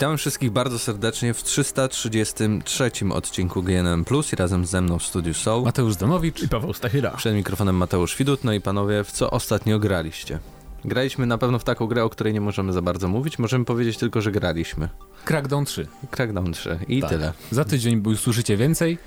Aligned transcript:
Witamy 0.00 0.16
wszystkich 0.16 0.50
bardzo 0.50 0.78
serdecznie 0.78 1.34
w 1.34 1.42
333 1.42 2.90
odcinku 3.10 3.62
GNM 3.62 4.04
Plus 4.04 4.32
i 4.32 4.36
razem 4.36 4.66
ze 4.66 4.80
mną 4.80 4.98
w 4.98 5.02
studiu 5.02 5.34
są 5.34 5.64
Mateusz 5.64 5.94
Zdanowicz 5.94 6.42
i 6.42 6.48
Paweł 6.48 6.72
Stachyra. 6.72 7.10
Przed 7.10 7.34
mikrofonem 7.34 7.76
Mateusz 7.76 8.16
Widut. 8.16 8.44
No 8.44 8.52
i 8.52 8.60
panowie, 8.60 9.04
w 9.04 9.12
co 9.12 9.30
ostatnio 9.30 9.78
graliście? 9.78 10.38
Graliśmy 10.84 11.26
na 11.26 11.38
pewno 11.38 11.58
w 11.58 11.64
taką 11.64 11.86
grę, 11.86 12.04
o 12.04 12.10
której 12.10 12.32
nie 12.32 12.40
możemy 12.40 12.72
za 12.72 12.82
bardzo 12.82 13.08
mówić. 13.08 13.38
Możemy 13.38 13.64
powiedzieć 13.64 13.96
tylko, 13.96 14.20
że 14.20 14.32
graliśmy. 14.32 14.88
Crackdown 15.24 15.64
3. 15.64 15.86
Crackdown 16.10 16.52
3 16.52 16.78
i 16.88 17.00
tak. 17.00 17.10
tyle. 17.10 17.32
Za 17.50 17.64
tydzień 17.64 18.02
usłyszycie 18.06 18.56
więcej. 18.56 18.98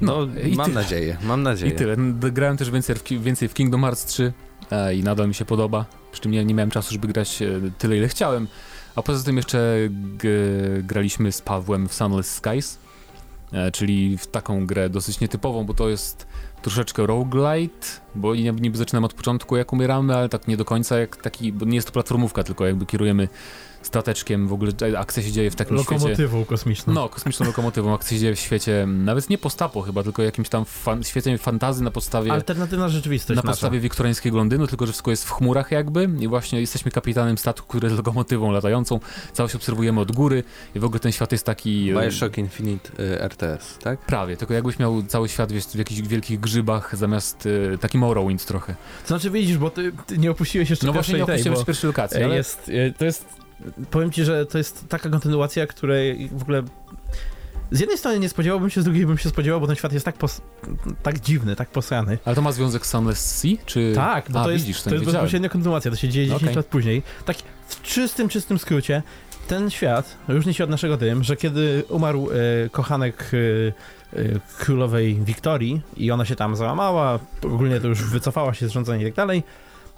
No, 0.00 0.26
no 0.26 0.26
mam 0.56 0.66
tyle. 0.66 0.82
nadzieję, 0.82 1.16
mam 1.22 1.42
nadzieję. 1.42 1.72
I 1.72 1.76
tyle. 1.76 1.96
Grałem 2.32 2.56
też 2.56 2.70
więcej 2.70 2.96
w, 2.96 3.02
więcej 3.22 3.48
w 3.48 3.54
Kingdom 3.54 3.82
Hearts 3.82 4.04
3 4.04 4.32
e, 4.70 4.94
i 4.94 5.02
nadal 5.02 5.28
mi 5.28 5.34
się 5.34 5.44
podoba. 5.44 5.84
Przy 6.12 6.22
czym 6.22 6.32
nie, 6.32 6.44
nie 6.44 6.54
miałem 6.54 6.70
czasu, 6.70 6.92
żeby 6.92 7.08
grać 7.08 7.42
e, 7.42 7.48
tyle, 7.78 7.96
ile 7.96 8.08
chciałem. 8.08 8.46
A 8.96 9.02
poza 9.02 9.24
tym 9.24 9.36
jeszcze 9.36 9.76
graliśmy 10.82 11.32
z 11.32 11.42
Pawłem 11.42 11.88
w 11.88 11.94
Sunless 11.94 12.34
Skies, 12.34 12.78
e, 13.52 13.70
czyli 13.70 14.18
w 14.18 14.26
taką 14.26 14.66
grę 14.66 14.90
dosyć 14.90 15.20
nietypową, 15.20 15.64
bo 15.64 15.74
to 15.74 15.88
jest 15.88 16.26
troszeczkę 16.62 17.06
roguelite, 17.06 17.86
bo 18.14 18.34
niby 18.34 18.78
zaczynamy 18.78 19.06
od 19.06 19.14
początku 19.14 19.56
jak 19.56 19.72
umieramy, 19.72 20.16
ale 20.16 20.28
tak 20.28 20.48
nie 20.48 20.56
do 20.56 20.64
końca 20.64 20.98
jak 20.98 21.16
taki, 21.16 21.52
bo 21.52 21.66
nie 21.66 21.74
jest 21.74 21.86
to 21.86 21.92
platformówka, 21.92 22.44
tylko 22.44 22.66
jakby 22.66 22.86
kierujemy 22.86 23.28
stateczkiem, 23.82 24.48
w 24.48 24.52
ogóle 24.52 24.72
akcja 24.98 25.22
się 25.22 25.32
dzieje 25.32 25.50
w 25.50 25.56
takim 25.56 25.76
lokomotywą 25.76 26.08
świecie... 26.08 26.22
Lokomotywą 26.22 26.44
kosmiczną. 26.44 26.94
No, 26.94 27.08
kosmiczną 27.08 27.46
lokomotywą, 27.46 27.94
akcja 27.94 28.16
się 28.16 28.20
dzieje 28.20 28.34
w 28.34 28.40
świecie, 28.40 28.86
nawet 28.88 29.30
nie 29.30 29.38
postapo 29.38 29.82
chyba, 29.82 30.02
tylko 30.02 30.22
jakimś 30.22 30.48
tam 30.48 30.64
fan, 30.64 31.04
świecie 31.04 31.38
fantazy 31.38 31.84
na 31.84 31.90
podstawie... 31.90 32.32
Alternatywna 32.32 32.88
rzeczywistość 32.88 33.36
Na 33.36 33.42
podstawie 33.42 33.76
nasza. 33.76 33.82
wiktoriańskiego 33.82 34.36
Londynu, 34.36 34.66
tylko 34.66 34.86
że 34.86 34.92
wszystko 34.92 35.10
jest 35.10 35.24
w 35.24 35.30
chmurach 35.30 35.70
jakby 35.70 36.08
i 36.20 36.28
właśnie 36.28 36.60
jesteśmy 36.60 36.90
kapitanem 36.90 37.38
statku, 37.38 37.68
który 37.68 37.86
jest 37.86 37.96
lokomotywą 37.96 38.52
latającą, 38.52 39.00
całość 39.32 39.54
obserwujemy 39.54 40.00
od 40.00 40.12
góry 40.12 40.44
i 40.74 40.80
w 40.80 40.84
ogóle 40.84 41.00
ten 41.00 41.12
świat 41.12 41.32
jest 41.32 41.46
taki... 41.46 41.90
E, 41.90 42.02
Bioshock 42.02 42.38
Infinite 42.38 43.02
y, 43.02 43.20
RTS, 43.20 43.78
tak? 43.78 44.00
Prawie, 44.00 44.36
tylko 44.36 44.54
jakbyś 44.54 44.78
miał 44.78 45.02
cały 45.02 45.28
świat 45.28 45.52
wiesz, 45.52 45.64
w 45.64 45.78
jakichś 45.78 46.00
wielkich 46.00 46.40
grzybach 46.40 46.96
zamiast 46.96 47.46
y, 47.46 47.78
taki 47.80 47.98
Morrowind 47.98 48.44
trochę. 48.44 48.74
To 49.02 49.08
znaczy 49.08 49.30
widzisz, 49.30 49.58
bo 49.58 49.70
ty, 49.70 49.92
ty 50.06 50.18
nie 50.18 50.30
opuściłeś 50.30 50.70
jeszcze 50.70 50.86
No 50.86 50.92
właśnie 50.92 51.14
nie 51.14 51.24
opuściłem 51.24 51.56
tej, 51.56 51.66
pierwszej 51.66 51.88
lokacji, 51.88 52.22
ale... 52.22 52.36
Jest, 52.36 52.70
to 52.98 53.04
jest 53.04 53.39
powiem 53.90 54.12
ci, 54.12 54.24
że 54.24 54.46
to 54.46 54.58
jest 54.58 54.88
taka 54.88 55.08
kontynuacja, 55.08 55.66
której 55.66 56.28
w 56.28 56.42
ogóle 56.42 56.62
z 57.70 57.80
jednej 57.80 57.98
strony 57.98 58.18
nie 58.18 58.28
spodziewałbym 58.28 58.70
się, 58.70 58.80
z 58.82 58.84
drugiej 58.84 59.06
bym 59.06 59.18
się 59.18 59.28
spodziewał, 59.28 59.60
bo 59.60 59.66
ten 59.66 59.76
świat 59.76 59.92
jest 59.92 60.04
tak, 60.04 60.16
pos, 60.16 60.40
tak 61.02 61.20
dziwny, 61.20 61.56
tak 61.56 61.68
posrany. 61.68 62.18
Ale 62.24 62.36
to 62.36 62.42
ma 62.42 62.52
związek 62.52 62.86
z 62.86 62.90
Sunless 62.90 63.38
Sea, 63.38 63.56
czy... 63.66 63.92
Tak, 63.94 64.30
bo 64.30 64.40
A, 64.40 64.44
to 64.44 64.50
jest, 64.50 64.64
widzisz, 64.64 64.82
to, 64.82 64.90
to 64.90 64.96
jest 64.96 65.06
bezpośrednia 65.06 65.48
kontynuacja, 65.48 65.90
to 65.90 65.96
się 65.96 66.08
dzieje 66.08 66.26
10 66.26 66.42
okay. 66.42 66.56
lat 66.56 66.66
później. 66.66 67.02
Tak 67.24 67.36
w 67.68 67.82
czystym, 67.82 68.28
czystym 68.28 68.58
skrócie, 68.58 69.02
ten 69.48 69.70
świat 69.70 70.16
różni 70.28 70.54
się 70.54 70.64
od 70.64 70.70
naszego 70.70 70.96
tym, 70.96 71.24
że 71.24 71.36
kiedy 71.36 71.84
umarł 71.88 72.28
e, 72.30 72.68
kochanek 72.68 73.30
e, 73.32 74.18
e, 74.18 74.40
królowej 74.58 75.14
Wiktorii 75.24 75.80
i 75.96 76.10
ona 76.10 76.24
się 76.24 76.36
tam 76.36 76.56
załamała, 76.56 77.18
ogólnie 77.42 77.80
to 77.80 77.88
już 77.88 78.04
wycofała 78.04 78.54
się 78.54 78.68
z 78.68 78.72
rządzenia 78.72 79.02
i 79.02 79.06
tak 79.06 79.14
dalej, 79.14 79.42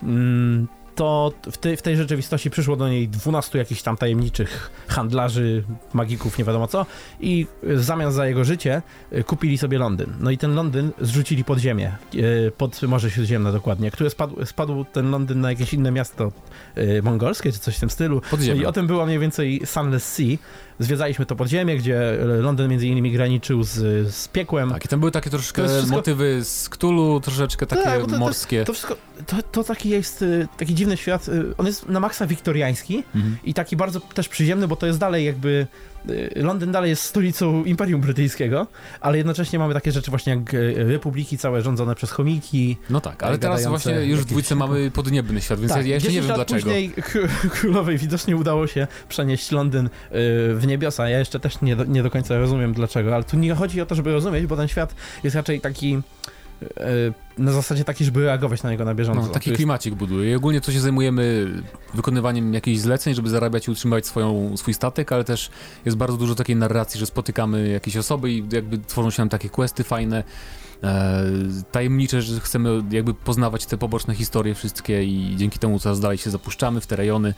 mm, 0.02 0.68
to 0.94 1.32
w, 1.52 1.58
te, 1.58 1.76
w 1.76 1.82
tej 1.82 1.96
rzeczywistości 1.96 2.50
przyszło 2.50 2.76
do 2.76 2.88
niej 2.88 3.08
12 3.08 3.58
jakichś 3.58 3.82
tam 3.82 3.96
tajemniczych 3.96 4.70
handlarzy, 4.88 5.64
magików, 5.92 6.38
nie 6.38 6.44
wiadomo 6.44 6.66
co 6.66 6.86
i 7.20 7.46
w 7.62 7.82
zamian 7.82 8.12
za 8.12 8.26
jego 8.26 8.44
życie 8.44 8.82
y, 9.12 9.24
kupili 9.24 9.58
sobie 9.58 9.78
Londyn. 9.78 10.14
No 10.20 10.30
i 10.30 10.38
ten 10.38 10.54
Londyn 10.54 10.90
zrzucili 11.00 11.44
pod 11.44 11.58
ziemię, 11.58 11.96
y, 12.14 12.52
pod 12.56 12.82
Morze 12.82 13.10
Śródziemne 13.10 13.52
dokładnie, 13.52 13.90
które 13.90 14.10
spadł, 14.10 14.46
spadł 14.46 14.84
ten 14.84 15.10
Londyn 15.10 15.40
na 15.40 15.50
jakieś 15.50 15.74
inne 15.74 15.90
miasto 15.90 16.32
y, 16.78 17.02
mongolskie, 17.02 17.52
czy 17.52 17.58
coś 17.58 17.76
w 17.76 17.80
tym 17.80 17.90
stylu. 17.90 18.22
No 18.32 18.54
I 18.54 18.66
o 18.66 18.72
tym 18.72 18.86
była 18.86 19.06
mniej 19.06 19.18
więcej 19.18 19.62
Sunless 19.64 20.12
Sea, 20.12 20.36
Zwiedzaliśmy 20.78 21.26
to 21.26 21.36
podziemie, 21.36 21.76
gdzie 21.76 22.18
Londyn 22.40 22.70
między 22.70 22.86
innymi 22.86 23.12
graniczył 23.12 23.62
z, 23.62 23.70
z 24.14 24.28
piekłem. 24.28 24.70
Tak, 24.70 24.84
i 24.84 24.88
tam 24.88 25.00
były 25.00 25.12
takie 25.12 25.30
troszeczkę 25.30 25.68
wszystko... 25.68 25.96
motywy 25.96 26.44
z 26.44 26.68
Cthulhu, 26.68 27.20
troszeczkę 27.20 27.66
takie 27.66 27.82
tak, 27.82 28.06
to, 28.06 28.18
morskie. 28.18 28.60
To, 28.60 28.66
to, 28.66 28.72
wszystko, 28.72 28.96
to, 29.26 29.36
to, 29.42 29.64
taki 29.64 29.88
jest 29.88 30.22
y, 30.22 30.48
taki 30.58 30.74
dziwny 30.74 30.96
świat. 30.96 31.28
Y, 31.28 31.56
on 31.56 31.66
jest 31.66 31.88
na 31.88 32.00
maksa 32.00 32.26
wiktoriański 32.26 33.04
mhm. 33.14 33.36
i 33.44 33.54
taki 33.54 33.76
bardzo 33.76 34.00
też 34.00 34.28
przyziemny, 34.28 34.68
bo 34.68 34.76
to 34.76 34.86
jest 34.86 34.98
dalej 34.98 35.24
jakby 35.24 35.66
Londyn 36.36 36.72
dalej 36.72 36.90
jest 36.90 37.02
stolicą 37.02 37.64
Imperium 37.64 38.00
Brytyjskiego, 38.00 38.66
ale 39.00 39.16
jednocześnie 39.18 39.58
mamy 39.58 39.74
takie 39.74 39.92
rzeczy 39.92 40.10
właśnie 40.10 40.34
jak 40.34 40.54
y, 40.54 40.84
republiki 40.88 41.38
całe 41.38 41.62
rządzone 41.62 41.94
przez 41.94 42.10
chomiki. 42.10 42.76
No 42.90 43.00
tak, 43.00 43.22
ale 43.22 43.38
teraz 43.38 43.66
właśnie 43.66 43.92
już 43.92 44.20
w 44.20 44.24
dwójce 44.24 44.54
mamy 44.54 44.90
podniebny 44.90 45.40
świat, 45.40 45.60
więc 45.60 45.72
tak, 45.72 45.86
ja 45.86 45.94
jeszcze 45.94 46.12
nie 46.12 46.22
wiem 46.22 46.34
dlaczego. 46.34 46.60
później 46.60 46.92
królowej 47.54 47.98
widocznie 47.98 48.36
udało 48.36 48.66
się 48.66 48.86
przenieść 49.08 49.50
Londyn 49.50 49.86
y, 49.86 49.90
w 50.54 50.62
niebiosa. 50.66 51.08
Ja 51.08 51.18
jeszcze 51.18 51.40
też 51.40 51.60
nie 51.60 51.76
do, 51.76 51.84
nie 51.84 52.02
do 52.02 52.10
końca 52.10 52.38
rozumiem 52.38 52.72
dlaczego, 52.72 53.14
ale 53.14 53.24
tu 53.24 53.36
nie 53.36 53.54
chodzi 53.54 53.80
o 53.80 53.86
to, 53.86 53.94
żeby 53.94 54.12
rozumieć, 54.12 54.46
bo 54.46 54.56
ten 54.56 54.68
świat 54.68 54.94
jest 55.24 55.36
raczej 55.36 55.60
taki 55.60 56.02
na 57.38 57.52
zasadzie 57.52 57.84
takiej, 57.84 58.04
żeby 58.04 58.20
reagować 58.20 58.62
na 58.62 58.70
niego 58.70 58.84
na 58.84 58.94
bieżąco. 58.94 59.22
No, 59.22 59.28
taki 59.28 59.50
jest... 59.50 59.58
klimacik 59.58 59.94
buduje. 59.94 60.32
I 60.32 60.34
ogólnie 60.34 60.60
co 60.60 60.72
się 60.72 60.80
zajmujemy 60.80 61.52
wykonywaniem 61.94 62.54
jakichś 62.54 62.78
zleceń, 62.78 63.14
żeby 63.14 63.30
zarabiać 63.30 63.68
i 63.68 63.70
utrzymywać 63.70 64.06
swoją, 64.06 64.56
swój 64.56 64.74
statek, 64.74 65.12
ale 65.12 65.24
też 65.24 65.50
jest 65.84 65.96
bardzo 65.96 66.16
dużo 66.16 66.34
takiej 66.34 66.56
narracji, 66.56 67.00
że 67.00 67.06
spotykamy 67.06 67.68
jakieś 67.68 67.96
osoby 67.96 68.32
i 68.32 68.44
jakby 68.52 68.78
tworzą 68.78 69.10
się 69.10 69.22
nam 69.22 69.28
takie 69.28 69.48
questy 69.48 69.84
fajne, 69.84 70.24
e, 70.82 71.24
tajemnicze, 71.72 72.22
że 72.22 72.40
chcemy 72.40 72.82
jakby 72.90 73.14
poznawać 73.14 73.66
te 73.66 73.78
poboczne 73.78 74.14
historie 74.14 74.54
wszystkie 74.54 75.04
i 75.04 75.36
dzięki 75.36 75.58
temu 75.58 75.78
coraz 75.78 76.00
dalej 76.00 76.18
się 76.18 76.30
zapuszczamy 76.30 76.80
w 76.80 76.86
te 76.86 76.96
rejony 76.96 77.34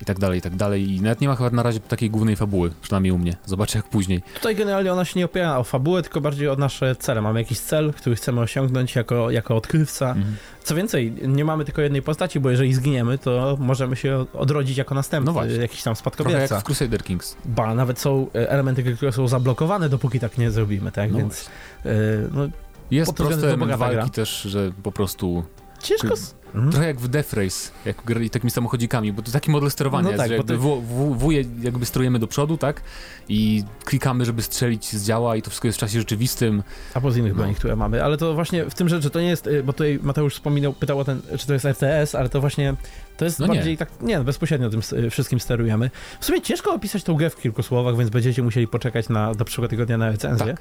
i 0.00 0.04
tak 0.04 0.18
dalej, 0.18 0.38
i 0.38 0.42
tak 0.42 0.56
dalej. 0.56 0.90
I 0.90 1.00
nawet 1.00 1.20
nie 1.20 1.28
ma 1.28 1.36
chyba 1.36 1.50
na 1.50 1.62
razie 1.62 1.80
takiej 1.80 2.10
głównej 2.10 2.36
fabuły, 2.36 2.70
przynajmniej 2.82 3.12
u 3.12 3.18
mnie. 3.18 3.36
Zobaczę 3.46 3.78
jak 3.78 3.88
później. 3.88 4.22
Tutaj 4.34 4.56
generalnie 4.56 4.92
ona 4.92 5.04
się 5.04 5.18
nie 5.18 5.24
opiera 5.24 5.58
o 5.58 5.64
fabułę, 5.64 6.02
tylko 6.02 6.20
bardziej 6.20 6.48
o 6.48 6.56
nasze 6.56 6.96
cele. 6.96 7.22
Mamy 7.22 7.40
jakiś 7.40 7.60
cel, 7.60 7.92
który 7.92 8.16
chcemy 8.16 8.40
osiągnąć 8.40 8.94
jako, 8.94 9.30
jako 9.30 9.56
odkrywca. 9.56 10.08
Mhm. 10.08 10.36
Co 10.64 10.74
więcej, 10.74 11.12
nie 11.26 11.44
mamy 11.44 11.64
tylko 11.64 11.82
jednej 11.82 12.02
postaci, 12.02 12.40
bo 12.40 12.50
jeżeli 12.50 12.74
zginiemy, 12.74 13.18
to 13.18 13.56
możemy 13.60 13.96
się 13.96 14.26
odrodzić 14.32 14.76
jako 14.76 14.94
następny, 14.94 15.32
no 15.32 15.44
jakiś 15.44 15.82
tam 15.82 15.96
spadkobierca. 15.96 16.38
Trochę 16.38 16.54
jak 16.54 16.64
w 16.64 16.66
Crusader 16.66 17.04
Kings. 17.04 17.36
Ba, 17.44 17.74
nawet 17.74 17.98
są 17.98 18.26
e, 18.34 18.50
elementy, 18.50 18.96
które 18.96 19.12
są 19.12 19.28
zablokowane, 19.28 19.88
dopóki 19.88 20.20
tak 20.20 20.38
nie 20.38 20.50
zrobimy, 20.50 20.92
tak? 20.92 21.10
No 21.12 21.18
Więc 21.18 21.50
yy, 21.84 21.92
no, 22.32 22.48
jest 22.90 23.12
proste 23.12 23.56
walki 23.56 23.94
gra. 23.94 24.08
też, 24.08 24.42
że 24.42 24.72
po 24.82 24.92
prostu 24.92 25.44
Ciężko. 25.82 26.08
Mhm. 26.54 26.72
Trochę 26.72 26.86
jak 26.86 27.00
w 27.00 27.08
Death 27.08 27.32
Race, 27.32 27.70
jak 27.84 28.04
grali 28.04 28.30
takimi 28.30 28.50
samochodzikami, 28.50 29.12
bo 29.12 29.22
to 29.22 29.32
taki 29.32 29.50
model 29.50 29.70
sterowania 29.70 30.10
no 30.10 30.16
tak, 30.16 30.28
że 30.28 30.36
jakby 30.36 30.54
to... 30.54 30.60
w, 30.60 31.18
w, 31.18 31.32
jakby 31.62 31.86
sterujemy 31.86 32.18
do 32.18 32.26
przodu, 32.26 32.56
tak? 32.56 32.82
I 33.28 33.64
klikamy, 33.84 34.24
żeby 34.24 34.42
strzelić 34.42 34.92
z 34.92 35.06
działa 35.06 35.36
i 35.36 35.42
to 35.42 35.50
wszystko 35.50 35.68
jest 35.68 35.78
w 35.78 35.80
czasie 35.80 35.98
rzeczywistym. 35.98 36.62
A 36.94 37.00
po 37.00 37.10
z 37.10 37.16
innych 37.16 37.32
no. 37.32 37.38
broni, 37.38 37.54
które 37.54 37.76
mamy, 37.76 38.04
ale 38.04 38.16
to 38.16 38.34
właśnie 38.34 38.64
w 38.64 38.74
tym 38.74 38.88
rzecz, 38.88 39.02
że 39.02 39.10
to 39.10 39.20
nie 39.20 39.28
jest, 39.28 39.46
y, 39.46 39.62
bo 39.62 39.72
tutaj 39.72 39.98
Mateusz 40.02 40.34
wspominał, 40.34 40.72
pytał 40.72 40.98
o 40.98 41.04
ten, 41.04 41.22
czy 41.38 41.46
to 41.46 41.52
jest 41.52 41.64
RTS, 41.64 42.14
ale 42.14 42.28
to 42.28 42.40
właśnie, 42.40 42.74
to 43.16 43.24
jest 43.24 43.38
no 43.38 43.46
bardziej 43.46 43.72
nie. 43.72 43.76
tak, 43.78 43.88
nie, 44.00 44.18
no 44.18 44.24
bezpośrednio 44.24 44.70
tym 44.70 44.80
y, 44.92 45.10
wszystkim 45.10 45.40
sterujemy. 45.40 45.90
W 46.20 46.24
sumie 46.24 46.42
ciężko 46.42 46.74
opisać 46.74 47.04
tą 47.04 47.14
grę 47.14 47.30
w 47.30 47.36
kilku 47.36 47.62
słowach, 47.62 47.96
więc 47.96 48.10
będziecie 48.10 48.42
musieli 48.42 48.68
poczekać 48.68 49.08
na, 49.08 49.34
do 49.34 49.44
przyszłego 49.44 49.68
tygodnia 49.68 49.98
na 49.98 50.10
recenzję. 50.10 50.46
Tak. 50.46 50.60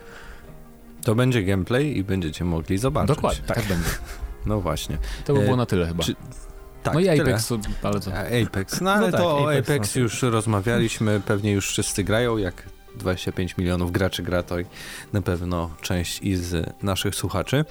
To 1.04 1.16
będzie 1.16 1.44
gameplay 1.44 1.98
i 1.98 2.04
będziecie 2.04 2.46
mogli 2.46 2.78
zobaczyć. 2.78 3.16
Dokładnie, 3.16 3.44
tak, 3.48 3.58
tak 3.58 3.68
będzie. 3.68 3.90
No 4.46 4.62
właśnie. 4.62 4.98
To 5.26 5.34
by 5.34 5.40
było 5.40 5.54
e, 5.54 5.58
na 5.58 5.66
tyle 5.66 5.88
chyba. 5.88 6.04
Czy, 6.04 6.16
tak, 6.84 6.94
no 6.94 7.00
i 7.00 7.10
Apex, 7.10 7.48
tyle. 7.48 7.60
ale 7.84 8.00
co? 8.00 8.12
Apex, 8.46 8.82
no 8.82 8.92
ale 8.92 9.06
no 9.06 9.12
tak, 9.12 9.22
to 9.22 9.38
o 9.38 9.52
Apex, 9.52 9.70
Apex 9.70 9.96
no. 9.96 10.02
już 10.02 10.22
rozmawialiśmy, 10.22 11.22
pewnie 11.26 11.52
już 11.52 11.68
wszyscy 11.68 12.04
grają, 12.04 12.38
jak 12.38 12.64
25 12.96 13.58
milionów 13.58 13.92
graczy 13.92 14.24
gra, 14.24 14.44
to 14.44 14.56
na 15.14 15.22
pewno 15.22 15.70
część 15.82 16.22
i 16.22 16.36
z 16.36 16.74
naszych 16.84 17.16
słuchaczy. 17.16 17.66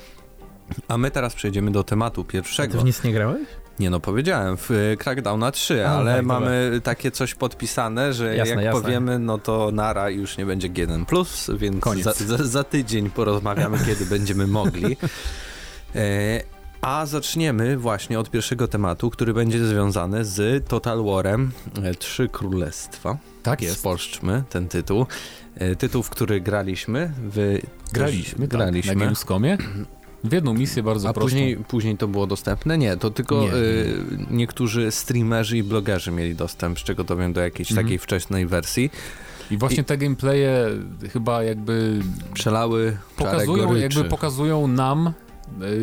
A 0.88 0.98
my 0.98 1.10
teraz 1.10 1.34
przejdziemy 1.34 1.70
do 1.70 1.84
tematu 1.84 2.24
pierwszego. 2.24 2.74
A 2.74 2.76
ty 2.76 2.82
w 2.82 2.84
nic 2.84 3.04
nie 3.04 3.12
grałeś? 3.12 3.48
Nie 3.78 3.90
no, 3.90 4.00
powiedziałem, 4.00 4.56
w 4.56 4.70
e, 4.70 4.96
Crackdowna 4.96 5.50
3, 5.50 5.86
A, 5.86 5.90
ale 5.90 6.16
tak, 6.16 6.24
mamy 6.24 6.64
dobra. 6.64 6.80
takie 6.80 7.10
coś 7.10 7.34
podpisane, 7.34 8.12
że 8.12 8.36
jasne, 8.36 8.54
jak 8.54 8.64
jasne. 8.64 8.82
powiemy, 8.82 9.18
no 9.18 9.38
to 9.38 9.70
nara 9.72 10.10
już 10.10 10.38
nie 10.38 10.46
będzie 10.46 10.70
G1+, 10.70 11.56
więc 11.56 11.84
za, 12.02 12.12
za, 12.12 12.44
za, 12.44 12.64
tydzień 12.64 13.10
porozmawiamy, 13.10 13.78
kiedy 13.86 14.06
będziemy 14.06 14.46
mogli. 14.46 14.96
E, 15.94 16.40
a 16.80 17.06
zaczniemy 17.06 17.76
właśnie 17.76 18.18
od 18.18 18.30
pierwszego 18.30 18.68
tematu, 18.68 19.10
który 19.10 19.34
będzie 19.34 19.66
związany 19.66 20.24
z 20.24 20.68
Total 20.68 21.04
Warem 21.04 21.50
e, 21.82 21.94
Trzy 21.94 22.28
Królestwa. 22.28 23.18
Tak 23.42 23.62
jest. 23.62 23.78
Spolszczmy 23.78 24.42
ten 24.50 24.68
tytuł. 24.68 25.06
E, 25.54 25.76
tytuł, 25.76 26.02
w 26.02 26.10
który 26.10 26.40
graliśmy. 26.40 27.12
W... 27.22 27.58
Graliśmy, 27.92 28.48
tak, 28.48 28.58
graliśmy. 28.58 28.94
na 28.94 29.04
Gamescomie. 29.04 29.58
W 30.24 30.32
jedną 30.32 30.54
misję 30.54 30.82
bardzo 30.82 31.08
A 31.08 31.12
prostą. 31.12 31.26
Później, 31.26 31.56
później 31.56 31.96
to 31.96 32.08
było 32.08 32.26
dostępne? 32.26 32.78
Nie, 32.78 32.96
to 32.96 33.10
tylko 33.10 33.42
nie, 33.42 33.54
y, 33.54 34.02
niektórzy 34.30 34.90
streamerzy 34.90 35.58
i 35.58 35.62
blogerzy 35.62 36.10
mieli 36.10 36.34
dostęp, 36.34 36.78
z 36.78 36.82
czego 36.82 37.04
to 37.04 37.16
wiem, 37.16 37.32
do 37.32 37.40
jakiejś 37.40 37.72
mm. 37.72 37.84
takiej 37.84 37.98
wczesnej 37.98 38.46
wersji. 38.46 38.90
I 39.50 39.56
właśnie 39.56 39.82
I... 39.82 39.84
te 39.84 39.98
gameplaye 39.98 40.70
chyba 41.12 41.42
jakby 41.42 42.00
przelały 42.34 42.96
pokazują, 43.16 43.74
jakby 43.74 44.04
pokazują 44.04 44.66
nam 44.66 45.06
e, 45.06 45.27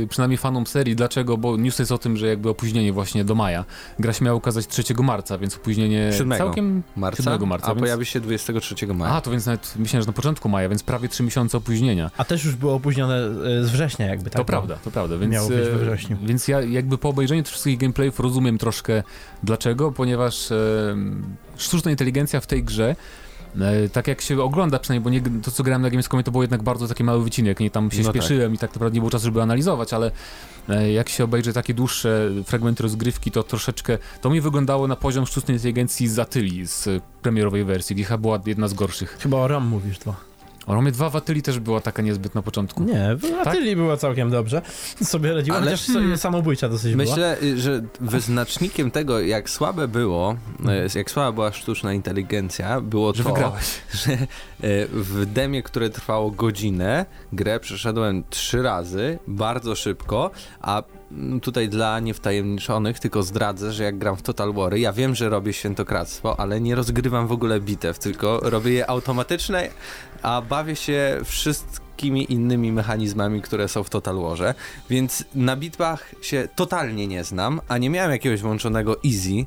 przynajmniej 0.09 0.37
fanom 0.37 0.67
serii, 0.67 0.95
dlaczego, 0.95 1.37
bo 1.37 1.57
news 1.57 1.79
jest 1.79 1.91
o 1.91 1.97
tym, 1.97 2.17
że 2.17 2.27
jakby 2.27 2.49
opóźnienie 2.49 2.93
właśnie 2.93 3.25
do 3.25 3.35
maja. 3.35 3.65
Gra 3.99 4.13
się 4.13 4.25
miała 4.25 4.37
ukazać 4.37 4.67
3 4.67 4.83
marca, 5.03 5.37
więc 5.37 5.55
opóźnienie 5.55 6.11
7 6.13 6.37
całkiem 6.37 6.83
marca, 6.95 7.23
7 7.23 7.49
marca 7.49 7.67
a 7.67 7.69
więc... 7.69 7.79
pojawi 7.79 8.05
się 8.05 8.19
23 8.19 8.87
maja. 8.87 9.13
A, 9.13 9.21
to 9.21 9.31
więc 9.31 9.45
nawet 9.45 9.73
myślałem, 9.75 10.01
że 10.03 10.07
na 10.07 10.13
początku 10.13 10.49
maja, 10.49 10.69
więc 10.69 10.83
prawie 10.83 11.09
3 11.09 11.23
miesiące 11.23 11.57
opóźnienia. 11.57 12.11
A 12.17 12.25
też 12.25 12.45
już 12.45 12.55
było 12.55 12.73
opóźnione 12.73 13.15
e, 13.15 13.63
z 13.63 13.69
września 13.69 14.05
jakby, 14.05 14.29
tak? 14.29 14.41
To 14.41 14.45
prawda, 14.45 14.77
to 14.83 14.91
prawda, 14.91 15.17
więc, 15.17 15.33
miało 15.33 15.49
być 15.49 15.57
we 15.57 15.77
wrześniu. 15.77 16.17
więc 16.23 16.47
ja 16.47 16.61
jakby 16.61 16.97
po 16.97 17.09
obejrzeniu 17.09 17.43
tych 17.43 17.51
wszystkich 17.51 17.77
gameplayów 17.77 18.19
rozumiem 18.19 18.57
troszkę 18.57 19.03
dlaczego, 19.43 19.91
ponieważ 19.91 20.51
e, 20.51 20.55
sztuczna 21.57 21.91
inteligencja 21.91 22.39
w 22.39 22.47
tej 22.47 22.63
grze 22.63 22.95
tak 23.93 24.07
jak 24.07 24.21
się 24.21 24.43
ogląda 24.43 24.79
przynajmniej, 24.79 25.21
bo 25.21 25.29
nie, 25.29 25.41
to 25.41 25.51
co 25.51 25.63
grałem 25.63 25.81
na 25.81 25.89
Gamescomie 25.89 26.23
to 26.23 26.31
był 26.31 26.41
jednak 26.41 26.63
bardzo 26.63 26.87
taki 26.87 27.03
mały 27.03 27.23
wycinek, 27.23 27.59
nie 27.59 27.71
tam 27.71 27.91
się 27.91 28.03
no 28.03 28.09
śpieszyłem 28.09 28.51
tak. 28.51 28.55
i 28.55 28.57
tak 28.57 28.69
naprawdę 28.69 28.95
nie 28.95 29.01
było 29.01 29.11
czasu, 29.11 29.25
żeby 29.25 29.41
analizować, 29.41 29.93
ale 29.93 30.11
e, 30.69 30.91
jak 30.91 31.09
się 31.09 31.23
obejrzy 31.23 31.53
takie 31.53 31.73
dłuższe 31.73 32.29
fragmenty 32.45 32.83
rozgrywki, 32.83 33.31
to 33.31 33.43
troszeczkę, 33.43 33.97
to 34.21 34.29
mi 34.29 34.41
wyglądało 34.41 34.87
na 34.87 34.95
poziom 34.95 35.25
sztucznej 35.25 35.57
inteligencji 35.57 36.07
z 36.07 36.19
Atyli, 36.19 36.67
z 36.67 37.03
premierowej 37.21 37.65
wersji, 37.65 37.95
gdzie 37.95 38.17
była 38.17 38.39
jedna 38.45 38.67
z 38.67 38.73
gorszych. 38.73 39.17
Chyba 39.19 39.37
o 39.37 39.47
RAM 39.47 39.67
mówisz 39.67 39.99
to. 39.99 40.15
Romie 40.67 40.91
2 40.91 41.09
w 41.09 41.15
Atyli 41.15 41.41
też 41.41 41.59
była 41.59 41.81
taka 41.81 42.01
niezbyt 42.01 42.35
na 42.35 42.41
początku. 42.41 42.83
Nie, 42.83 43.15
w 43.15 43.43
tak? 43.43 43.75
Była 43.75 43.97
całkiem 43.97 44.31
dobrze. 44.31 44.61
Sobie 45.03 45.33
radziła, 45.33 45.57
Ale... 45.57 45.65
chociaż 45.65 45.81
sobie 45.81 46.17
samobójcza 46.17 46.69
dosyć 46.69 46.95
Myślę, 46.95 47.37
była. 47.41 47.57
że 47.57 47.81
wyznacznikiem 48.01 48.91
tego, 48.91 49.19
jak 49.19 49.49
słabe 49.49 49.87
było, 49.87 50.35
hmm. 50.57 50.89
jak 50.95 51.11
słaba 51.11 51.31
była 51.31 51.51
sztuczna 51.51 51.93
inteligencja, 51.93 52.81
było 52.81 53.13
że 53.13 53.23
to, 53.23 53.29
wygrałeś. 53.29 53.65
że 54.05 54.13
e, 54.13 54.27
w 54.91 55.25
demie, 55.25 55.63
które 55.63 55.89
trwało 55.89 56.31
godzinę, 56.31 57.05
grę 57.33 57.59
przeszedłem 57.59 58.23
trzy 58.29 58.61
razy, 58.61 59.19
bardzo 59.27 59.75
szybko, 59.75 60.31
a 60.61 60.83
tutaj 61.41 61.69
dla 61.69 61.99
niewtajemniczonych 61.99 62.99
tylko 62.99 63.23
zdradzę, 63.23 63.71
że 63.73 63.83
jak 63.83 63.97
gram 63.97 64.15
w 64.15 64.21
Total 64.21 64.53
War, 64.53 64.77
ja 64.77 64.93
wiem, 64.93 65.15
że 65.15 65.29
robię 65.29 65.53
świętokradztwo, 65.53 66.39
ale 66.39 66.61
nie 66.61 66.75
rozgrywam 66.75 67.27
w 67.27 67.31
ogóle 67.31 67.59
bitew, 67.59 67.99
tylko 67.99 68.39
robię 68.43 68.71
je 68.71 68.89
automatyczne, 68.89 69.69
a 70.21 70.41
bawię 70.41 70.75
się 70.75 71.17
wszystkimi 71.25 72.33
innymi 72.33 72.71
mechanizmami, 72.71 73.41
które 73.41 73.67
są 73.67 73.83
w 73.83 73.89
Total 73.89 74.15
Warze, 74.15 74.53
więc 74.89 75.23
na 75.35 75.55
bitwach 75.55 76.15
się 76.21 76.47
totalnie 76.55 77.07
nie 77.07 77.23
znam, 77.23 77.61
a 77.67 77.77
nie 77.77 77.89
miałem 77.89 78.11
jakiegoś 78.11 78.41
włączonego 78.41 78.97
easy, 79.05 79.45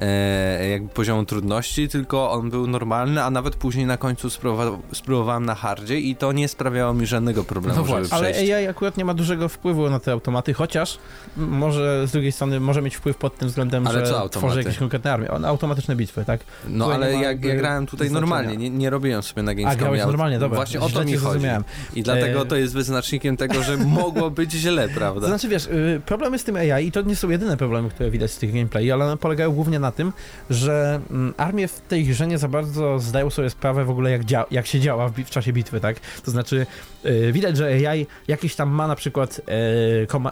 e, 0.00 0.68
jakby 0.68 0.88
poziomu 0.88 1.24
trudności, 1.24 1.88
tylko 1.88 2.30
on 2.30 2.50
był 2.50 2.66
normalny, 2.66 3.22
a 3.22 3.30
nawet 3.30 3.56
później 3.56 3.86
na 3.86 3.96
końcu 3.96 4.30
spróbowa 4.30 4.78
spróbowałem 4.92 5.46
na 5.46 5.54
hardzie 5.54 5.98
i 5.98 6.16
to 6.16 6.32
nie 6.32 6.48
sprawiało 6.48 6.94
mi 6.94 7.06
żadnego 7.06 7.44
problemu, 7.44 7.78
no 7.78 7.86
żeby 7.86 8.08
Ale 8.10 8.28
AI 8.28 8.66
akurat 8.66 8.96
nie 8.96 9.04
ma 9.04 9.14
dużego 9.14 9.48
wpływu 9.48 9.90
na 9.90 10.00
te 10.00 10.12
automaty, 10.12 10.54
chociaż 10.54 10.98
może 11.36 12.06
z 12.06 12.12
drugiej 12.12 12.32
strony 12.32 12.60
może 12.60 12.82
mieć 12.82 12.96
wpływ 12.96 13.16
pod 13.16 13.38
tym 13.38 13.48
względem, 13.48 13.86
ale 13.86 14.06
że 14.06 14.28
tworzy 14.30 14.58
jakieś 14.58 14.78
konkretne 14.78 15.12
armie. 15.12 15.30
Automatyczne 15.30 15.96
bitwy, 15.96 16.24
tak? 16.24 16.40
No 16.68 16.84
tutaj 16.84 16.96
ale 16.96 17.12
ja, 17.12 17.32
ja 17.32 17.34
grałem 17.34 17.86
tutaj 17.86 18.10
normalnie, 18.10 18.56
nie, 18.56 18.70
nie 18.70 18.90
robiłem 18.90 19.22
sobie 19.22 19.42
na 19.42 19.54
Gamescomie. 19.54 19.72
A 19.72 19.76
grałeś 19.76 20.06
normalnie, 20.06 20.38
dobra. 20.38 20.56
Właśnie 20.56 20.80
o 20.80 20.88
to 20.88 21.04
mi 21.04 21.16
chodzi. 21.16 21.46
I 21.94 22.02
dlatego 22.02 22.42
e... 22.42 22.46
to 22.46 22.56
jest 22.56 22.74
wyznacznikiem 22.74 23.36
tego, 23.36 23.62
że 23.62 23.76
mogło 24.00 24.30
być 24.30 24.52
źle, 24.52 24.88
prawda? 24.88 25.20
To 25.20 25.26
znaczy 25.26 25.48
wiesz, 25.48 25.66
y, 25.66 26.00
problemy 26.06 26.38
z 26.38 26.44
tym 26.44 26.56
AI 26.56 26.86
i 26.86 26.92
to 26.92 27.02
nie 27.02 27.16
są 27.16 27.30
jedyne 27.30 27.56
problemy, 27.56 27.90
które 27.90 28.10
widać 28.10 28.30
z 28.30 28.38
tych 28.38 28.52
gameplay, 28.52 28.92
ale 28.92 29.04
one 29.04 29.16
polegają 29.16 29.52
głównie 29.52 29.78
na 29.78 29.89
tym, 29.92 30.12
że 30.50 31.00
mm, 31.10 31.34
armie 31.36 31.68
w 31.68 31.80
tej 31.80 32.04
grze 32.04 32.26
nie 32.26 32.38
za 32.38 32.48
bardzo 32.48 32.98
zdają 32.98 33.30
sobie 33.30 33.50
sprawę 33.50 33.84
w 33.84 33.90
ogóle 33.90 34.10
jak, 34.10 34.22
jak 34.50 34.66
się 34.66 34.80
działa 34.80 35.08
w, 35.08 35.12
w, 35.12 35.30
czasie 35.30 35.52
bitwy, 35.52 35.80
tak? 35.80 36.00
To 36.24 36.30
znaczy 36.30 36.66
yy, 37.04 37.32
widać, 37.32 37.56
że 37.56 37.66
AI 37.66 38.06
jakieś 38.28 38.54
tam 38.54 38.70
ma 38.70 38.86
na 38.86 38.96
przykład 38.96 39.40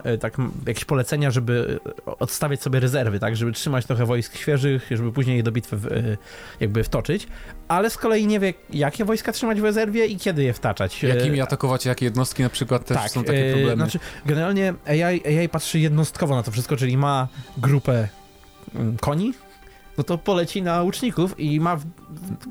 yy, 0.04 0.18
tak, 0.18 0.36
jakieś 0.66 0.84
polecenia, 0.84 1.30
żeby 1.30 1.80
odstawiać 2.06 2.62
sobie 2.62 2.80
rezerwy, 2.80 3.20
tak? 3.20 3.36
Żeby 3.36 3.52
trzymać 3.52 3.86
trochę 3.86 4.06
wojsk 4.06 4.36
świeżych, 4.36 4.86
żeby 4.90 5.12
później 5.12 5.36
je 5.36 5.42
do 5.42 5.52
bitwy 5.52 5.76
w, 5.76 5.84
yy, 5.84 6.18
jakby 6.60 6.84
wtoczyć, 6.84 7.26
ale 7.68 7.90
z 7.90 7.96
kolei 7.96 8.26
nie 8.26 8.40
wie, 8.40 8.54
jakie 8.70 9.04
wojska 9.04 9.32
trzymać 9.32 9.60
w 9.60 9.64
rezerwie 9.64 10.06
i 10.06 10.16
kiedy 10.16 10.42
je 10.42 10.52
wtaczać. 10.52 11.02
Jakimi 11.02 11.40
atakować, 11.40 11.86
jakie 11.86 12.04
jednostki 12.04 12.42
na 12.42 12.50
przykład 12.50 12.84
też 12.84 12.96
tak, 12.96 13.10
są 13.10 13.24
takie 13.24 13.52
problemy. 13.52 13.76
Znaczy, 13.76 13.98
generalnie 14.26 14.74
AI, 14.86 15.02
AI 15.02 15.48
patrzy 15.48 15.78
jednostkowo 15.78 16.34
na 16.34 16.42
to 16.42 16.50
wszystko, 16.50 16.76
czyli 16.76 16.96
ma 16.96 17.28
grupę 17.58 18.08
mm, 18.74 18.96
koni, 18.96 19.34
no 19.98 20.04
to 20.04 20.18
poleci 20.18 20.62
na 20.62 20.82
łuczników 20.82 21.40
i 21.40 21.60
ma 21.60 21.76
w, 21.76 21.84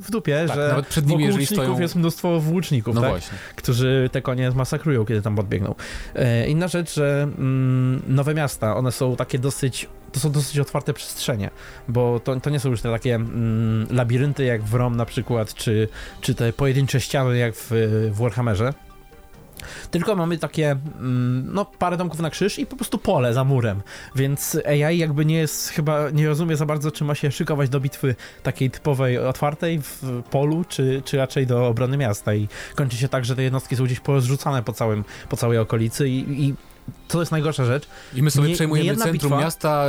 w 0.02 0.12
dupie, 0.12 0.46
tak, 0.48 0.58
że 0.58 0.68
nawet 0.68 0.88
przed 0.88 1.08
nimi, 1.08 1.24
wokół 1.24 1.40
łuczników 1.40 1.66
stoją... 1.66 1.80
jest 1.80 1.96
mnóstwo 1.96 2.40
włóczników, 2.40 2.96
no 2.96 3.02
tak? 3.02 3.10
właśnie. 3.10 3.38
którzy 3.56 4.10
te 4.12 4.22
konie 4.22 4.52
masakrują, 4.52 5.06
kiedy 5.06 5.22
tam 5.22 5.36
podbiegną. 5.36 5.76
E, 6.16 6.48
inna 6.48 6.68
rzecz, 6.68 6.94
że 6.94 7.24
mm, 7.38 8.02
nowe 8.08 8.34
miasta, 8.34 8.76
one 8.76 8.92
są 8.92 9.16
takie 9.16 9.40
dosyć 9.40 9.88
to 10.12 10.20
są 10.20 10.32
dosyć 10.32 10.60
otwarte 10.60 10.94
przestrzenie, 10.94 11.50
bo 11.88 12.20
to, 12.20 12.40
to 12.40 12.50
nie 12.50 12.60
są 12.60 12.70
już 12.70 12.82
te 12.82 12.92
takie 12.92 13.16
mm, 13.16 13.88
labirynty 13.92 14.46
jak 14.46 14.64
w 14.64 14.74
Rom 14.74 14.96
na 14.96 15.06
przykład, 15.06 15.54
czy, 15.54 15.88
czy 16.22 16.36
te 16.36 16.54
pojedyncze 16.54 17.02
ściany 17.02 17.38
jak 17.38 17.56
w, 17.56 17.72
w 18.12 18.18
Warhammerze, 18.18 18.74
tylko 19.92 20.15
mamy 20.15 20.38
takie, 20.38 20.71
mm, 20.71 21.54
no, 21.54 21.65
parę 21.65 21.98
domków 21.98 22.19
na 22.19 22.30
krzyż 22.30 22.59
i 22.59 22.65
po 22.65 22.75
prostu 22.75 22.98
pole 22.98 23.33
za 23.33 23.44
murem. 23.44 23.81
Więc 24.15 24.57
AI 24.65 24.98
jakby 24.98 25.25
nie 25.25 25.38
jest, 25.38 25.69
chyba 25.69 26.09
nie 26.09 26.27
rozumie 26.27 26.56
za 26.56 26.65
bardzo, 26.65 26.92
czy 26.92 27.04
ma 27.04 27.15
się 27.15 27.31
szykować 27.31 27.69
do 27.69 27.80
bitwy 27.80 28.15
takiej 28.44 28.71
typowej, 28.71 29.18
otwartej 29.18 29.81
w 29.81 30.24
polu, 30.31 30.65
czy, 30.68 31.01
czy 31.06 31.18
raczej 31.18 31.48
do 31.48 31.68
obrony 31.68 31.98
miasta. 31.98 32.33
I 32.33 32.48
kończy 32.75 32.98
się 32.98 33.07
tak, 33.07 33.25
że 33.25 33.36
te 33.36 33.44
jednostki 33.44 33.75
są 33.75 33.83
gdzieś 33.83 34.00
porozrzucane 34.00 34.63
po, 34.63 34.74
całym, 34.74 35.04
po 35.30 35.38
całej 35.38 35.57
okolicy 35.57 36.09
i, 36.09 36.45
i 36.48 36.56
to 37.07 37.19
jest 37.19 37.31
najgorsza 37.31 37.65
rzecz. 37.65 37.88
I 38.15 38.24
my 38.24 38.31
sobie 38.31 38.48
nie, 38.48 38.56
przejmujemy 38.56 38.89
nie 38.89 38.95
centrum 38.95 39.13
bitwa, 39.13 39.39
miasta, 39.39 39.86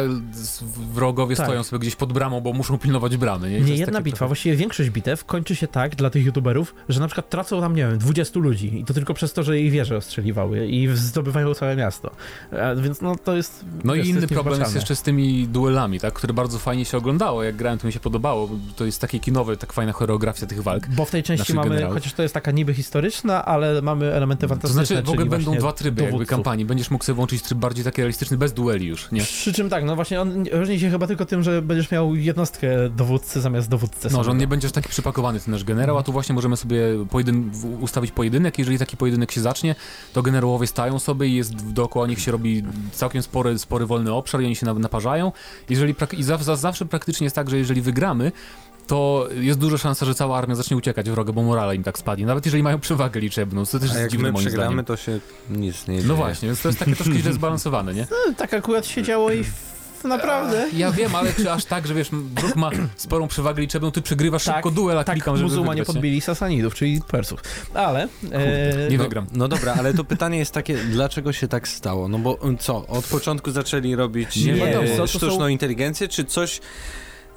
wrogowie 0.95 1.37
tak. 1.37 1.47
stoją 1.47 1.63
sobie 1.63 1.81
gdzieś 1.81 1.97
pod 1.97 2.13
bramą, 2.13 2.41
bo 2.41 2.53
muszą 2.53 2.79
pilnować 2.79 3.17
bramy. 3.17 3.51
Nie, 3.51 3.61
nie 3.61 3.75
jedna 3.75 4.01
bitwa, 4.01 4.17
trochę... 4.17 4.29
właściwie 4.29 4.57
większość 4.57 4.91
bitew 4.91 5.25
kończy 5.25 5.57
się 5.57 5.69
tak 5.69 5.97
dla 5.97 6.11
tych 6.11 6.25
youtuberów, 6.25 6.75
że 6.89 7.01
na 7.01 7.07
przykład 7.07 7.31
tracą 7.31 7.61
tam, 7.61 7.77
nie 7.77 7.87
wiem, 7.87 7.99
20 7.99 8.41
ludzi 8.41 8.81
i 8.81 8.85
to 8.85 8.95
tylko 8.95 9.15
przez 9.15 9.33
to, 9.33 9.43
że 9.43 9.59
jej 9.59 9.71
wieże 9.71 9.97
ostrzeliwały 9.97 10.67
i 10.67 10.89
zdobywają 10.95 11.55
całe 11.55 11.77
miasto. 11.77 12.11
A, 12.53 12.75
więc 12.75 13.01
no 13.01 13.17
to 13.17 13.37
jest... 13.37 13.65
No 13.85 13.95
wiesz, 13.95 14.07
i 14.07 14.11
inny 14.11 14.21
jest 14.21 14.33
problem 14.33 14.61
jest 14.61 14.75
jeszcze 14.75 14.97
z 14.97 15.03
tymi 15.03 15.49
duelami, 15.49 16.01
tak, 16.01 16.15
które 16.15 16.35
bardzo 16.35 16.59
fajnie 16.59 16.85
się 16.85 16.99
oglądało, 16.99 17.43
jak 17.43 17.57
grałem, 17.57 17.79
to 17.79 17.87
mi 17.87 17.93
się 17.93 18.01
podobało, 18.01 18.49
to 18.77 18.85
jest 18.85 19.01
takie 19.01 19.21
kinowe, 19.21 19.57
tak 19.57 19.73
fajna 19.73 19.93
choreografia 19.93 20.47
tych 20.47 20.63
walk. 20.63 20.89
Bo 20.89 21.05
w 21.05 21.11
tej 21.11 21.23
części 21.23 21.55
mamy, 21.55 21.71
generałów. 21.71 21.95
chociaż 21.95 22.13
to 22.13 22.23
jest 22.23 22.35
taka 22.35 22.51
niby 22.51 22.75
historyczna, 22.75 23.45
ale 23.45 23.83
mamy 23.83 24.15
elementy 24.15 24.49
fantastyczne. 24.49 24.83
To 24.83 24.87
znaczy 24.87 25.03
w 25.03 25.11
ogóle 25.11 25.27
będą 25.27 25.55
dwa 25.55 25.73
tryby 25.73 26.03
jakby 26.03 26.27
kampanii, 26.27 26.65
będziesz 26.65 26.91
mógł 26.91 27.05
sobie 27.09 27.17
włączyć 27.17 27.43
tryb 27.43 27.59
bardziej 27.59 27.85
taki 27.85 28.01
realistyczny, 28.01 28.37
bez 28.37 28.53
dueli 28.53 28.87
już, 28.87 29.13
nie? 29.13 29.23
Przy 29.23 29.53
czym 29.53 29.71
tak, 29.71 29.85
no 29.85 29.97
właśnie 29.97 30.21
on 30.21 30.45
różni 30.53 30.81
się 30.81 30.91
chyba 30.91 31.07
tylko 31.07 31.27
tym, 31.27 31.43
że 31.43 31.63
będziesz 31.63 31.91
miał 31.91 32.15
jednostkę 32.15 32.91
dowódcy 32.91 33.41
zamiast 33.41 33.69
dowódcy. 33.69 34.09
No, 34.13 34.25
że 34.25 34.31
on 34.31 34.39
nie 34.39 34.47
będziesz 34.47 34.73
taki 34.73 34.89
przypakowany, 34.89 35.41
ten 35.41 35.53
nasz 35.53 35.65
generał, 35.65 35.99
a 35.99 36.03
tu 36.03 36.13
właśnie 36.13 36.35
możemy 36.35 36.57
sobie 36.57 36.83
pojedyn 37.11 37.51
ustawić 37.81 38.11
pojedynek. 38.13 38.59
Jeżeli 38.59 38.79
taki 38.79 38.97
pojedynek 38.97 39.33
się 39.33 39.41
zacznie, 39.41 39.75
to 40.13 40.23
generałowie 40.23 40.67
stają 40.67 40.99
sobie 40.99 41.29
i 41.29 41.35
jest 41.35 41.73
dookoła 41.73 42.07
nich 42.07 42.21
się 42.21 42.33
robi 42.33 42.63
całkiem 42.93 43.23
spory, 43.23 43.59
spory 43.59 43.87
wolny 43.87 44.13
obszar 44.13 44.43
i 44.43 44.45
oni 44.45 44.57
się 44.57 44.67
naparzają. 44.67 45.33
Jeżeli 45.69 45.95
I 46.13 46.23
zawsze 46.57 46.87
praktycznie 46.87 47.25
jest 47.25 47.37
tak, 47.37 47.51
że 47.51 47.59
jeżeli 47.59 47.81
wygramy, 47.81 48.33
to 48.89 49.29
jest 49.35 49.59
duża 49.59 49.79
szansa, 49.79 50.07
że 50.07 50.15
cała 50.15 50.39
armia 50.39 50.55
zacznie 50.55 50.77
uciekać 50.77 51.11
wroga, 51.11 51.33
bo 51.33 51.43
morale 51.43 51.77
im 51.77 51.83
tak 51.83 51.99
spadnie. 51.99 52.27
Nawet 52.27 52.47
jeżeli 52.47 52.63
mają 52.63 52.81
przewagę 52.81 53.21
liczebną, 53.21 53.67
to 53.67 53.79
też 53.79 53.91
A 53.91 53.99
jest 53.99 54.13
jak 54.13 54.23
my 54.23 54.33
przegramy, 54.33 54.67
zdaniem. 54.67 54.85
to 54.85 54.97
się 54.97 55.21
nic 55.51 55.89
nie 55.89 55.97
dzieje. 55.97 56.09
No 56.09 56.17
właśnie, 56.17 56.49
więc 56.49 56.63
to 56.63 56.69
jest 56.69 56.79
takie 56.79 56.95
troszkę 56.95 57.15
źle 57.15 57.33
zbalansowane, 57.33 57.95
nie? 57.95 58.07
No, 58.29 58.35
tak 58.37 58.55
akurat 58.55 58.87
się 58.87 59.03
działo 59.03 59.33
i 59.33 59.45
naprawdę. 60.05 60.69
Ja 60.73 60.93
wiem, 60.93 61.15
ale 61.15 61.33
czy 61.33 61.53
aż 61.53 61.65
tak, 61.65 61.87
że 61.87 61.95
wiesz, 61.95 62.09
wróg 62.11 62.57
ma 62.57 62.71
sporą 62.97 63.29
przewagę 63.29 63.61
liczebną, 63.63 63.91
ty 63.91 64.03
przegrywasz 64.03 64.45
tak, 64.45 64.55
szybko 64.55 64.71
duel, 64.71 64.99
a 64.99 65.05
tak, 65.05 65.15
klikam, 65.15 65.37
żeby 65.37 65.49
muzułmanie 65.49 65.85
podbili 65.85 66.21
Sasanidów, 66.21 66.75
czyli 66.75 67.01
Persów. 67.09 67.41
Ale... 67.75 68.09
E... 68.33 68.91
Nie 68.91 68.99
wygram. 68.99 69.27
No, 69.33 69.39
no, 69.39 69.49
dobra, 69.49 69.75
ale 69.79 69.95
to 69.95 70.05
pytanie 70.05 70.39
jest 70.39 70.53
takie, 70.53 70.75
dlaczego 70.77 71.33
się 71.33 71.49
tak 71.49 71.69
stało? 71.69 72.09
No 72.09 72.19
bo 72.19 72.39
co, 72.59 72.87
od 72.87 73.07
początku 73.07 73.51
zaczęli 73.51 73.95
robić 73.95 74.37
nie, 74.37 74.53
nie, 74.53 75.07
sztuczną 75.07 75.39
są... 75.39 75.49
inteligencję, 75.49 76.09
czy 76.09 76.25
coś 76.25 76.61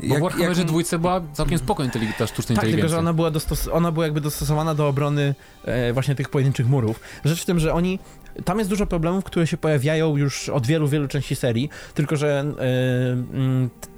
bo 0.03 0.15
w 0.15 0.19
Warhammerze 0.19 0.61
jak... 0.61 0.67
dwójce 0.67 0.99
była 0.99 1.21
całkiem 1.33 1.57
spokojna 1.57 1.91
ta 2.17 2.27
sztuczna 2.27 2.55
tak, 2.55 2.65
tylko 2.65 2.87
że 2.87 2.97
ona 2.97 3.13
była, 3.13 3.31
dostos- 3.31 3.69
ona 3.71 3.91
była 3.91 4.05
jakby 4.05 4.21
dostosowana 4.21 4.75
do 4.75 4.87
obrony 4.87 5.35
e, 5.65 5.93
właśnie 5.93 6.15
tych 6.15 6.29
pojedynczych 6.29 6.67
murów. 6.67 6.99
Rzecz 7.25 7.41
w 7.41 7.45
tym, 7.45 7.59
że 7.59 7.73
oni 7.73 7.99
tam 8.45 8.57
jest 8.57 8.69
dużo 8.69 8.85
problemów, 8.85 9.23
które 9.23 9.47
się 9.47 9.57
pojawiają 9.57 10.17
już 10.17 10.49
od 10.49 10.67
wielu, 10.67 10.87
wielu 10.87 11.07
części 11.07 11.35
serii, 11.35 11.69
tylko 11.93 12.15
że 12.15 12.45
e, 12.59 13.90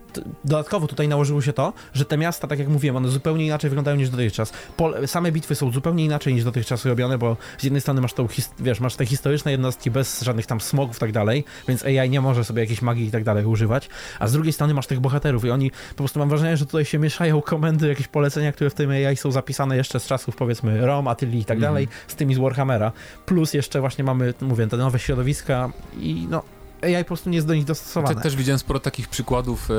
dodatkowo 0.43 0.88
tutaj 0.88 1.08
nałożyło 1.08 1.41
się 1.41 1.53
to, 1.53 1.74
że 1.93 2.05
te 2.05 2.17
miasta, 2.17 2.48
tak 2.48 2.60
jak 2.60 2.67
mówiłem, 2.67 2.96
one 2.96 3.10
zupełnie 3.10 3.46
inaczej 3.46 3.70
wyglądają 3.70 3.98
niż 3.98 4.10
dotychczas. 4.10 4.53
Pol 4.77 5.08
same 5.08 5.32
bitwy 5.32 5.55
są 5.55 5.72
zupełnie 5.72 6.05
inaczej 6.05 6.34
niż 6.34 6.43
dotychczas 6.43 6.86
robione, 6.86 7.17
bo 7.17 7.38
z 7.58 7.63
jednej 7.63 7.82
strony 7.82 8.01
masz 8.01 8.13
tą, 8.13 8.27
wiesz, 8.60 8.79
masz 8.79 8.96
te 8.96 9.05
historyczne 9.05 9.51
jednostki 9.51 9.91
bez 9.91 10.22
żadnych 10.22 10.46
tam 10.46 10.62
smogów 10.62 10.98
i 10.98 11.00
tak 11.00 11.12
dalej, 11.12 11.43
więc 11.67 11.86
AI 11.86 12.10
nie 12.10 12.22
może 12.22 12.43
sobie 12.43 12.62
jakiejś 12.62 12.82
magii 12.82 13.08
i 13.08 13.12
tak 13.12 13.24
dalej 13.24 13.46
używać, 13.46 13.89
a 14.20 14.27
z 14.27 14.32
drugiej 14.34 14.53
strony 14.53 14.74
masz 14.74 14.88
tych 14.88 15.00
bohaterów 15.00 15.46
i 15.46 15.50
oni, 15.50 15.72
po 15.89 15.96
prostu 15.96 16.20
mam 16.20 16.29
wrażenie, 16.29 16.58
że 16.58 16.65
tutaj 16.65 16.86
się 16.86 17.00
mieszają 17.00 17.41
komendy, 17.41 17.88
jakieś 17.88 18.08
polecenia, 18.08 18.51
które 18.51 18.70
w 18.70 18.74
tym 18.74 18.89
AI 18.89 19.15
są 19.15 19.32
zapisane 19.32 19.77
jeszcze 19.77 20.00
z 20.00 20.05
czasów, 20.08 20.36
powiedzmy, 20.36 20.86
Rom, 20.86 21.08
Attili 21.08 21.39
i 21.39 21.46
tak 21.46 21.58
mm. 21.58 21.70
dalej, 21.70 21.88
z 22.08 22.15
tymi 22.15 22.36
z 22.36 22.38
Warhammera, 22.38 22.91
plus 23.25 23.53
jeszcze 23.53 23.79
właśnie 23.79 24.03
mamy, 24.03 24.34
mówię, 24.41 24.67
te 24.67 24.77
nowe 24.77 25.00
środowiska 25.00 25.70
i 25.98 26.27
no, 26.29 26.43
AI 26.83 27.03
po 27.03 27.07
prostu 27.07 27.29
nie 27.29 27.35
jest 27.35 27.47
do 27.47 27.55
nich 27.55 27.65
dostosowane. 27.65 28.21
Też 28.21 28.35
widziałem 28.35 28.59
sporo 28.59 28.79
takich 28.79 29.07
przykładów, 29.07 29.71
e, 29.71 29.73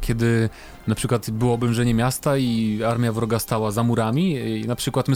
kiedy 0.00 0.48
na 0.86 0.94
przykład 0.94 1.30
było 1.30 1.54
oblężenie 1.54 1.94
miasta 1.94 2.36
i 2.36 2.80
armia 2.86 3.12
wroga 3.12 3.38
stała 3.38 3.70
za 3.70 3.82
murami 3.82 4.32
i 4.60 4.66
na 4.66 4.76
przykład 4.76 5.08
my, 5.08 5.14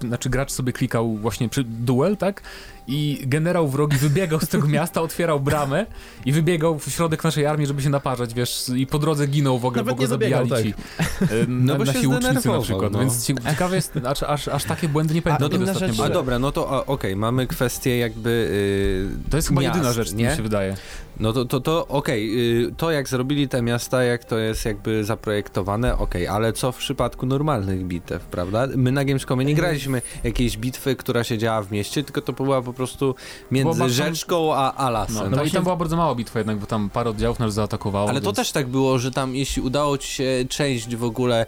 znaczy 0.00 0.30
gracz 0.30 0.52
sobie 0.52 0.72
klikał 0.72 1.16
właśnie 1.16 1.48
przy 1.48 1.64
duel, 1.64 2.16
tak? 2.16 2.42
I 2.86 3.22
generał 3.26 3.68
wrogi 3.68 3.96
wybiegał 3.96 4.40
z 4.40 4.48
tego 4.48 4.68
miasta, 4.68 5.02
otwierał 5.02 5.40
bramę 5.40 5.86
i 6.26 6.32
wybiegał 6.32 6.78
w 6.78 6.90
środek 6.90 7.24
naszej 7.24 7.46
armii, 7.46 7.66
żeby 7.66 7.82
się 7.82 7.90
naparzyć, 7.90 8.34
wiesz, 8.34 8.70
i 8.76 8.86
po 8.86 8.98
drodze 8.98 9.26
ginął 9.26 9.58
w 9.58 9.64
ogóle, 9.64 9.82
Nawet 9.82 9.94
bo 9.94 10.00
go 10.00 10.06
zabijali 10.06 10.50
tak. 10.50 10.62
ci 10.62 10.74
e, 11.22 11.26
no 11.48 11.76
bo 11.76 11.84
nasi 11.84 12.06
łucznicy 12.06 12.48
na 12.48 12.60
przykład, 12.60 12.92
no. 12.92 12.98
więc 12.98 13.26
ciekawe 13.26 13.76
jest, 13.76 13.92
aż, 14.06 14.22
aż, 14.22 14.48
aż 14.48 14.64
takie 14.64 14.88
błędy 14.88 15.14
nie 15.14 15.22
pamiętam. 15.22 15.50
No, 15.52 15.66
no, 15.66 15.78
rzecz, 15.78 16.00
a 16.00 16.08
dobra, 16.08 16.38
no 16.38 16.52
to 16.52 16.68
okej, 16.68 16.84
okay, 16.86 17.16
mamy 17.16 17.46
kwestię 17.46 17.98
jakby 17.98 19.10
yy, 19.24 19.30
To 19.30 19.36
jest 19.36 19.48
chyba 19.48 19.60
miast, 19.60 19.74
jedyna 19.74 19.92
rzecz, 19.92 20.12
nie? 20.12 20.28
mi 20.28 20.36
się 20.36 20.42
wydaje. 20.42 20.76
No 21.20 21.32
to, 21.32 21.44
to, 21.44 21.60
to 21.60 21.86
okej, 21.86 22.30
okay. 22.64 22.74
to 22.76 22.90
jak 22.90 23.08
zrobili 23.08 23.48
te 23.48 23.62
miasta, 23.62 24.02
jak 24.02 24.24
to 24.24 24.38
jest 24.38 24.64
jakby 24.64 25.04
zaprojektowane, 25.04 25.98
okej, 25.98 26.22
okay. 26.28 26.36
ale 26.36 26.52
co 26.52 26.72
w 26.72 26.76
przypadku 26.76 27.26
normalnych 27.26 27.84
bitew, 27.84 28.24
prawda? 28.24 28.66
My 28.76 28.92
na 28.92 29.04
Gamescomie 29.04 29.44
nie 29.44 29.54
graliśmy 29.54 30.02
jakiejś 30.24 30.56
bitwy, 30.56 30.96
która 30.96 31.24
się 31.24 31.38
działa 31.38 31.62
w 31.62 31.72
mieście, 31.72 32.04
tylko 32.04 32.20
to 32.20 32.32
była 32.32 32.62
po 32.62 32.72
prostu 32.72 33.14
między 33.50 33.88
rzeczką 33.88 34.54
a, 34.54 34.74
a 34.74 34.90
lasem. 34.90 35.14
No, 35.14 35.30
no, 35.30 35.36
no 35.36 35.44
i 35.44 35.50
tam 35.50 35.62
była 35.62 35.76
bardzo 35.76 35.96
mała 35.96 36.14
bitwa 36.14 36.38
jednak, 36.38 36.58
bo 36.58 36.66
tam 36.66 36.90
parę 36.90 37.10
oddziałów 37.10 37.38
nas 37.38 37.54
zaatakowało. 37.54 38.08
Ale 38.08 38.20
więc... 38.20 38.24
to 38.24 38.32
też 38.32 38.52
tak 38.52 38.66
było, 38.66 38.98
że 38.98 39.10
tam 39.10 39.36
jeśli 39.36 39.62
udało 39.62 39.98
ci 39.98 40.08
się 40.08 40.44
część 40.48 40.96
w 40.96 41.04
ogóle 41.04 41.46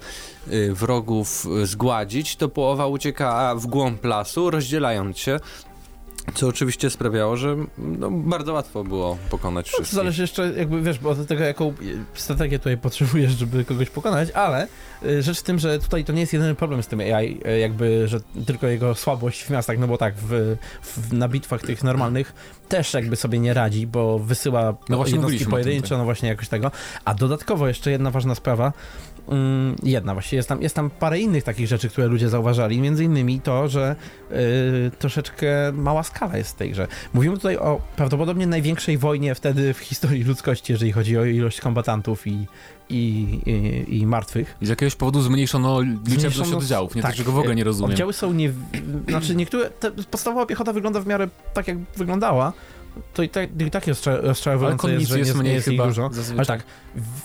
y, 0.52 0.74
wrogów 0.74 1.46
zgładzić, 1.64 2.36
to 2.36 2.48
połowa 2.48 2.86
ucieka 2.86 3.54
w 3.54 3.66
głąb 3.66 4.04
lasu, 4.04 4.50
rozdzielając 4.50 5.18
się. 5.18 5.40
Co 6.34 6.48
oczywiście 6.48 6.90
sprawiało, 6.90 7.36
że 7.36 7.56
no, 7.78 8.10
bardzo 8.10 8.52
łatwo 8.52 8.84
było 8.84 9.18
pokonać 9.30 9.66
wszystkich. 9.66 9.92
No, 9.92 9.96
zależy 9.96 10.22
jeszcze, 10.22 10.52
jakby 10.56 10.82
wiesz, 10.82 10.98
bo 10.98 11.10
od 11.10 11.26
tego, 11.26 11.44
jaką 11.44 11.74
strategię 12.14 12.58
tutaj 12.58 12.78
potrzebujesz, 12.78 13.32
żeby 13.32 13.64
kogoś 13.64 13.90
pokonać, 13.90 14.30
ale 14.30 14.68
y, 15.02 15.22
rzecz 15.22 15.40
w 15.40 15.42
tym, 15.42 15.58
że 15.58 15.78
tutaj 15.78 16.04
to 16.04 16.12
nie 16.12 16.20
jest 16.20 16.32
jedyny 16.32 16.54
problem 16.54 16.82
z 16.82 16.86
tym 16.86 17.00
AI, 17.00 17.40
y, 17.46 17.58
jakby, 17.58 18.08
że 18.08 18.20
tylko 18.46 18.66
jego 18.66 18.94
słabość 18.94 19.44
w 19.44 19.50
miastach, 19.50 19.78
no 19.78 19.88
bo 19.88 19.98
tak, 19.98 20.14
w, 20.16 20.56
w 20.82 21.12
na 21.12 21.28
bitwach 21.28 21.62
tych 21.62 21.84
normalnych 21.84 22.32
też 22.68 22.94
jakby 22.94 23.16
sobie 23.16 23.38
nie 23.38 23.54
radzi, 23.54 23.86
bo 23.86 24.18
wysyła 24.18 24.76
no 24.88 25.06
jednostki 25.06 25.46
pojedyncze, 25.46 25.98
no 25.98 26.04
właśnie 26.04 26.28
jakoś 26.28 26.48
tego. 26.48 26.70
A 27.04 27.14
dodatkowo 27.14 27.68
jeszcze 27.68 27.90
jedna 27.90 28.10
ważna 28.10 28.34
sprawa, 28.34 28.72
jedna 29.82 30.12
właściwie, 30.12 30.36
jest 30.36 30.48
tam, 30.48 30.62
jest 30.62 30.74
tam 30.74 30.90
parę 30.90 31.20
innych 31.20 31.44
takich 31.44 31.66
rzeczy, 31.66 31.88
które 31.88 32.06
ludzie 32.06 32.28
zauważali, 32.28 32.80
między 32.80 33.04
innymi 33.04 33.40
to, 33.40 33.68
że 33.68 33.96
yy, 34.30 34.36
troszeczkę 34.98 35.72
mała 35.72 36.02
skala 36.02 36.36
jest 36.36 36.50
w 36.50 36.54
tej 36.54 36.70
grze. 36.70 36.88
Mówimy 37.14 37.36
tutaj 37.36 37.56
o 37.56 37.80
prawdopodobnie 37.96 38.46
największej 38.46 38.98
wojnie 38.98 39.34
wtedy 39.34 39.74
w 39.74 39.78
historii 39.78 40.24
ludzkości, 40.24 40.72
jeżeli 40.72 40.92
chodzi 40.92 41.18
o 41.18 41.24
ilość 41.24 41.60
kombatantów 41.60 42.26
i, 42.26 42.46
i, 42.88 42.96
i, 43.46 43.98
i 43.98 44.06
martwych. 44.06 44.56
I 44.60 44.66
z 44.66 44.68
jakiegoś 44.68 44.94
powodu 44.94 45.22
zmniejszono 45.22 45.80
liczebność 46.08 46.52
oddziałów, 46.52 46.94
nie 46.94 47.02
tak, 47.02 47.16
tego 47.16 47.32
w 47.32 47.38
ogóle 47.38 47.54
nie 47.54 47.64
rozumiem. 47.64 47.90
Oddziały 47.90 48.12
są 48.12 48.32
nie... 48.32 48.52
Znaczy 49.08 49.36
niektóre... 49.36 49.70
podstawowa 50.10 50.46
piechota 50.46 50.72
wygląda 50.72 51.00
w 51.00 51.06
miarę 51.06 51.28
tak, 51.54 51.68
jak 51.68 51.78
wyglądała, 51.96 52.52
to 53.14 53.22
i 53.22 53.28
tak, 53.28 53.62
i 53.62 53.70
tak 53.70 53.86
jest 53.86 54.06
rozczarowujące, 54.06 54.92
jest, 54.92 55.08
że 55.08 55.18
jest, 55.18 55.36
nie, 55.36 55.42
nie 55.42 55.52
jest 55.52 55.68
ich 55.68 55.82
dużo. 55.82 56.10
Zazwyczaj. 56.12 56.36
Ale 56.36 56.46
tak, 56.46 56.62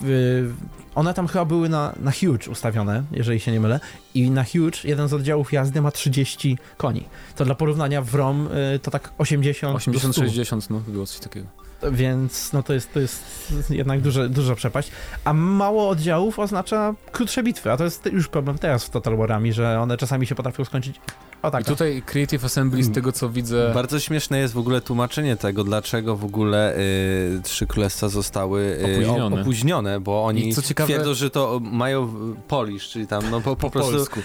w, 0.00 0.52
one 0.94 1.14
tam 1.14 1.28
chyba 1.28 1.44
były 1.44 1.68
na, 1.68 1.94
na 2.00 2.12
Huge 2.12 2.50
ustawione, 2.50 3.02
jeżeli 3.12 3.40
się 3.40 3.52
nie 3.52 3.60
mylę. 3.60 3.80
I 4.14 4.30
na 4.30 4.44
Huge 4.44 4.78
jeden 4.84 5.08
z 5.08 5.12
oddziałów 5.12 5.52
jazdy 5.52 5.82
ma 5.82 5.90
30 5.90 6.58
koni. 6.76 7.04
To 7.36 7.44
dla 7.44 7.54
porównania 7.54 8.02
w 8.02 8.14
ROM 8.14 8.48
y, 8.74 8.78
to 8.78 8.90
tak 8.90 9.12
80 9.18 9.76
80-60, 9.86 10.70
no 10.70 10.80
było 10.80 11.06
coś 11.06 11.20
takiego. 11.20 11.61
Więc 11.90 12.52
no 12.52 12.62
to 12.62 12.72
jest, 12.72 12.92
to 12.92 13.00
jest 13.00 13.24
jednak 13.70 14.00
duża, 14.00 14.28
duża 14.28 14.54
przepaść. 14.54 14.90
A 15.24 15.32
mało 15.32 15.88
oddziałów 15.88 16.38
oznacza 16.38 16.94
krótsze 17.12 17.42
bitwy, 17.42 17.72
a 17.72 17.76
to 17.76 17.84
jest 17.84 18.06
już 18.12 18.28
problem 18.28 18.58
teraz 18.58 18.84
w 18.84 18.90
Total 18.90 19.16
Warami, 19.16 19.52
że 19.52 19.80
one 19.80 19.96
czasami 19.96 20.26
się 20.26 20.34
potrafią 20.34 20.64
skończyć 20.64 21.00
o 21.42 21.50
tak. 21.50 21.60
I 21.60 21.64
tutaj 21.64 22.02
Creative 22.06 22.44
Assembly, 22.44 22.82
z 22.82 22.86
mm. 22.86 22.94
tego 22.94 23.12
co 23.12 23.28
widzę... 23.28 23.70
Bardzo 23.74 24.00
śmieszne 24.00 24.38
jest 24.38 24.54
w 24.54 24.58
ogóle 24.58 24.80
tłumaczenie 24.80 25.36
tego, 25.36 25.64
dlaczego 25.64 26.16
w 26.16 26.24
ogóle 26.24 26.76
y, 26.76 27.40
Trzy 27.42 27.66
Królestwa 27.66 28.08
zostały 28.08 28.60
y, 28.62 28.84
opóźnione. 28.84 29.40
opóźnione, 29.40 30.00
bo 30.00 30.24
oni 30.24 30.54
co 30.54 30.62
ciekawe... 30.62 30.92
twierdzą, 30.92 31.14
że 31.14 31.30
to 31.30 31.60
mają 31.62 32.14
polish, 32.48 32.88
czyli 32.88 33.06
tam 33.06 33.30
no 33.30 33.40
po, 33.40 33.56
po, 33.56 33.56
po 33.56 33.70
prostu... 33.70 33.92
Polsku. 33.92 34.20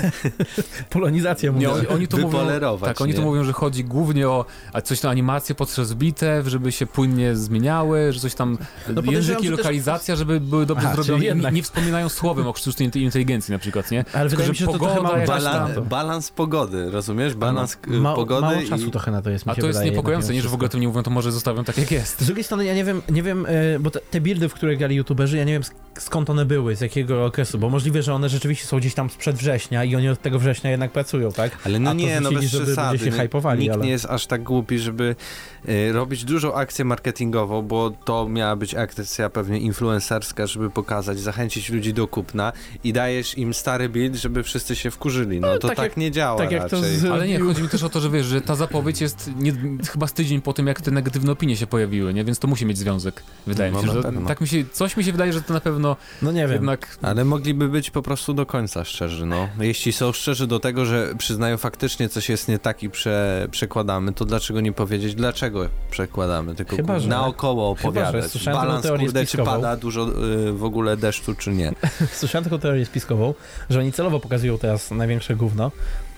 Polonizację 0.90 1.52
mówią. 1.52 1.72
oni, 1.72 1.86
oni 1.86 2.08
to 2.08 2.16
mówią, 2.16 2.38
tak, 2.80 3.00
oni 3.00 3.14
to 3.14 3.22
mówią, 3.22 3.44
że 3.44 3.52
chodzi 3.52 3.84
głównie 3.84 4.28
o 4.28 4.44
a 4.72 4.80
coś 4.80 5.00
tam 5.00 5.10
animacje 5.10 5.54
podczas 5.54 5.94
bitew, 5.94 6.47
żeby 6.48 6.72
się 6.72 6.86
płynnie 6.86 7.36
zmieniały, 7.36 8.12
że 8.12 8.20
coś 8.20 8.34
tam 8.34 8.58
no, 8.94 9.12
języki, 9.12 9.48
lokalizacja, 9.48 10.12
też... 10.12 10.18
żeby 10.18 10.40
były 10.40 10.66
dobrze 10.66 10.86
Aha, 10.86 11.02
zrobione. 11.02 11.40
Nie, 11.42 11.52
nie 11.52 11.62
wspominają 11.62 12.08
słowem 12.08 12.46
o 12.46 12.54
sztucznej 12.54 12.90
inteligencji 12.94 13.52
na 13.52 13.58
przykład, 13.58 13.90
nie? 13.90 14.04
Ale 14.12 14.28
Tylko, 14.28 14.30
wydaje 14.30 14.48
mi 14.48 14.56
się, 14.56 14.64
że 14.64 14.72
pogoda, 14.72 15.74
to 15.74 15.82
balans 15.82 16.30
pogody, 16.30 16.90
rozumiesz? 16.90 17.34
Balans 17.34 17.78
no, 17.86 18.00
ma, 18.00 18.14
pogody. 18.14 18.40
Mało 18.40 18.68
czasu 18.68 18.86
i... 18.86 18.90
trochę 18.90 19.10
na 19.10 19.22
to 19.22 19.30
jest, 19.30 19.46
mi 19.46 19.52
A 19.52 19.54
to 19.54 19.66
jest 19.66 19.78
wydaje, 19.78 19.90
niepokojące, 19.90 20.32
nie, 20.32 20.42
że 20.42 20.48
w 20.48 20.54
ogóle 20.54 20.68
to 20.68 20.78
nie 20.78 20.88
mówią, 20.88 21.02
to 21.02 21.10
może 21.10 21.32
zostawią 21.32 21.64
tak, 21.64 21.78
jak 21.78 21.90
jest. 21.90 22.20
Z 22.20 22.26
drugiej 22.26 22.44
strony, 22.44 22.64
ja 22.64 22.74
nie 22.74 22.84
wiem, 22.84 23.02
nie 23.10 23.22
wiem, 23.22 23.46
e, 23.48 23.78
bo 23.78 23.90
te, 23.90 24.00
te 24.00 24.20
buildy, 24.20 24.48
w 24.48 24.54
które 24.54 24.76
grali 24.76 24.96
youtuberzy, 24.96 25.36
ja 25.36 25.44
nie 25.44 25.52
wiem 25.52 25.62
skąd 25.98 26.30
one 26.30 26.44
były, 26.44 26.76
z 26.76 26.80
jakiego 26.80 27.24
okresu, 27.24 27.58
bo 27.58 27.70
możliwe, 27.70 28.02
że 28.02 28.14
one 28.14 28.28
rzeczywiście 28.28 28.66
są 28.66 28.78
gdzieś 28.78 28.94
tam 28.94 29.10
sprzed 29.10 29.36
września 29.36 29.84
i 29.84 29.96
oni 29.96 30.08
od 30.08 30.22
tego 30.22 30.38
września 30.38 30.70
jednak 30.70 30.92
pracują, 30.92 31.32
tak? 31.32 31.58
Ale 31.64 31.78
no 31.78 31.94
nie, 31.94 32.20
no 32.20 32.32
bez 32.32 32.44
żeby 32.44 32.64
przesady. 32.64 32.98
się 32.98 33.10
hypowali, 33.10 33.60
Nikt 33.60 33.74
ale... 33.74 33.84
nie 33.84 33.90
jest 33.90 34.06
aż 34.06 34.26
tak 34.26 34.42
głupi, 34.42 34.78
żeby 34.78 35.04
y, 35.04 35.57
robić 35.92 36.24
dużą 36.24 36.54
akcję 36.54 36.84
marketingową, 36.84 37.62
bo 37.62 37.90
to 37.90 38.28
miała 38.28 38.56
być 38.56 38.74
akcja 38.74 39.30
pewnie 39.30 39.58
influencerska, 39.58 40.46
żeby 40.46 40.70
pokazać, 40.70 41.20
zachęcić 41.20 41.70
ludzi 41.70 41.94
do 41.94 42.08
kupna 42.08 42.52
i 42.84 42.92
dajesz 42.92 43.38
im 43.38 43.54
stary 43.54 43.88
build, 43.88 44.14
żeby 44.14 44.42
wszyscy 44.42 44.76
się 44.76 44.90
wkurzyli. 44.90 45.40
No, 45.40 45.48
no 45.48 45.58
to 45.58 45.68
tak, 45.68 45.76
tak 45.76 45.84
jak, 45.84 45.96
nie 45.96 46.10
działa 46.10 46.38
tak 46.38 46.50
jak 46.50 46.70
to 46.70 46.76
z... 46.82 47.04
Ale 47.04 47.28
nie, 47.28 47.40
chodzi 47.40 47.62
mi 47.62 47.68
też 47.68 47.82
o 47.82 47.88
to, 47.88 48.00
że 48.00 48.10
wiesz, 48.10 48.26
że 48.26 48.40
ta 48.40 48.54
zapowiedź 48.54 49.00
jest 49.00 49.30
nie, 49.40 49.52
chyba 49.92 50.06
z 50.06 50.12
tydzień 50.12 50.42
po 50.42 50.52
tym, 50.52 50.66
jak 50.66 50.80
te 50.80 50.90
negatywne 50.90 51.32
opinie 51.32 51.56
się 51.56 51.66
pojawiły, 51.66 52.14
nie? 52.14 52.24
Więc 52.24 52.38
to 52.38 52.48
musi 52.48 52.66
mieć 52.66 52.78
związek, 52.78 53.22
wydaje 53.46 53.72
no, 53.72 53.82
mi 53.82 53.88
się. 53.88 53.94
Że, 53.94 54.02
tak 54.26 54.40
mi 54.40 54.48
się, 54.48 54.64
coś 54.72 54.96
mi 54.96 55.04
się 55.04 55.12
wydaje, 55.12 55.32
że 55.32 55.42
to 55.42 55.54
na 55.54 55.60
pewno 55.60 55.96
no 56.22 56.32
nie 56.32 56.40
wiem. 56.40 56.52
jednak... 56.52 56.98
Ale 57.02 57.24
mogliby 57.24 57.68
być 57.68 57.90
po 57.90 58.02
prostu 58.02 58.34
do 58.34 58.46
końca 58.46 58.84
szczerzy, 58.84 59.26
no. 59.26 59.48
Jeśli 59.60 59.92
są 59.92 60.12
szczerzy 60.12 60.46
do 60.46 60.60
tego, 60.60 60.84
że 60.84 61.14
przyznają 61.18 61.56
faktycznie 61.56 62.08
coś 62.08 62.28
jest 62.28 62.48
nie 62.48 62.58
tak 62.58 62.82
i 62.82 62.90
prze, 62.90 63.48
przekładamy, 63.50 64.12
to 64.12 64.24
dlaczego 64.24 64.60
nie 64.60 64.72
powiedzieć, 64.72 65.14
dlaczego 65.14 65.47
przekładamy, 65.90 66.54
tylko 66.54 66.76
Chyba, 66.76 66.98
że, 66.98 67.08
naokoło 67.08 67.70
opowiadać. 67.70 68.24
Chyba, 68.24 68.38
że 68.38 68.52
Balans, 68.52 68.86
kurde, 68.86 69.26
czy 69.26 69.38
pada 69.38 69.76
dużo 69.76 70.08
y, 70.48 70.52
w 70.52 70.64
ogóle 70.64 70.96
deszczu, 70.96 71.34
czy 71.34 71.50
nie. 71.50 71.72
Słyszałem 72.12 72.44
taką 72.44 72.58
teorię 72.58 72.86
spiskową, 72.86 73.34
że 73.70 73.80
oni 73.80 73.92
celowo 73.92 74.20
pokazują 74.20 74.58
teraz 74.58 74.90
największe 74.90 75.36
gówno, 75.36 75.70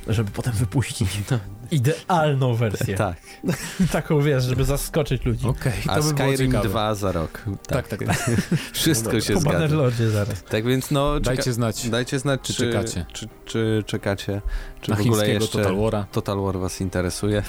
żeby 0.09 0.31
potem 0.31 0.53
wypuścić 0.53 1.19
no. 1.31 1.39
idealną 1.71 2.55
wersję. 2.55 2.97
Tak. 3.01 3.17
Taką, 3.93 4.23
wiesz, 4.23 4.45
żeby 4.45 4.65
zaskoczyć 4.65 5.25
ludzi. 5.25 5.47
Okay, 5.47 5.73
to 5.87 5.93
A 5.93 5.97
by 5.97 6.03
Skyrim 6.03 6.53
2 6.53 6.95
za 6.95 7.13
rok. 7.13 7.45
Tak, 7.67 7.89
tak. 7.89 8.01
tak. 8.01 8.09
tak. 8.09 8.31
Wszystko 8.73 9.13
no, 9.13 9.21
się 9.21 9.35
po 9.35 9.41
zgadza. 9.41 9.77
Po 9.77 10.11
zaraz. 10.11 10.43
Tak 10.43 10.65
więc 10.65 10.91
no... 10.91 11.21
Dajcie 11.21 11.53
znać. 11.53 11.89
Dajcie 11.89 12.19
znać, 12.19 12.41
czy, 12.41 12.55
czy 12.55 12.73
czekacie. 12.73 13.07
Czy, 13.13 13.29
czy 13.45 13.83
czekacie. 13.87 14.43
Czy 14.81 14.91
Na 14.91 14.97
w 14.97 15.01
ogóle 15.01 15.29
jeszcze 15.29 15.59
Total. 15.59 16.07
Total 16.13 16.41
War 16.41 16.59
was 16.59 16.81
interesuje. 16.81 17.43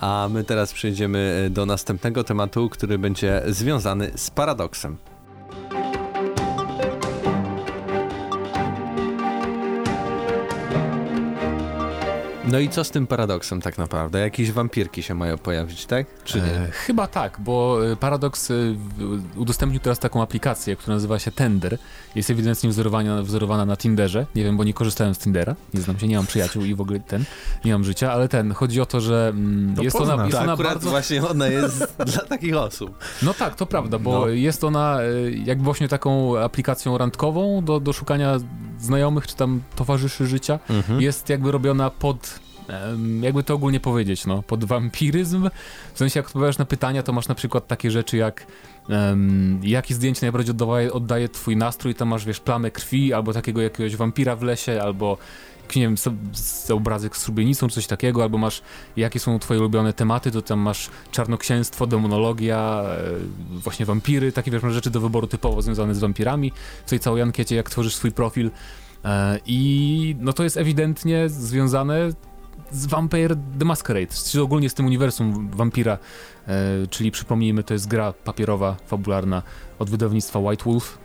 A 0.00 0.28
my 0.30 0.44
teraz 0.44 0.72
przejdziemy 0.72 1.48
do 1.50 1.66
następnego 1.66 2.24
tematu, 2.24 2.68
który 2.68 2.98
będzie 2.98 3.42
związany 3.46 4.10
z 4.16 4.30
paradoksem. 4.30 4.96
No 12.48 12.58
i 12.58 12.68
co 12.68 12.84
z 12.84 12.90
tym 12.90 13.06
paradoksem 13.06 13.60
tak 13.60 13.78
naprawdę? 13.78 14.20
Jakieś 14.20 14.52
wampirki 14.52 15.02
się 15.02 15.14
mają 15.14 15.38
pojawić, 15.38 15.86
tak? 15.86 16.06
Czy 16.24 16.40
nie? 16.40 16.44
E, 16.44 16.70
chyba 16.70 17.06
tak, 17.06 17.36
bo 17.40 17.78
e, 17.92 17.96
Paradox 17.96 18.50
e, 18.50 18.54
udostępnił 19.36 19.80
teraz 19.80 19.98
taką 19.98 20.22
aplikację, 20.22 20.76
która 20.76 20.94
nazywa 20.94 21.18
się 21.18 21.30
Tender. 21.30 21.78
Jest 22.14 22.30
ewidentnie 22.30 22.70
wzorowana, 22.70 23.22
wzorowana 23.22 23.66
na 23.66 23.76
Tinderze. 23.76 24.26
Nie 24.34 24.44
wiem, 24.44 24.56
bo 24.56 24.64
nie 24.64 24.74
korzystałem 24.74 25.14
z 25.14 25.18
Tindera. 25.18 25.54
Nie 25.74 25.80
znam 25.80 25.98
się, 25.98 26.08
nie 26.08 26.16
mam 26.16 26.26
przyjaciół 26.26 26.64
i 26.64 26.74
w 26.74 26.80
ogóle 26.80 27.00
ten, 27.00 27.24
nie 27.64 27.72
mam 27.72 27.84
życia, 27.84 28.12
ale 28.12 28.28
ten, 28.28 28.54
chodzi 28.54 28.80
o 28.80 28.86
to, 28.86 29.00
że 29.00 29.28
mm, 29.28 29.82
jest 29.82 29.96
ona, 29.96 30.24
jest 30.24 30.36
to 30.36 30.42
ona 30.42 30.56
bardzo... 30.56 30.90
właśnie 30.90 31.26
ona 31.28 31.46
jest 31.46 31.94
dla 32.12 32.22
takich 32.22 32.56
osób. 32.56 32.98
No 33.22 33.34
tak, 33.34 33.54
to 33.54 33.66
prawda, 33.66 33.98
bo 33.98 34.20
no. 34.20 34.28
jest 34.28 34.64
ona 34.64 34.98
jakby 35.44 35.64
właśnie 35.64 35.88
taką 35.88 36.38
aplikacją 36.38 36.98
randkową 36.98 37.64
do, 37.64 37.80
do 37.80 37.92
szukania 37.92 38.38
znajomych 38.78 39.26
czy 39.26 39.36
tam 39.36 39.62
towarzyszy 39.76 40.26
życia. 40.26 40.58
Mhm. 40.70 41.00
Jest 41.00 41.28
jakby 41.28 41.52
robiona 41.52 41.90
pod 41.90 42.33
jakby 43.20 43.42
to 43.42 43.54
ogólnie 43.54 43.80
powiedzieć, 43.80 44.26
no, 44.26 44.42
pod 44.42 44.64
wampiryzm. 44.64 45.50
W 45.94 45.98
sensie, 45.98 46.20
jak 46.20 46.26
odpowiadasz 46.26 46.58
na 46.58 46.64
pytania, 46.64 47.02
to 47.02 47.12
masz 47.12 47.28
na 47.28 47.34
przykład 47.34 47.66
takie 47.66 47.90
rzeczy 47.90 48.16
jak 48.16 48.46
um, 48.88 49.60
jakie 49.62 49.94
zdjęcie 49.94 50.20
najbardziej 50.22 50.50
oddaje, 50.50 50.92
oddaje 50.92 51.28
twój 51.28 51.56
nastrój, 51.56 51.94
tam 51.94 52.08
masz, 52.08 52.24
wiesz, 52.24 52.40
plamę 52.40 52.70
krwi, 52.70 53.12
albo 53.12 53.32
takiego 53.32 53.62
jakiegoś 53.62 53.96
wampira 53.96 54.36
w 54.36 54.42
lesie, 54.42 54.82
albo 54.82 55.18
nie 55.76 55.82
wiem, 55.82 55.96
z, 56.32 56.70
obrazek 56.70 57.16
z 57.16 57.24
szubienicą, 57.24 57.68
coś 57.68 57.86
takiego, 57.86 58.22
albo 58.22 58.38
masz, 58.38 58.62
jakie 58.96 59.20
są 59.20 59.38
twoje 59.38 59.60
ulubione 59.60 59.92
tematy, 59.92 60.30
to 60.30 60.42
tam 60.42 60.58
masz 60.58 60.90
czarnoksięstwo, 61.10 61.86
demonologia, 61.86 62.84
e, 62.86 63.58
właśnie 63.58 63.86
wampiry, 63.86 64.32
takie, 64.32 64.50
wiesz, 64.50 64.62
rzeczy 64.68 64.90
do 64.90 65.00
wyboru 65.00 65.26
typowo 65.26 65.62
związane 65.62 65.94
z 65.94 65.98
wampirami. 65.98 66.52
W 66.86 66.90
tej 66.90 67.00
całej 67.00 67.22
ankiecie, 67.22 67.56
jak 67.56 67.70
tworzysz 67.70 67.94
swój 67.94 68.12
profil, 68.12 68.50
e, 69.04 69.38
i 69.46 70.16
no 70.20 70.32
to 70.32 70.44
jest 70.44 70.56
ewidentnie 70.56 71.28
związane 71.28 72.10
z 72.72 72.86
Vampire 72.86 73.36
the 73.58 73.64
Masquerade, 73.64 74.14
czyli 74.30 74.44
ogólnie 74.44 74.70
z 74.70 74.74
tym 74.74 74.86
uniwersum 74.86 75.50
wampira, 75.50 75.98
e, 76.48 76.86
czyli 76.90 77.10
przypomnijmy, 77.10 77.64
to 77.64 77.74
jest 77.74 77.88
gra 77.88 78.12
papierowa, 78.12 78.76
fabularna 78.86 79.42
od 79.78 79.90
wydawnictwa 79.90 80.38
White 80.38 80.64
Wolf. 80.64 80.98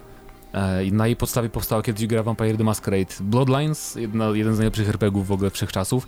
E, 0.53 0.85
I 0.85 0.91
na 0.91 1.07
jej 1.07 1.15
podstawie 1.15 1.49
powstała 1.49 1.81
kiedyś 1.81 2.07
gra 2.07 2.23
Vampire 2.23 2.57
the 2.57 2.63
Masquerade 2.63 3.13
Bloodlines, 3.19 3.95
jedna, 3.95 4.29
jeden 4.29 4.55
z 4.55 4.57
najlepszych 4.57 4.89
RPGów 4.89 5.27
w 5.27 5.31
ogóle 5.31 5.49
wszechczasów. 5.49 6.07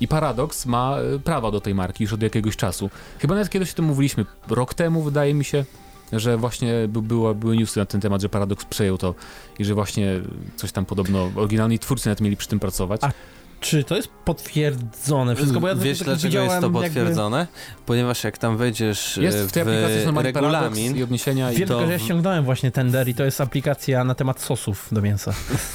I 0.00 0.08
Paradox 0.08 0.66
ma 0.66 0.96
e, 0.98 1.18
prawa 1.18 1.50
do 1.50 1.60
tej 1.60 1.74
marki 1.74 2.04
już 2.04 2.12
od 2.12 2.22
jakiegoś 2.22 2.56
czasu. 2.56 2.90
Chyba 3.18 3.34
nawet 3.34 3.50
kiedyś 3.50 3.72
o 3.72 3.74
tym 3.74 3.84
mówiliśmy, 3.84 4.26
rok 4.48 4.74
temu 4.74 5.02
wydaje 5.02 5.34
mi 5.34 5.44
się, 5.44 5.64
że 6.12 6.36
właśnie 6.36 6.72
by, 6.88 7.02
było, 7.02 7.34
były 7.34 7.56
newsy 7.56 7.80
na 7.80 7.86
ten 7.86 8.00
temat, 8.00 8.22
że 8.22 8.28
Paradox 8.28 8.64
przejął 8.64 8.98
to 8.98 9.14
i 9.58 9.64
że 9.64 9.74
właśnie 9.74 10.20
coś 10.56 10.72
tam 10.72 10.84
podobno, 10.84 11.30
oryginalni 11.36 11.78
twórcy 11.78 12.08
nawet 12.08 12.20
mieli 12.20 12.36
przy 12.36 12.48
tym 12.48 12.60
pracować. 12.60 13.00
A 13.04 13.12
czy 13.62 13.84
to 13.84 13.96
jest 13.96 14.08
potwierdzone 14.24 15.36
wszystko? 15.36 15.60
Bo 15.60 15.68
ja 15.68 15.74
Wiesz 15.74 15.98
tak 15.98 16.06
dlaczego 16.06 16.42
jest 16.42 16.60
to 16.60 16.70
potwierdzone? 16.70 17.38
Jakby... 17.38 17.82
Ponieważ 17.86 18.24
jak 18.24 18.38
tam 18.38 18.56
wejdziesz 18.56 19.16
jest 19.16 19.38
w, 19.38 19.52
tej 19.52 19.64
w 19.64 20.16
regulamin 20.16 20.96
i 20.96 21.02
odniesienia 21.02 21.52
i 21.52 21.56
Wiem, 21.56 21.68
to... 21.68 21.86
że 21.86 21.92
ja 21.92 21.98
ściągnąłem 21.98 22.44
właśnie 22.44 22.70
Tender 22.70 23.08
i 23.08 23.14
to 23.14 23.24
jest 23.24 23.40
aplikacja 23.40 24.04
na 24.04 24.14
temat 24.14 24.40
sosów 24.40 24.88
do 24.92 25.02
mięsa. 25.02 25.34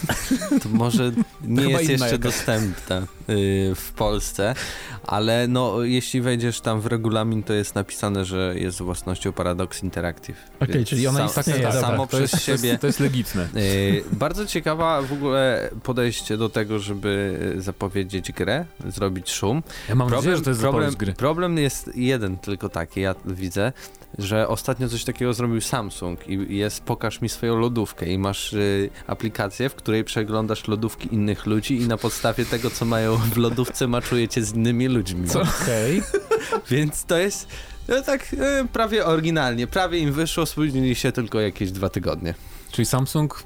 to 0.64 0.70
może 0.70 1.12
nie 1.42 1.64
to 1.64 1.70
jest 1.70 1.90
jeszcze 1.90 2.06
jaka. 2.06 2.18
dostępna 2.18 2.98
y, 3.30 3.76
w 3.76 3.92
Polsce, 3.92 4.56
ale 5.04 5.48
no 5.48 5.84
jeśli 5.84 6.22
wejdziesz 6.22 6.62
tam 6.62 6.82
w 6.82 6.86
regulamin, 6.86 7.44
to 7.44 7.54
jest 7.54 7.76
napisane, 7.76 8.26
że 8.26 8.54
jest 8.58 8.82
własnością 8.82 9.34
Paradox 9.34 9.84
Interactive. 9.84 10.38
Okej, 10.56 10.70
okay, 10.70 10.86
czyli 10.86 11.08
ona 11.08 11.24
jest 11.24 11.36
tak, 11.36 11.46
samo 11.74 12.08
to 12.08 12.18
przez 12.18 12.32
jest, 12.32 12.44
siebie. 12.44 12.78
To 12.78 12.88
jest 12.88 13.00
legitne. 13.00 13.48
Y, 13.56 14.04
bardzo 14.12 14.46
ciekawa 14.46 15.02
w 15.02 15.14
ogóle 15.14 15.70
podejście 15.84 16.38
do 16.38 16.50
tego, 16.50 16.80
żeby 16.80 17.40
zapowiedzieć 17.78 18.32
grę, 18.32 18.66
zrobić 18.88 19.32
szum. 19.32 19.64
Ja 19.90 19.96
mam 19.96 20.08
problem, 20.08 20.18
nadzieję, 20.20 20.38
że 20.38 20.44
to 20.44 20.50
jest 20.50 20.62
problem, 20.62 20.96
gry. 20.96 21.14
Problem 21.14 21.58
jest 21.58 21.92
jeden 21.96 22.38
tylko 22.38 22.70
taki, 22.70 23.02
ja 23.02 23.16
widzę, 23.26 23.74
że 24.18 24.48
ostatnio 24.48 24.90
coś 24.90 25.04
takiego 25.04 25.34
zrobił 25.34 25.62
Samsung 25.62 26.28
i 26.28 26.58
jest 26.58 26.84
pokaż 26.84 27.22
mi 27.22 27.30
swoją 27.30 27.58
lodówkę 27.58 28.06
i 28.06 28.18
masz 28.18 28.54
y, 28.54 28.90
aplikację, 29.08 29.70
w 29.70 29.76
której 29.76 30.04
przeglądasz 30.04 30.68
lodówki 30.68 31.14
innych 31.14 31.46
ludzi 31.46 31.82
i 31.82 31.88
na 31.88 31.98
podstawie 31.98 32.46
tego, 32.46 32.70
co 32.70 32.86
mają 32.86 33.16
w 33.16 33.38
lodówce, 33.38 33.88
maczujecie 33.88 34.44
z 34.44 34.54
innymi 34.54 34.88
ludźmi. 34.88 35.28
Co? 35.28 35.42
Okej. 35.42 36.00
Okay. 36.00 36.62
Więc 36.72 37.06
to 37.06 37.18
jest 37.18 37.48
no 37.88 38.02
tak 38.02 38.34
y, 38.34 38.68
prawie 38.74 39.06
oryginalnie, 39.06 39.68
prawie 39.68 40.00
im 40.00 40.14
wyszło, 40.14 40.46
spóźnili 40.46 40.96
się 40.96 41.12
tylko 41.12 41.40
jakieś 41.40 41.72
dwa 41.72 41.90
tygodnie. 41.90 42.34
Czyli 42.72 42.86
Samsung. 42.86 43.44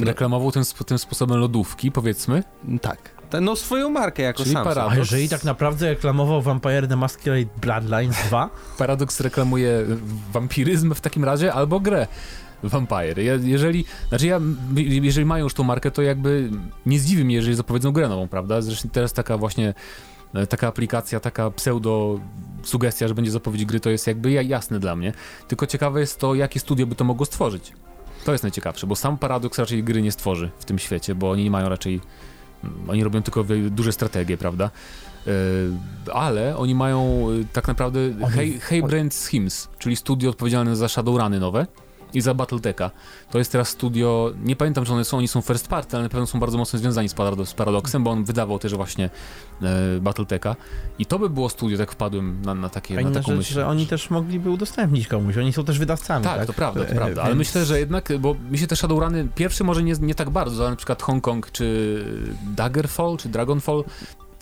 Reklamował 0.00 0.52
tym, 0.52 0.62
tym 0.86 0.98
sposobem 0.98 1.38
lodówki, 1.38 1.92
powiedzmy? 1.92 2.42
Tak 2.80 3.22
no 3.40 3.56
swoją 3.56 3.90
markę 3.90 4.22
jako 4.22 4.42
Czyli 4.42 4.54
sam. 4.54 4.68
A 4.90 4.96
jeżeli 4.96 5.28
tak 5.28 5.44
naprawdę 5.44 5.88
reklamował 5.88 6.42
Vampire 6.42 6.88
the 6.88 6.96
Masquerade 6.96 7.50
Bloodlines 7.60 8.16
2? 8.26 8.50
Paradox 8.78 9.20
reklamuje 9.20 9.86
wampiryzm 10.32 10.94
w 10.94 11.00
takim 11.00 11.24
razie 11.24 11.52
albo 11.52 11.80
grę. 11.80 12.06
Vampire. 12.62 13.22
jeżeli, 13.42 13.84
znaczy 14.08 14.26
ja, 14.26 14.40
jeżeli 14.76 15.26
mają 15.26 15.44
już 15.44 15.54
tą 15.54 15.64
markę, 15.64 15.90
to 15.90 16.02
jakby 16.02 16.50
nie 16.86 16.98
zdziwi 16.98 17.24
mnie, 17.24 17.34
jeżeli 17.34 17.56
zapowiedzą 17.56 17.92
grę 17.92 18.08
nową, 18.08 18.28
prawda? 18.28 18.60
Zresztą 18.60 18.88
teraz 18.88 19.12
taka 19.12 19.38
właśnie, 19.38 19.74
e, 20.34 20.46
taka 20.46 20.68
aplikacja, 20.68 21.20
taka 21.20 21.50
pseudo 21.50 22.20
sugestia, 22.62 23.08
że 23.08 23.14
będzie 23.14 23.30
zapowiedź 23.30 23.64
gry, 23.64 23.80
to 23.80 23.90
jest 23.90 24.06
jakby 24.06 24.32
jasne 24.32 24.80
dla 24.80 24.96
mnie. 24.96 25.12
Tylko 25.48 25.66
ciekawe 25.66 26.00
jest 26.00 26.18
to, 26.18 26.34
jakie 26.34 26.60
studio 26.60 26.86
by 26.86 26.94
to 26.94 27.04
mogło 27.04 27.26
stworzyć. 27.26 27.72
To 28.24 28.32
jest 28.32 28.44
najciekawsze, 28.44 28.86
bo 28.86 28.96
sam 28.96 29.18
Paradox 29.18 29.58
raczej 29.58 29.84
gry 29.84 30.02
nie 30.02 30.12
stworzy 30.12 30.50
w 30.58 30.64
tym 30.64 30.78
świecie, 30.78 31.14
bo 31.14 31.30
oni 31.30 31.44
nie 31.44 31.50
mają 31.50 31.68
raczej 31.68 32.00
oni 32.88 33.04
robią 33.04 33.22
tylko 33.22 33.44
duże 33.70 33.92
strategie, 33.92 34.36
prawda? 34.36 34.70
E, 35.26 35.30
ale 36.12 36.56
oni 36.56 36.74
mają 36.74 37.26
e, 37.40 37.44
tak 37.52 37.68
naprawdę 37.68 38.00
Hey, 38.34 38.60
hey 38.60 38.82
Brand 38.82 39.14
Schemes, 39.14 39.68
czyli 39.78 39.96
studio 39.96 40.30
odpowiedzialne 40.30 40.76
za 40.76 40.88
Shadowruny 40.88 41.40
nowe 41.40 41.66
i 42.14 42.20
za 42.20 42.34
Battletecha. 42.34 42.90
To 43.30 43.38
jest 43.38 43.52
teraz 43.52 43.68
studio, 43.68 44.32
nie 44.44 44.56
pamiętam, 44.56 44.84
czy 44.84 44.92
one 44.92 45.04
są, 45.04 45.18
oni 45.18 45.28
są 45.28 45.40
first 45.40 45.68
party, 45.68 45.96
ale 45.96 46.02
na 46.02 46.08
pewno 46.08 46.26
są 46.26 46.40
bardzo 46.40 46.58
mocno 46.58 46.78
związani 46.78 47.08
z, 47.08 47.14
Paradox, 47.14 47.50
z 47.50 47.54
Paradoxem, 47.54 48.04
bo 48.04 48.10
on 48.10 48.24
wydawał 48.24 48.58
też 48.58 48.74
właśnie 48.74 49.10
e, 49.62 50.00
Battletecha 50.00 50.56
i 50.98 51.06
to 51.06 51.18
by 51.18 51.30
było 51.30 51.48
studio, 51.48 51.78
tak 51.78 51.92
wpadłem 51.92 52.42
na, 52.42 52.54
na 52.54 52.68
takie 52.68 52.94
Fajna 52.94 53.10
na 53.10 53.14
taką 53.16 53.26
rzecz, 53.26 53.38
myśl. 53.38 53.54
że 53.54 53.66
oni 53.66 53.86
też 53.86 54.10
mogliby 54.10 54.50
udostępnić 54.50 55.06
komuś, 55.06 55.36
oni 55.36 55.52
są 55.52 55.64
też 55.64 55.78
wydawcami, 55.78 56.24
tak? 56.24 56.38
Tak, 56.38 56.46
to 56.46 56.52
prawda, 56.52 56.84
to 56.84 56.94
prawda, 56.94 57.22
ale 57.22 57.34
myślę, 57.34 57.64
że 57.64 57.78
jednak, 57.78 58.08
bo 58.18 58.36
mi 58.50 58.58
się 58.58 58.66
te 58.66 58.76
Shadowruny, 58.76 59.28
pierwszy 59.34 59.64
może 59.64 59.82
nie, 59.82 59.94
nie 60.00 60.14
tak 60.14 60.30
bardzo, 60.30 60.62
ale 60.62 60.70
na 60.70 60.76
przykład 60.76 61.02
Hongkong, 61.02 61.50
czy 61.50 62.04
Daggerfall, 62.56 63.16
czy 63.16 63.28
Dragonfall, 63.28 63.84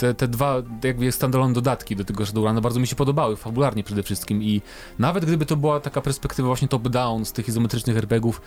te, 0.00 0.14
te 0.14 0.28
dwa 0.28 0.62
jakby 0.84 1.12
standalone 1.12 1.54
dodatki 1.54 1.96
do 1.96 2.04
tego 2.04 2.26
Shadowruna 2.26 2.60
bardzo 2.60 2.80
mi 2.80 2.86
się 2.86 2.96
podobały, 2.96 3.36
fabularnie 3.36 3.84
przede 3.84 4.02
wszystkim 4.02 4.42
i 4.42 4.62
nawet 4.98 5.24
gdyby 5.24 5.46
to 5.46 5.56
była 5.56 5.80
taka 5.80 6.00
perspektywa 6.00 6.46
właśnie 6.46 6.68
top-down 6.68 7.24
z 7.24 7.32
tych 7.32 7.48
izometrycznych 7.48 7.96
RPGów, 7.96 8.40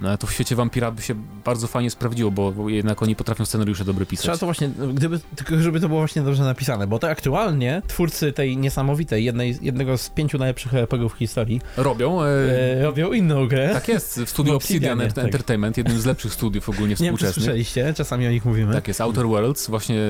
no, 0.00 0.18
to 0.18 0.26
w 0.26 0.32
świecie 0.32 0.56
Vampira 0.56 0.90
by 0.90 1.02
się 1.02 1.14
bardzo 1.44 1.66
fajnie 1.66 1.90
sprawdziło, 1.90 2.30
bo, 2.30 2.68
jednak 2.68 3.02
oni 3.02 3.16
potrafią 3.16 3.44
scenariusze 3.44 3.84
dobre 3.84 4.06
pisać. 4.06 4.22
Trzeba 4.22 4.38
to 4.38 4.46
właśnie, 4.46 4.68
gdyby, 4.94 5.20
tylko 5.36 5.62
żeby 5.62 5.80
to 5.80 5.88
było 5.88 6.00
właśnie 6.00 6.22
dobrze 6.22 6.42
napisane, 6.42 6.86
bo 6.86 6.98
to 6.98 7.08
aktualnie 7.08 7.82
twórcy 7.86 8.32
tej 8.32 8.56
niesamowitej, 8.56 9.24
jednej, 9.24 9.58
jednego 9.62 9.98
z 9.98 10.10
pięciu 10.10 10.38
najlepszych 10.38 10.74
RPGów 10.74 11.14
w 11.14 11.18
historii 11.18 11.60
robią, 11.76 12.22
e, 12.22 12.26
e, 12.26 12.82
robią 12.82 13.12
inną 13.12 13.48
grę. 13.48 13.70
Tak 13.72 13.88
jest, 13.88 14.20
w 14.20 14.30
studio 14.30 14.54
Obsidian 14.54 14.98
tak. 14.98 15.18
Entertainment, 15.18 15.76
jednym 15.76 16.00
z 16.00 16.06
lepszych 16.06 16.34
studiów 16.34 16.68
ogólnie 16.68 16.96
współczesnych. 16.96 17.20
Nie 17.22 17.26
wiem, 17.26 17.42
słyszeliście, 17.44 17.94
czasami 17.94 18.26
o 18.26 18.30
nich 18.30 18.44
mówimy. 18.44 18.74
Tak 18.74 18.88
jest, 18.88 19.00
Outer 19.00 19.26
Worlds, 19.26 19.70
właśnie 19.70 20.00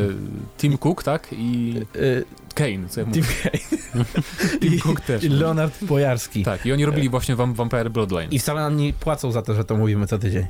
Tim 0.58 0.78
Cook, 0.78 1.02
tak? 1.02 1.28
I... 1.32 1.74
E, 1.94 2.43
Kane, 2.54 2.88
co 2.88 3.00
ja 3.00 3.06
Tim 3.06 3.24
Kane. 3.42 4.04
Tim 4.60 4.80
Cook 4.80 5.00
też. 5.00 5.24
I 5.24 5.28
Leonard 5.28 5.84
Bojarski. 5.84 6.44
Tak, 6.44 6.66
i 6.66 6.72
oni 6.72 6.84
robili 6.84 7.08
właśnie 7.08 7.36
Vamp 7.36 7.56
Vampire 7.56 7.90
Bloodline. 7.90 8.30
I 8.30 8.38
wcale 8.38 8.60
nam 8.60 8.76
nie 8.76 8.92
płacą 8.92 9.32
za 9.32 9.42
to, 9.42 9.54
że 9.54 9.64
to 9.64 9.76
mówimy 9.76 10.06
co 10.06 10.18
tydzień. 10.18 10.46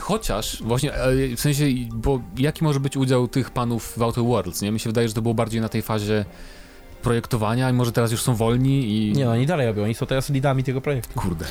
Chociaż, 0.00 0.62
właśnie, 0.62 0.94
e, 0.94 1.36
w 1.36 1.40
sensie, 1.40 1.64
bo 1.94 2.20
jaki 2.38 2.64
może 2.64 2.80
być 2.80 2.96
udział 2.96 3.28
tych 3.28 3.50
panów 3.50 3.94
w 3.96 4.02
Outer 4.02 4.24
Worlds, 4.24 4.62
nie? 4.62 4.72
Mi 4.72 4.80
się 4.80 4.90
wydaje, 4.90 5.08
że 5.08 5.14
to 5.14 5.22
było 5.22 5.34
bardziej 5.34 5.60
na 5.60 5.68
tej 5.68 5.82
fazie 5.82 6.24
projektowania 7.02 7.70
i 7.70 7.72
może 7.72 7.92
teraz 7.92 8.12
już 8.12 8.22
są 8.22 8.34
wolni 8.34 8.88
i... 8.88 9.12
Nie, 9.12 9.24
no 9.24 9.30
oni 9.30 9.46
dalej 9.46 9.66
robią, 9.66 9.84
oni 9.84 9.94
są 9.94 10.06
teraz 10.06 10.30
lidami 10.30 10.64
tego 10.64 10.80
projektu. 10.80 11.20
Kurde. 11.20 11.44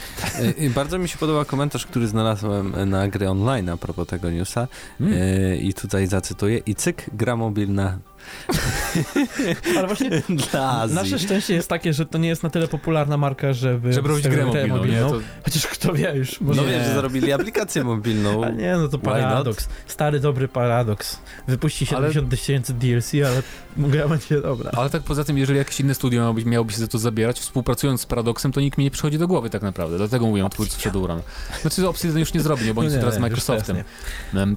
E, 0.57 0.69
bardzo 0.69 0.99
mi 0.99 1.09
się 1.09 1.17
podoba 1.17 1.45
komentarz, 1.45 1.85
który 1.85 2.07
znalazłem 2.07 2.89
na 2.89 3.07
gry 3.07 3.29
online 3.29 3.69
a 3.69 3.77
propos 3.77 4.07
tego 4.07 4.31
newsa 4.31 4.67
hmm. 4.97 5.17
i 5.61 5.73
tutaj 5.73 6.07
zacytuję. 6.07 6.57
I 6.57 6.75
cyk, 6.75 7.05
gra 7.13 7.35
mobilna 7.35 7.99
Ale 9.77 9.87
właśnie 9.87 10.09
Dla 10.51 10.71
Azji. 10.71 10.95
nasze 10.95 11.19
szczęście 11.19 11.53
jest 11.53 11.69
takie, 11.69 11.93
że 11.93 12.05
to 12.05 12.17
nie 12.17 12.27
jest 12.27 12.43
na 12.43 12.49
tyle 12.49 12.67
popularna 12.67 13.17
marka, 13.17 13.53
żeby... 13.53 13.93
Żeby 13.93 14.09
robić 14.09 14.27
grę 14.27 14.45
mobilną, 14.45 14.77
mobilną. 14.77 15.09
To... 15.09 15.19
Chociaż 15.43 15.67
kto 15.67 15.93
wie 15.93 16.15
już. 16.15 16.41
Może... 16.41 16.61
No 16.61 16.67
wiem, 16.67 16.83
że 16.83 16.93
zrobili 16.93 17.33
aplikację 17.33 17.83
mobilną. 17.83 18.43
A 18.43 18.49
nie, 18.49 18.77
no 18.77 18.87
to 18.87 18.99
paradoks. 18.99 19.69
Stary, 19.87 20.19
dobry 20.19 20.47
paradoks. 20.47 21.19
Wypuści 21.47 21.85
70 21.85 22.23
ale... 22.23 22.31
tysięcy 22.31 22.73
DLC, 22.73 23.11
ale 23.27 23.43
gra 23.77 24.07
będzie 24.07 24.41
dobra. 24.41 24.71
Ale 24.73 24.89
tak 24.89 25.03
poza 25.03 25.23
tym, 25.23 25.37
jeżeli 25.37 25.57
jakieś 25.57 25.79
inne 25.79 25.95
studio 25.95 26.21
miałoby, 26.21 26.45
miałoby 26.45 26.73
się 26.73 26.79
za 26.79 26.87
to 26.87 26.97
zabierać, 26.97 27.39
współpracując 27.39 28.01
z 28.01 28.05
Paradoxem, 28.05 28.51
to 28.51 28.61
nikt 28.61 28.77
mi 28.77 28.83
nie 28.83 28.91
przychodzi 28.91 29.17
do 29.17 29.27
głowy 29.27 29.49
tak 29.49 29.61
naprawdę. 29.61 29.97
Dlatego 29.97 30.25
mówią 30.25 30.49
twórcy 30.49 30.79
Shadowrun. 30.79 31.21
Znaczy 31.61 31.87
Obsidian 31.87 32.19
już 32.19 32.33
nie 32.33 32.41
zrobi, 32.41 32.65
nie, 32.65 32.73
bo 32.73 32.81
oni 32.81 32.91
są 32.91 32.99
teraz 32.99 33.15
z 33.15 33.19
Microsoftem. 33.19 33.77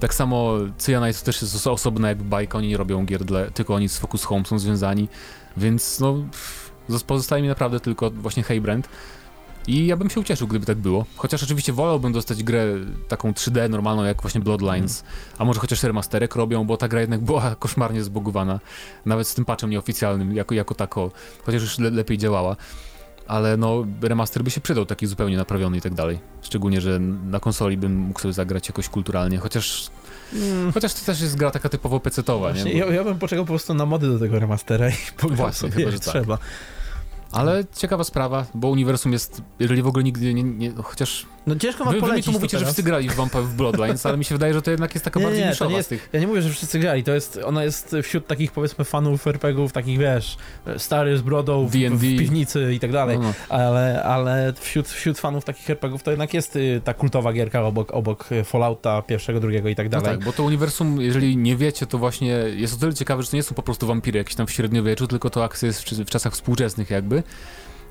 Tak 0.01 0.13
samo 0.13 0.57
Cyanide 0.77 1.13
to 1.13 1.25
też 1.25 1.41
jest 1.41 1.67
osobna 1.67 2.09
jakby 2.09 2.23
bajka, 2.23 2.57
oni 2.57 2.67
nie 2.67 2.77
robią 2.77 3.05
gier, 3.05 3.25
dla, 3.25 3.45
tylko 3.59 3.75
oni 3.75 3.89
z 3.89 3.97
Focus 3.97 4.23
Home 4.23 4.45
są 4.45 4.59
związani, 4.59 5.07
więc 5.57 5.99
no 5.99 6.15
pozostaje 7.07 7.43
mi 7.43 7.49
naprawdę 7.49 7.79
tylko 7.79 8.11
właśnie 8.11 8.43
Heybrand. 8.43 8.89
I 9.67 9.85
ja 9.85 9.97
bym 9.97 10.09
się 10.09 10.19
ucieszył, 10.19 10.47
gdyby 10.47 10.65
tak 10.65 10.77
było. 10.77 11.05
Chociaż 11.15 11.43
oczywiście 11.43 11.73
wolałbym 11.73 12.13
dostać 12.13 12.43
grę 12.43 12.65
taką 13.07 13.31
3D 13.31 13.69
normalną, 13.69 14.03
jak 14.03 14.21
właśnie 14.21 14.41
Bloodlines, 14.41 15.01
mm. 15.01 15.35
a 15.37 15.45
może 15.45 15.59
chociaż 15.59 15.83
remasterek 15.83 16.35
robią, 16.35 16.65
bo 16.65 16.77
ta 16.77 16.87
gra 16.87 17.01
jednak 17.01 17.21
była 17.21 17.55
koszmarnie 17.65 18.03
zbogowana. 18.03 18.59
Nawet 19.05 19.27
z 19.27 19.33
tym 19.33 19.45
patchem 19.45 19.69
nieoficjalnym, 19.69 20.35
jako, 20.35 20.55
jako 20.55 20.75
tako, 20.75 21.11
chociaż 21.43 21.61
już 21.61 21.79
le 21.79 21.89
lepiej 21.89 22.17
działała. 22.17 22.55
Ale 23.27 23.57
no, 23.57 23.85
remaster 24.01 24.43
by 24.43 24.51
się 24.51 24.61
przydał, 24.61 24.85
taki 24.85 25.07
zupełnie 25.07 25.37
naprawiony 25.37 25.77
i 25.77 25.81
tak 25.81 25.93
dalej. 25.93 26.19
Szczególnie, 26.41 26.81
że 26.81 26.99
na 26.99 27.39
konsoli 27.39 27.77
bym 27.77 27.95
mógł 27.95 28.19
sobie 28.19 28.33
zagrać 28.33 28.67
jakoś 28.67 28.89
kulturalnie, 28.89 29.37
chociaż 29.37 29.91
Mm. 30.33 30.71
Chociaż 30.71 30.93
to 30.93 31.05
też 31.05 31.21
jest 31.21 31.35
gra 31.35 31.51
taka 31.51 31.69
typowo 31.69 31.99
pecetowa, 31.99 32.51
nie? 32.51 32.63
Bo... 32.63 32.69
Ja, 32.69 32.85
ja, 32.85 33.03
bym 33.03 33.19
poczekał 33.19 33.45
po 33.45 33.53
prostu 33.53 33.73
na 33.73 33.85
mody 33.85 34.07
do 34.07 34.19
tego 34.19 34.39
remastera 34.39 34.89
i 34.89 34.93
pograł 35.21 35.53
sobie, 35.53 35.73
chyba, 35.73 35.91
że 35.91 35.99
tak. 35.99 36.09
trzeba. 36.09 36.37
Ale 37.31 37.63
ciekawa 37.75 38.03
sprawa, 38.03 38.45
bo 38.53 38.69
uniwersum 38.69 39.13
jest, 39.13 39.41
jeżeli 39.59 39.81
w 39.81 39.87
ogóle 39.87 40.03
nigdy 40.03 40.33
nie, 40.33 40.43
nie 40.43 40.71
chociaż 40.71 41.25
no 41.49 41.55
ciężko 41.55 41.85
wam 41.85 41.93
wy, 41.93 41.99
polecić 41.99 42.25
wy 42.25 42.31
mi 42.31 42.33
tu 42.33 42.39
mówicie, 42.39 42.59
że 42.59 42.65
wszyscy 42.65 42.83
grali 42.83 43.09
w 43.09 43.15
Vampire 43.15 43.43
w 43.43 43.55
Bloodlines, 43.55 44.05
ale 44.05 44.17
mi 44.17 44.25
się 44.25 44.35
wydaje, 44.35 44.53
że 44.53 44.61
to 44.61 44.71
jednak 44.71 44.95
jest 44.95 45.05
taka 45.05 45.19
nie, 45.19 45.25
bardziej 45.25 45.43
nie, 45.43 45.49
niszowa 45.49 45.71
nie 45.71 45.77
jest, 45.77 45.89
tych... 45.89 46.09
Ja 46.13 46.19
nie 46.19 46.27
mówię, 46.27 46.41
że 46.41 46.49
wszyscy 46.49 46.79
grali, 46.79 47.03
to 47.03 47.13
jest, 47.13 47.39
ona 47.45 47.63
jest 47.63 47.95
wśród 48.03 48.27
takich 48.27 48.51
powiedzmy 48.51 48.85
fanów 48.85 49.27
RPGów, 49.27 49.71
takich 49.71 49.99
wiesz, 49.99 50.37
stary 50.77 51.17
z 51.17 51.21
brodą 51.21 51.67
w, 51.67 51.71
w 51.71 52.01
piwnicy 52.01 52.73
i 52.73 52.79
tak 52.79 52.91
dalej, 52.91 53.19
no, 53.19 53.23
no. 53.23 53.33
ale, 53.49 54.03
ale 54.03 54.53
wśród, 54.59 54.87
wśród 54.87 55.19
fanów 55.19 55.45
takich 55.45 55.69
RPGów 55.69 56.03
to 56.03 56.11
jednak 56.11 56.33
jest 56.33 56.55
y, 56.55 56.81
ta 56.83 56.93
kultowa 56.93 57.33
gierka 57.33 57.61
obok, 57.63 57.91
obok 57.91 58.29
Fallouta 58.45 59.01
pierwszego, 59.01 59.39
drugiego 59.39 59.69
i 59.69 59.75
tak 59.75 59.85
no 59.85 59.91
dalej. 59.91 60.05
No 60.05 60.17
tak, 60.17 60.25
bo 60.25 60.33
to 60.33 60.43
uniwersum, 60.43 61.01
jeżeli 61.01 61.37
nie 61.37 61.55
wiecie, 61.55 61.85
to 61.85 61.97
właśnie 61.97 62.29
jest 62.55 62.73
o 62.73 62.77
tyle 62.77 62.93
ciekawe, 62.93 63.23
że 63.23 63.29
to 63.29 63.37
nie 63.37 63.43
są 63.43 63.55
po 63.55 63.63
prostu 63.63 63.87
wampiry 63.87 64.17
jakieś 64.17 64.35
tam 64.35 64.47
w 64.47 64.51
średniowieczu, 64.51 65.07
tylko 65.07 65.29
to 65.29 65.43
akcja 65.43 65.67
jest 65.67 65.81
w, 65.81 66.05
w 66.05 66.09
czasach 66.09 66.33
współczesnych 66.33 66.89
jakby 66.89 67.23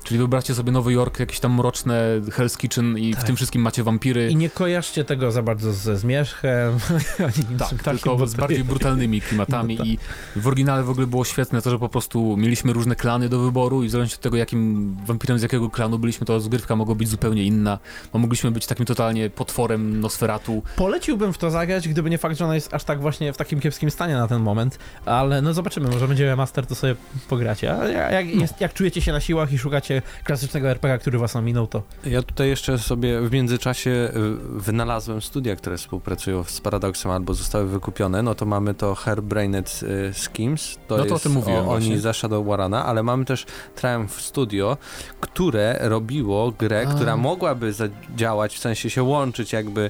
Czyli 0.09 0.17
wyobraźcie 0.17 0.55
sobie 0.55 0.71
Nowy 0.71 0.93
Jork, 0.93 1.19
jakieś 1.19 1.39
tam 1.39 1.53
mroczne 1.53 2.21
Hell's 2.21 2.57
Kitchen 2.57 2.97
i 2.97 3.13
tak. 3.13 3.23
w 3.23 3.25
tym 3.25 3.35
wszystkim 3.35 3.61
macie 3.61 3.83
wampiry. 3.83 4.29
I 4.29 4.35
nie 4.35 4.49
kojarzcie 4.49 5.05
tego 5.05 5.31
za 5.31 5.43
bardzo 5.43 5.73
ze 5.73 5.97
Zmierzchem. 5.97 6.77
tak, 7.59 7.83
tylko 7.83 8.27
z 8.27 8.35
bardziej 8.35 8.63
brutalnymi 8.63 9.21
klimatami 9.21 9.75
no 9.75 9.83
tak. 9.83 9.87
i 9.87 9.97
w 10.35 10.47
oryginale 10.47 10.83
w 10.83 10.89
ogóle 10.89 11.07
było 11.07 11.25
świetne 11.25 11.61
to, 11.61 11.69
że 11.69 11.79
po 11.79 11.89
prostu 11.89 12.37
mieliśmy 12.37 12.73
różne 12.73 12.95
klany 12.95 13.29
do 13.29 13.39
wyboru 13.39 13.83
i 13.83 13.87
w 13.87 13.91
zależności 13.91 14.15
od 14.15 14.21
tego, 14.21 14.37
jakim 14.37 14.95
wampirem 15.05 15.39
z 15.39 15.41
jakiego 15.41 15.69
klanu 15.69 15.99
byliśmy, 15.99 16.25
to 16.25 16.33
rozgrywka 16.33 16.75
mogła 16.75 16.95
być 16.95 17.09
zupełnie 17.09 17.43
inna, 17.43 17.79
bo 18.13 18.19
mogliśmy 18.19 18.51
być 18.51 18.67
takim 18.67 18.85
totalnie 18.85 19.29
potworem 19.29 19.99
Nosferatu. 19.99 20.63
Poleciłbym 20.75 21.33
w 21.33 21.37
to 21.37 21.51
zagrać, 21.51 21.87
gdyby 21.87 22.09
nie 22.09 22.17
fakt, 22.17 22.37
że 22.37 22.45
ona 22.45 22.55
jest 22.55 22.73
aż 22.73 22.83
tak 22.83 23.01
właśnie 23.01 23.33
w 23.33 23.37
takim 23.37 23.59
kiepskim 23.59 23.91
stanie 23.91 24.13
na 24.13 24.27
ten 24.27 24.41
moment, 24.41 24.79
ale 25.05 25.41
no 25.41 25.53
zobaczymy, 25.53 25.89
może 25.89 26.07
będzie 26.07 26.35
master, 26.35 26.65
to 26.65 26.75
sobie 26.75 26.95
pogracie. 27.27 27.73
A 27.73 27.87
jak, 28.11 28.27
jest, 28.27 28.61
jak 28.61 28.73
czujecie 28.73 29.01
się 29.01 29.11
na 29.11 29.19
siłach 29.19 29.53
i 29.53 29.57
szukacie 29.57 29.98
klasycznego 30.23 30.69
RPG, 30.69 30.97
który 30.97 31.19
was 31.19 31.35
ominął, 31.35 31.67
to... 31.67 31.83
Ja 32.05 32.23
tutaj 32.23 32.49
jeszcze 32.49 32.79
sobie 32.79 33.21
w 33.21 33.31
międzyczasie 33.31 33.91
y, 33.91 34.11
wynalazłem 34.59 35.21
studia, 35.21 35.55
które 35.55 35.77
współpracują 35.77 36.43
z 36.43 36.61
Paradoxem 36.61 37.11
albo 37.11 37.33
zostały 37.33 37.67
wykupione, 37.67 38.23
no 38.23 38.35
to 38.35 38.45
mamy 38.45 38.73
to 38.73 38.95
Hairbrained 38.95 39.79
y, 39.83 40.13
Schemes, 40.13 40.77
to 40.87 40.97
no 40.97 41.05
to 41.05 41.15
o 41.15 41.19
tym 41.19 41.31
mówiłem 41.31 41.67
o, 41.67 41.71
oni 41.71 41.97
za 41.97 42.13
Shadow 42.13 42.47
Warana, 42.47 42.85
ale 42.85 43.03
mamy 43.03 43.25
też 43.25 43.45
Triumph 43.75 44.21
Studio, 44.21 44.77
które 45.19 45.79
robiło 45.81 46.51
grę, 46.51 46.85
A. 46.87 46.93
która 46.93 47.17
mogłaby 47.17 47.73
zadziałać, 47.73 48.55
w 48.55 48.59
sensie 48.59 48.89
się 48.89 49.03
łączyć 49.03 49.53
jakby 49.53 49.89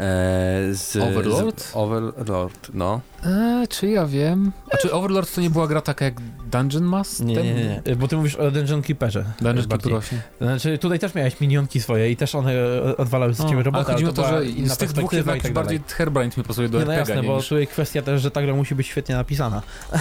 E, 0.00 0.74
z, 0.74 0.96
Overlord? 0.96 1.60
Z 1.60 1.76
Overlord, 1.76 2.70
no. 2.74 3.00
E, 3.24 3.66
czy 3.68 3.88
ja 3.88 4.06
wiem? 4.06 4.52
A 4.70 4.76
czy 4.76 4.92
Overlord 4.92 5.34
to 5.34 5.40
nie 5.40 5.50
była 5.50 5.66
gra 5.66 5.80
taka 5.80 6.04
jak 6.04 6.14
Dungeon 6.52 6.84
Master? 6.84 7.26
Nie, 7.26 7.34
nie, 7.34 7.54
nie, 7.54 7.82
nie. 7.86 7.96
bo 7.96 8.08
ty 8.08 8.16
mówisz 8.16 8.34
o 8.34 8.50
Dungeon 8.50 8.82
Keeperze. 8.82 9.24
Dungeon 9.40 9.68
Keeperze. 9.68 10.00
Znaczy 10.40 10.78
tutaj 10.78 10.98
też 10.98 11.14
miałeś 11.14 11.40
minionki 11.40 11.80
swoje 11.80 12.10
i 12.10 12.16
też 12.16 12.34
one 12.34 12.52
odwalały 12.96 13.34
z 13.34 13.44
ciebie 13.44 13.62
robotę. 13.62 13.84
Ale 13.84 13.94
chodzi 13.94 14.06
o 14.06 14.12
to, 14.12 14.28
że 14.28 14.44
z 14.74 14.76
tych 14.76 14.92
dwóch 14.92 15.12
jednak 15.12 15.42
tak 15.42 15.52
bardziej 15.52 15.80
Herbrind 15.88 16.36
mi 16.36 16.44
pasuje 16.44 16.68
do 16.68 16.78
nie, 16.78 16.84
no 16.84 16.94
RPG. 16.94 17.14
No 17.14 17.22
jasne, 17.22 17.34
bo 17.34 17.42
tutaj 17.42 17.66
kwestia 17.66 18.02
też, 18.02 18.22
że 18.22 18.30
ta 18.30 18.42
gra 18.42 18.54
musi 18.54 18.74
być 18.74 18.86
świetnie 18.86 19.14
napisana. 19.14 19.62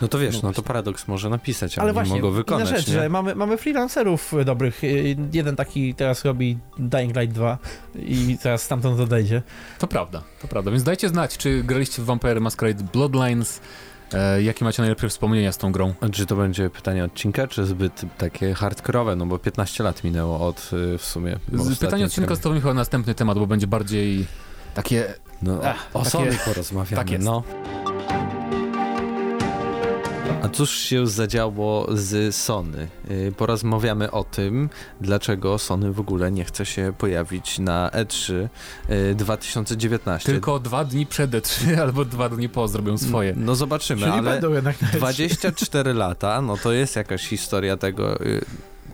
No 0.00 0.08
to 0.08 0.18
wiesz, 0.18 0.42
no, 0.42 0.48
no 0.48 0.52
to 0.54 0.62
Paradox 0.62 1.08
może 1.08 1.30
napisać, 1.30 1.78
ale, 1.78 1.82
ale 1.82 1.92
właśnie, 1.92 2.14
mogą 2.14 2.30
wykonać. 2.30 2.68
Rzecz, 2.68 2.86
nie? 2.86 2.92
że 2.92 3.08
mamy, 3.08 3.34
mamy 3.34 3.56
freelancerów 3.56 4.34
dobrych. 4.44 4.82
Jeden 5.32 5.56
taki 5.56 5.94
teraz 5.94 6.24
robi 6.24 6.58
Dying 6.78 7.16
Light 7.16 7.34
2 7.34 7.58
i 7.94 8.38
teraz 8.42 8.62
stamtąd 8.62 9.00
odejdzie. 9.00 9.42
To 9.78 9.86
prawda, 9.86 10.22
to 10.42 10.48
prawda. 10.48 10.70
Więc 10.70 10.82
dajcie 10.82 11.08
znać, 11.08 11.36
czy 11.36 11.62
graliście 11.62 12.02
w 12.02 12.04
Vampire 12.04 12.25
Masquerade 12.34 12.84
Bloodlines, 12.92 13.60
E, 14.14 14.42
jakie 14.42 14.64
macie 14.64 14.82
najlepsze 14.82 15.08
wspomnienia 15.08 15.52
z 15.52 15.58
tą 15.58 15.72
grą? 15.72 15.94
Czy 16.12 16.26
to 16.26 16.36
będzie 16.36 16.70
pytanie 16.70 17.04
odcinka, 17.04 17.46
czy 17.46 17.66
zbyt 17.66 18.02
takie 18.18 18.54
hardkorowe, 18.54 19.16
no 19.16 19.26
bo 19.26 19.38
15 19.38 19.84
lat 19.84 20.04
minęło 20.04 20.48
od 20.48 20.70
y, 20.72 20.98
w 20.98 21.04
sumie... 21.04 21.38
Pytanie 21.80 22.04
odcinka 22.04 22.36
to 22.36 22.52
chyba 22.52 22.74
następny 22.74 23.14
temat, 23.14 23.38
bo 23.38 23.46
będzie 23.46 23.66
bardziej 23.66 24.26
takie... 24.74 25.14
No, 25.42 25.60
ach, 25.64 25.86
o 25.94 26.02
takie, 26.02 26.38
porozmawiamy, 26.44 26.96
tak 26.96 27.10
jest. 27.10 27.24
no. 27.24 27.42
Cóż 30.56 30.70
się 30.70 31.06
zadziało 31.06 31.86
z 31.92 32.36
Sony? 32.36 32.88
Y, 33.10 33.32
porozmawiamy 33.36 34.10
o 34.10 34.24
tym, 34.24 34.68
dlaczego 35.00 35.58
Sony 35.58 35.92
w 35.92 36.00
ogóle 36.00 36.32
nie 36.32 36.44
chce 36.44 36.66
się 36.66 36.92
pojawić 36.98 37.58
na 37.58 37.90
E3 37.94 38.48
2019. 39.14 40.32
Tylko 40.32 40.58
dwa 40.58 40.84
dni 40.84 41.06
przed 41.06 41.30
E3 41.30 41.74
albo 41.82 42.04
dwa 42.04 42.28
dni 42.28 42.48
po 42.48 42.68
zrobią 42.68 42.98
swoje. 42.98 43.34
No 43.36 43.54
zobaczymy, 43.54 44.00
Czyli 44.00 44.12
ale 44.12 44.40
24 44.92 45.94
lata, 45.94 46.42
no 46.42 46.56
to 46.56 46.72
jest 46.72 46.96
jakaś 46.96 47.26
historia 47.26 47.76
tego 47.76 48.20
y, 48.20 48.44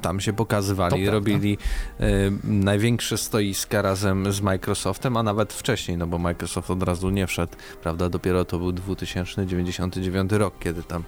tam 0.02 0.20
się 0.20 0.32
pokazywali, 0.32 1.10
robili 1.10 1.58
y, 2.00 2.04
największe 2.44 3.18
stoiska 3.18 3.82
razem 3.82 4.32
z 4.32 4.40
Microsoftem, 4.40 5.16
a 5.16 5.22
nawet 5.22 5.52
wcześniej, 5.52 5.96
no 5.96 6.06
bo 6.06 6.18
Microsoft 6.18 6.70
od 6.70 6.82
razu 6.82 7.10
nie 7.10 7.26
wszedł, 7.26 7.52
prawda, 7.82 8.08
dopiero 8.08 8.44
to 8.44 8.58
był 8.58 8.72
2099 8.72 10.32
rok, 10.32 10.54
kiedy 10.58 10.82
tam 10.82 11.04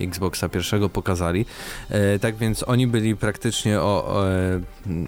Xboxa 0.00 0.48
pierwszego 0.48 0.88
pokazali. 0.88 1.46
Y, 2.14 2.18
tak 2.18 2.36
więc 2.36 2.64
oni 2.68 2.86
byli 2.86 3.16
praktycznie 3.16 3.80
o, 3.80 3.84
o, 3.84 4.24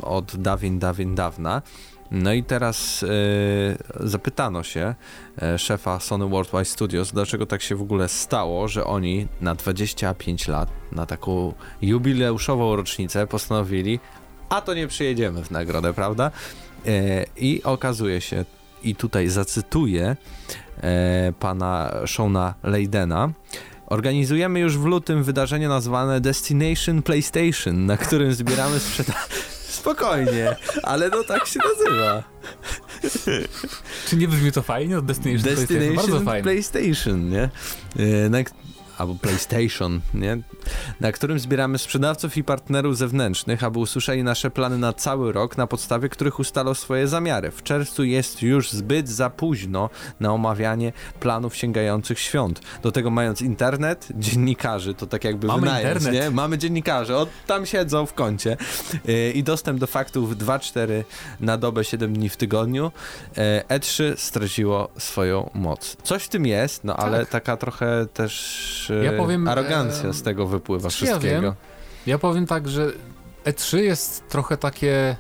od 0.03 0.37
dawien, 0.37 0.79
dawien 0.79 1.15
dawna. 1.15 1.63
No 2.11 2.33
i 2.33 2.43
teraz 2.45 3.03
e, 3.03 4.07
zapytano 4.09 4.63
się 4.63 4.95
e, 5.43 5.59
szefa 5.59 6.01
Sony 6.01 6.27
Worldwide 6.27 6.65
Studios, 6.65 7.13
dlaczego 7.13 7.47
tak 7.47 7.63
się 7.63 7.77
w 7.77 7.83
ogóle 7.83 8.09
stało, 8.09 8.69
że 8.69 8.85
oni 8.85 9.27
na 9.41 9.55
25 9.55 10.49
lat, 10.49 10.69
na 10.93 11.07
taką 11.07 11.53
jubileuszową 11.83 12.77
rocznicę 12.77 13.27
postanowili, 13.27 14.01
a 14.49 14.61
to 14.61 14.75
nie 14.75 14.87
przyjedziemy 14.87 15.45
w 15.45 15.51
nagrodę, 15.51 15.95
prawda? 15.95 16.31
E, 16.87 17.25
I 17.37 17.63
okazuje 17.63 18.21
się, 18.21 18.45
i 18.83 18.97
tutaj 18.97 19.29
zacytuję 19.29 20.17
pana 21.41 21.93
Shona 22.07 22.55
Leydena, 22.63 23.33
Organizujemy 23.87 24.61
już 24.61 24.79
w 24.79 24.85
lutym 24.85 25.23
wydarzenie 25.23 25.69
nazwane 25.69 26.21
Destination 26.21 27.03
PlayStation, 27.03 27.87
na 27.87 27.97
którym 27.97 28.35
zbieramy 28.35 28.81
sprzedaż 28.81 29.17
Spokojnie, 29.77 30.57
ale 30.83 31.09
no 31.09 31.25
tak 31.25 31.47
się 31.47 31.61
nazywa. 31.69 32.23
Czy 34.09 34.17
nie 34.17 34.29
brzmi 34.29 34.53
to 34.53 34.63
fajnie? 34.63 35.03
Destination, 35.03 35.43
Destination 35.43 35.67
PlayStation, 35.67 35.97
bardzo 35.97 36.21
fajnie. 36.21 36.43
PlayStation, 36.43 37.31
nie? 37.31 37.51
E, 37.99 38.29
na, 38.29 38.39
albo 38.99 39.15
PlayStation, 39.15 40.01
nie? 40.15 40.39
na 41.01 41.13
którym 41.13 41.39
zbieramy 41.39 41.79
sprzedawców 41.79 42.37
i 42.37 42.45
partnerów 42.45 42.97
zewnętrznych, 42.97 43.65
aby 43.65 43.79
usłyszeli 43.79 44.23
nasze 44.23 44.51
plany 44.51 44.79
na 44.79 44.93
cały 44.93 45.33
rok, 45.33 45.57
na 45.57 45.67
podstawie 45.67 46.09
których 46.09 46.39
ustalą 46.39 46.75
swoje 46.75 47.09
zamiary. 47.09 47.51
W 47.51 47.63
czerwcu 47.63 48.05
jest 48.05 48.43
już 48.43 48.71
zbyt 48.71 49.09
za 49.09 49.31
późno 49.31 49.91
na 50.21 50.33
omawianie 50.33 50.93
planów 51.21 51.57
sięgających 51.57 52.19
świąt. 52.19 52.61
Do 52.83 52.93
tego 52.93 53.11
mając 53.11 53.43
internet, 53.43 54.09
dziennikarzy, 54.15 54.95
to 54.95 55.07
tak 55.07 55.25
jakby 55.25 55.47
Mamy 55.47 55.67
internet. 55.67 56.13
nie? 56.13 56.31
Mamy 56.31 56.59
dziennikarzy, 56.59 57.17
od 57.17 57.29
tam 57.47 57.67
siedzą 57.67 58.07
w 58.07 58.15
kącie 58.15 58.57
yy, 59.05 59.31
i 59.31 59.43
dostęp 59.43 59.81
do 59.81 59.87
faktów 59.87 60.37
2-4 60.37 61.05
na 61.41 61.57
dobę 61.57 61.85
7 61.85 62.13
dni 62.13 62.29
w 62.29 62.37
tygodniu. 62.37 62.93
Yy, 63.37 63.79
E3 63.79 64.17
straciło 64.17 64.89
swoją 64.99 65.51
moc. 65.55 65.97
Coś 66.03 66.25
w 66.25 66.29
tym 66.29 66.47
jest, 66.47 66.85
no 66.85 66.97
ale 66.97 67.19
tak. 67.19 67.29
taka 67.29 67.57
trochę 67.57 68.07
też 68.15 68.86
ja 68.95 69.13
powiem, 69.13 69.49
arogancja 69.49 70.13
z 70.13 70.23
tego 70.23 70.47
wypływa 70.47 70.89
wszystkiego. 70.89 71.27
Ja, 71.27 71.41
wiem. 71.41 71.55
ja 72.07 72.19
powiem 72.19 72.47
tak, 72.47 72.69
że 72.69 72.93
E3 73.45 73.77
jest 73.77 74.29
trochę 74.29 74.57
takie 74.57 75.17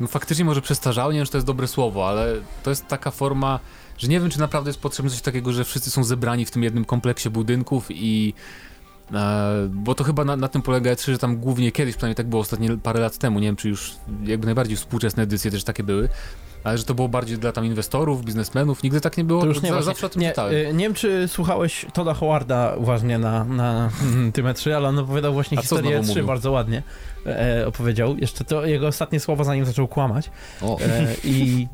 no 0.00 0.08
faktycznie 0.08 0.44
może 0.44 0.60
przestarzałe, 0.60 1.12
nie 1.12 1.18
wiem, 1.18 1.26
czy 1.26 1.32
to 1.32 1.38
jest 1.38 1.46
dobre 1.46 1.68
słowo, 1.68 2.08
ale 2.08 2.34
to 2.62 2.70
jest 2.70 2.88
taka 2.88 3.10
forma, 3.10 3.60
że 3.98 4.08
nie 4.08 4.20
wiem, 4.20 4.30
czy 4.30 4.40
naprawdę 4.40 4.68
jest 4.68 4.80
potrzebne 4.80 5.10
coś 5.10 5.20
takiego, 5.20 5.52
że 5.52 5.64
wszyscy 5.64 5.90
są 5.90 6.04
zebrani 6.04 6.44
w 6.44 6.50
tym 6.50 6.62
jednym 6.62 6.84
kompleksie 6.84 7.30
budynków 7.30 7.86
i 7.90 8.34
e, 9.12 9.68
bo 9.70 9.94
to 9.94 10.04
chyba 10.04 10.24
na, 10.24 10.36
na, 10.36 10.48
tym 10.48 10.62
polega 10.62 10.92
E3, 10.92 11.10
że 11.10 11.18
tam 11.18 11.36
głównie 11.36 11.72
kiedyś, 11.72 11.96
przynajmniej 11.96 12.16
tak 12.16 12.28
było 12.28 12.42
ostatnie 12.42 12.76
parę 12.76 13.00
lat 13.00 13.18
temu, 13.18 13.38
nie 13.38 13.46
wiem, 13.46 13.56
czy 13.56 13.68
już 13.68 13.94
jakby 14.24 14.46
najbardziej 14.46 14.76
współczesne 14.76 15.22
edycje 15.22 15.50
też 15.50 15.64
takie 15.64 15.82
były, 15.82 16.08
ale 16.64 16.78
że 16.78 16.84
to 16.84 16.94
było 16.94 17.08
bardziej 17.08 17.38
dla 17.38 17.52
tam 17.52 17.64
inwestorów, 17.64 18.24
biznesmenów, 18.24 18.82
nigdy 18.82 19.00
tak 19.00 19.16
nie 19.16 19.24
było. 19.24 19.40
To 19.40 19.46
już 19.46 19.62
nie 19.62 19.70
Za, 19.70 19.82
zawsze 19.82 20.06
o 20.06 20.08
tym 20.08 20.22
nie, 20.22 20.28
czytałem. 20.28 20.54
Y, 20.54 20.74
nie 20.74 20.84
wiem, 20.84 20.94
czy 20.94 21.28
słuchałeś 21.28 21.86
Toda 21.92 22.14
Howarda 22.14 22.74
uważnie 22.76 23.18
na, 23.18 23.44
na 23.44 23.90
tym 24.34 24.46
E3, 24.46 24.70
ale 24.70 24.88
on 24.88 24.98
opowiadał 24.98 25.32
właśnie 25.32 25.58
A 25.58 25.60
historię 25.60 26.00
E3 26.00 26.26
bardzo 26.26 26.50
ładnie. 26.50 26.82
E, 27.26 27.66
opowiedział, 27.66 28.16
jeszcze 28.16 28.44
to 28.44 28.66
jego 28.66 28.86
ostatnie 28.86 29.20
słowo 29.20 29.44
zanim 29.44 29.64
zaczął 29.64 29.88
kłamać. 29.88 30.30
E, 30.62 31.14
I 31.24 31.68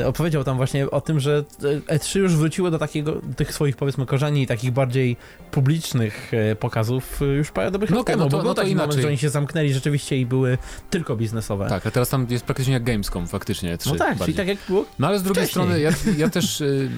e, 0.00 0.06
opowiedział 0.06 0.44
tam 0.44 0.56
właśnie 0.56 0.90
o 0.90 1.00
tym, 1.00 1.20
że 1.20 1.44
E3 1.88 2.18
już 2.18 2.36
wróciło 2.36 2.70
do 2.70 2.78
takiego, 2.78 3.20
tych 3.36 3.54
swoich 3.54 3.76
powiedzmy 3.76 4.06
korzeni, 4.06 4.46
takich 4.46 4.70
bardziej 4.70 5.16
publicznych 5.50 6.34
e, 6.34 6.56
pokazów 6.56 7.20
już 7.36 7.50
parę 7.50 7.70
dobrych 7.70 7.90
no 7.90 7.96
lat 7.96 8.02
okay, 8.02 8.14
temu, 8.14 8.24
no 8.24 8.30
to, 8.30 8.36
bo 8.36 8.42
był 8.42 8.50
no 8.50 8.54
taki 8.54 8.70
inaczej. 8.70 8.88
moment, 8.88 9.02
że 9.02 9.08
oni 9.08 9.18
się 9.18 9.30
zamknęli 9.30 9.72
rzeczywiście 9.72 10.16
i 10.16 10.26
były 10.26 10.58
tylko 10.90 11.16
biznesowe. 11.16 11.68
Tak, 11.68 11.86
a 11.86 11.90
teraz 11.90 12.08
tam 12.08 12.26
jest 12.30 12.44
praktycznie 12.44 12.72
jak 12.72 12.84
Gamescom 12.84 13.26
faktycznie. 13.26 13.76
E3 13.76 13.86
no 13.86 13.94
tak, 13.94 14.09
bardziej. 14.18 14.24
czyli 14.34 14.36
tak 14.36 14.48
jak 14.48 14.58
było 14.68 14.84
No 14.98 15.06
ale 15.06 15.18
z 15.18 15.22
drugiej 15.22 15.44
wcześniej. 15.46 15.64
strony 15.66 15.80
ja, 15.80 15.90
ja 16.24 16.30
też 16.30 16.60
y, 16.60 16.90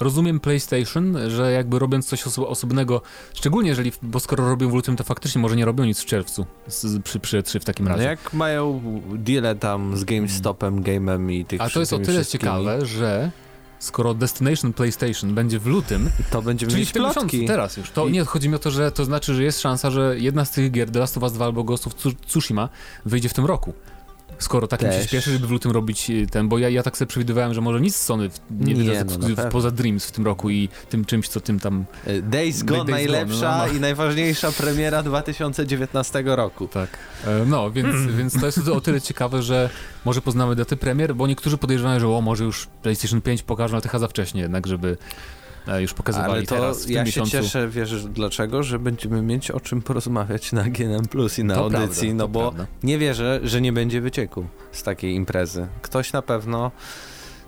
rozumiem 0.00 0.40
PlayStation, 0.40 1.16
że 1.28 1.52
jakby 1.52 1.78
robiąc 1.78 2.06
coś 2.06 2.26
oso 2.26 2.48
osobnego, 2.48 3.02
szczególnie 3.34 3.68
jeżeli, 3.68 3.92
bo 4.02 4.20
skoro 4.20 4.48
robią 4.48 4.70
w 4.70 4.74
lutym, 4.74 4.96
to 4.96 5.04
faktycznie 5.04 5.40
może 5.40 5.56
nie 5.56 5.64
robią 5.64 5.84
nic 5.84 6.00
w 6.00 6.06
czerwcu 6.06 6.46
z, 6.66 7.02
przy, 7.02 7.20
przy 7.20 7.42
E3 7.42 7.60
w 7.60 7.64
takim 7.64 7.88
razie. 7.88 8.02
No 8.02 8.08
jak 8.10 8.32
mają 8.32 8.82
deale 9.14 9.54
tam 9.54 9.96
z 9.96 10.04
GameStopem, 10.04 10.82
Game'em 10.82 11.32
i 11.32 11.44
tych 11.44 11.60
A 11.60 11.70
to 11.70 11.80
jest 11.80 11.92
o 11.92 11.98
tyle 11.98 12.26
ciekawe, 12.26 12.86
że 12.86 13.30
skoro 13.78 14.14
Destination 14.14 14.72
PlayStation 14.72 15.34
będzie 15.34 15.58
w 15.58 15.66
lutym, 15.66 16.10
to 16.30 16.42
będziemy 16.42 16.70
czyli 16.70 16.80
mieć 16.80 16.90
w 16.90 16.92
tym 16.92 17.02
plotki. 17.02 17.24
miesiącu, 17.24 17.46
teraz 17.46 17.76
już. 17.76 17.90
To 17.90 18.08
I... 18.08 18.12
nie 18.12 18.24
chodzi 18.24 18.48
mi 18.48 18.54
o 18.54 18.58
to, 18.58 18.70
że 18.70 18.90
to 18.92 19.04
znaczy, 19.04 19.34
że 19.34 19.42
jest 19.42 19.60
szansa, 19.60 19.90
że 19.90 20.18
jedna 20.18 20.44
z 20.44 20.50
tych 20.50 20.70
gier 20.70 20.90
The 20.90 20.98
Last 20.98 21.16
of 21.16 21.22
Us 21.22 21.32
2 21.32 21.44
albo 21.44 21.64
Ghost 21.64 21.86
of 21.86 21.94
Tsushima 22.26 22.68
wyjdzie 23.04 23.28
w 23.28 23.34
tym 23.34 23.44
roku 23.46 23.72
skoro 24.40 24.66
tak 24.66 24.82
mi 24.82 24.92
się 24.92 25.02
śpieszy, 25.02 25.32
żeby 25.32 25.46
w 25.46 25.50
lutym 25.50 25.70
robić 25.70 26.10
y, 26.10 26.26
ten, 26.26 26.48
bo 26.48 26.58
ja, 26.58 26.68
ja 26.68 26.82
tak 26.82 26.96
sobie 26.96 27.06
przewidywałem, 27.06 27.54
że 27.54 27.60
może 27.60 27.80
nic 27.80 27.96
z 27.96 28.00
Sony 28.00 28.30
w, 28.30 28.40
nie, 28.50 28.74
nie 28.74 29.04
no, 29.04 29.28
w, 29.28 29.50
poza 29.50 29.70
Dreams 29.70 30.06
w 30.06 30.12
tym 30.12 30.24
roku 30.24 30.50
i 30.50 30.68
tym 30.90 31.04
czymś, 31.04 31.28
co 31.28 31.40
tym 31.40 31.60
tam... 31.60 31.84
E, 32.06 32.22
Days 32.22 32.62
Gone 32.62 32.78
Days 32.78 32.90
najlepsza 32.90 33.40
Gone, 33.40 33.58
no, 33.58 33.66
no. 33.66 33.72
i 33.72 33.80
najważniejsza 33.80 34.52
premiera 34.52 35.02
2019 35.02 36.22
roku. 36.26 36.68
Tak, 36.68 36.90
e, 37.26 37.44
no, 37.46 37.70
więc, 37.70 37.88
mm. 37.88 38.16
więc 38.16 38.40
to 38.40 38.46
jest 38.46 38.68
o 38.68 38.80
tyle 38.80 39.00
ciekawe, 39.00 39.42
że 39.42 39.70
może 40.04 40.20
poznamy 40.22 40.56
daty 40.56 40.76
premier, 40.76 41.14
bo 41.14 41.26
niektórzy 41.26 41.58
podejrzewają, 41.58 42.00
że 42.00 42.08
o, 42.08 42.20
może 42.20 42.44
już 42.44 42.66
PlayStation 42.82 43.20
5 43.20 43.42
pokażą, 43.42 43.74
ale 43.74 43.82
trochę 43.82 43.98
za 43.98 44.08
wcześnie 44.08 44.40
jednak, 44.40 44.66
żeby 44.66 44.96
już 45.78 45.94
pokazywali 45.94 46.32
Ale 46.32 46.42
to 46.42 46.54
teraz, 46.54 46.88
ja 46.88 47.04
miesiącu. 47.04 47.30
się 47.30 47.42
cieszę, 47.42 47.68
wiesz 47.68 48.04
dlaczego? 48.04 48.62
Że 48.62 48.78
będziemy 48.78 49.22
mieć 49.22 49.50
o 49.50 49.60
czym 49.60 49.82
porozmawiać 49.82 50.52
na 50.52 50.62
GNM 50.64 51.06
Plus 51.06 51.38
i 51.38 51.44
na 51.44 51.54
to 51.54 51.60
audycji, 51.60 52.08
prawda, 52.08 52.24
no 52.24 52.28
bo 52.28 52.40
prawda. 52.40 52.66
nie 52.82 52.98
wierzę, 52.98 53.40
że 53.42 53.60
nie 53.60 53.72
będzie 53.72 54.00
wycieku 54.00 54.46
z 54.72 54.82
takiej 54.82 55.14
imprezy. 55.14 55.68
Ktoś 55.82 56.12
na 56.12 56.22
pewno 56.22 56.70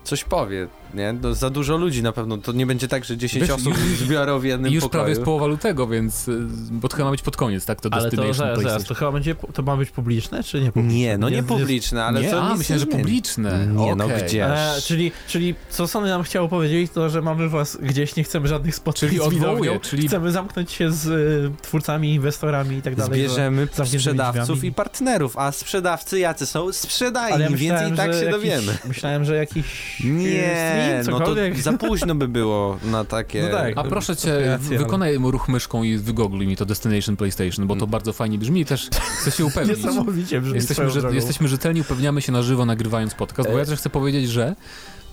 coś 0.04 0.24
powie, 0.24 0.68
nie? 0.94 1.12
No, 1.12 1.34
za 1.34 1.50
dużo 1.50 1.76
ludzi 1.76 2.02
na 2.02 2.12
pewno, 2.12 2.38
to 2.38 2.52
nie 2.52 2.66
będzie 2.66 2.88
tak, 2.88 3.04
że 3.04 3.16
10 3.16 3.42
Wiesz, 3.42 3.50
osób 3.50 3.78
już, 3.78 3.98
zbiorą 3.98 4.38
w 4.38 4.44
jednym 4.44 4.72
I 4.72 4.74
już 4.74 4.84
pokoju. 4.84 5.00
prawie 5.00 5.10
jest 5.10 5.22
połowa 5.22 5.46
lutego, 5.46 5.86
więc 5.86 6.28
y, 6.28 6.46
bo 6.70 6.88
to 6.88 6.96
chyba 6.96 7.04
ma 7.04 7.10
być 7.10 7.22
pod 7.22 7.36
koniec, 7.36 7.64
tak? 7.64 7.80
To 7.80 7.88
ale 7.92 8.10
to 8.10 8.34
zaraz, 8.34 8.62
zaraz, 8.62 8.84
to 8.84 8.94
chyba 8.94 9.12
będzie, 9.12 9.34
to 9.34 9.62
ma 9.62 9.76
być 9.76 9.90
publiczne, 9.90 10.42
czy 10.42 10.60
nie 10.60 10.72
publiczne? 10.72 10.98
Nie, 10.98 11.18
no 11.18 11.28
nie, 11.28 11.36
nie 11.36 11.42
publiczne, 11.42 12.04
ale 12.04 12.22
nie, 12.22 12.30
to 12.30 12.42
a, 12.42 12.56
myślałem, 12.56 12.80
że 12.80 12.86
publiczne. 12.86 13.66
Nie, 13.66 13.82
okay. 13.82 13.96
no 13.96 14.08
gdzieś. 14.08 14.34
E, 14.34 14.74
czyli, 14.84 15.12
czyli 15.28 15.54
co 15.70 15.88
Sony 15.88 16.08
nam 16.08 16.22
chciało 16.22 16.48
powiedzieć, 16.48 16.92
to, 16.92 17.08
że 17.10 17.22
mamy 17.22 17.48
was 17.48 17.78
gdzieś, 17.82 18.16
nie 18.16 18.24
chcemy 18.24 18.48
żadnych 18.48 18.74
spotkań 18.74 19.08
czyli 19.08 19.20
z 19.20 19.80
czyli 19.82 20.08
chcemy 20.08 20.32
zamknąć 20.32 20.72
się 20.72 20.92
z 20.92 21.06
y, 21.06 21.62
twórcami, 21.62 22.14
inwestorami 22.14 22.76
i 22.76 22.82
tak 22.82 22.94
dalej. 22.94 23.20
Zbierzemy 23.20 23.68
sprzedawców 23.84 24.64
i 24.64 24.72
partnerów, 24.72 25.38
a 25.38 25.52
sprzedawcy 25.52 26.18
jacy 26.18 26.46
są? 26.46 26.72
Sprzedajni, 26.72 27.42
ja 27.42 27.50
więc 27.50 27.92
i 27.92 27.96
tak 27.96 28.12
się 28.12 28.18
jakiś, 28.18 28.30
dowiemy. 28.30 28.78
Myślałem, 28.88 29.24
że 29.24 29.36
jakiś 29.36 30.00
Nie, 30.04 30.81
stream, 31.02 31.18
no 31.18 31.20
to 31.20 31.34
za 31.62 31.72
późno 31.72 32.14
by 32.14 32.28
było 32.28 32.78
na 32.84 33.04
takie... 33.04 33.42
No 33.42 33.48
tak, 33.48 33.72
A 33.76 33.84
proszę 33.84 34.16
cię, 34.16 34.58
wykonaj 34.60 35.16
ale... 35.16 35.30
ruch 35.30 35.48
myszką 35.48 35.82
i 35.82 35.98
wygoogluj 35.98 36.46
mi 36.46 36.56
to 36.56 36.66
Destination 36.66 37.16
PlayStation, 37.16 37.66
bo 37.66 37.76
to 37.76 37.86
bardzo 37.86 38.12
fajnie 38.12 38.38
brzmi 38.38 38.60
i 38.60 38.64
też 38.64 38.90
chcę 39.20 39.30
się 39.30 39.44
upewnić. 39.44 39.76
Niesamowicie 39.76 40.40
brzmi 40.40 40.54
jesteśmy, 40.54 40.90
że, 40.90 41.14
jesteśmy 41.14 41.48
rzetelni, 41.48 41.80
upewniamy 41.80 42.22
się 42.22 42.32
na 42.32 42.42
żywo 42.42 42.66
nagrywając 42.66 43.14
podcast, 43.14 43.50
bo 43.50 43.58
ja 43.58 43.64
też 43.64 43.78
chcę 43.78 43.90
powiedzieć, 43.90 44.30
że 44.30 44.54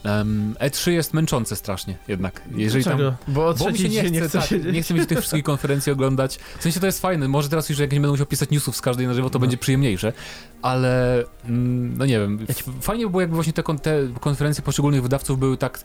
Um, 0.06 0.56
E3 0.60 0.92
jest 0.92 1.14
męczące 1.14 1.56
strasznie 1.56 1.98
jednak. 2.08 2.42
Jeżeli 2.56 2.84
tam, 2.84 3.00
bo, 3.28 3.54
bo 3.54 3.72
mi 3.72 3.78
się 3.78 3.90
nie 3.90 4.02
chce, 4.02 4.12
nie 4.12 4.22
chce, 4.22 4.40
tak, 4.40 4.52
nie 4.74 4.82
chce 4.82 4.94
mi 4.94 5.00
się 5.00 5.06
tych 5.06 5.20
wszystkich 5.20 5.44
konferencji 5.44 5.92
oglądać. 5.92 6.40
W 6.60 6.64
sensie 6.64 6.80
to 6.80 6.86
jest 6.86 7.02
fajne, 7.02 7.28
może 7.28 7.50
teraz 7.50 7.70
już 7.70 7.80
jak 7.80 7.92
nie 7.92 8.00
będę 8.00 8.12
musiał 8.12 8.26
pisać 8.26 8.50
newsów 8.50 8.76
z 8.76 8.82
każdej 8.82 9.08
na 9.08 9.14
żywo, 9.14 9.30
to 9.30 9.40
no. 9.40 9.42
będzie 9.42 9.58
przyjemniejsze, 9.58 10.14
ale 10.62 11.24
mm, 11.46 11.98
no 11.98 12.06
nie 12.06 12.20
wiem, 12.20 12.46
fajnie 12.82 13.06
by 13.06 13.10
było 13.10 13.22
jakby 13.22 13.36
właśnie 13.36 13.54
te, 13.54 13.64
te 13.64 14.08
konferencje 14.20 14.64
poszczególnych 14.64 15.04
wydawców 15.04 15.40
były 15.40 15.58
tak 15.58 15.80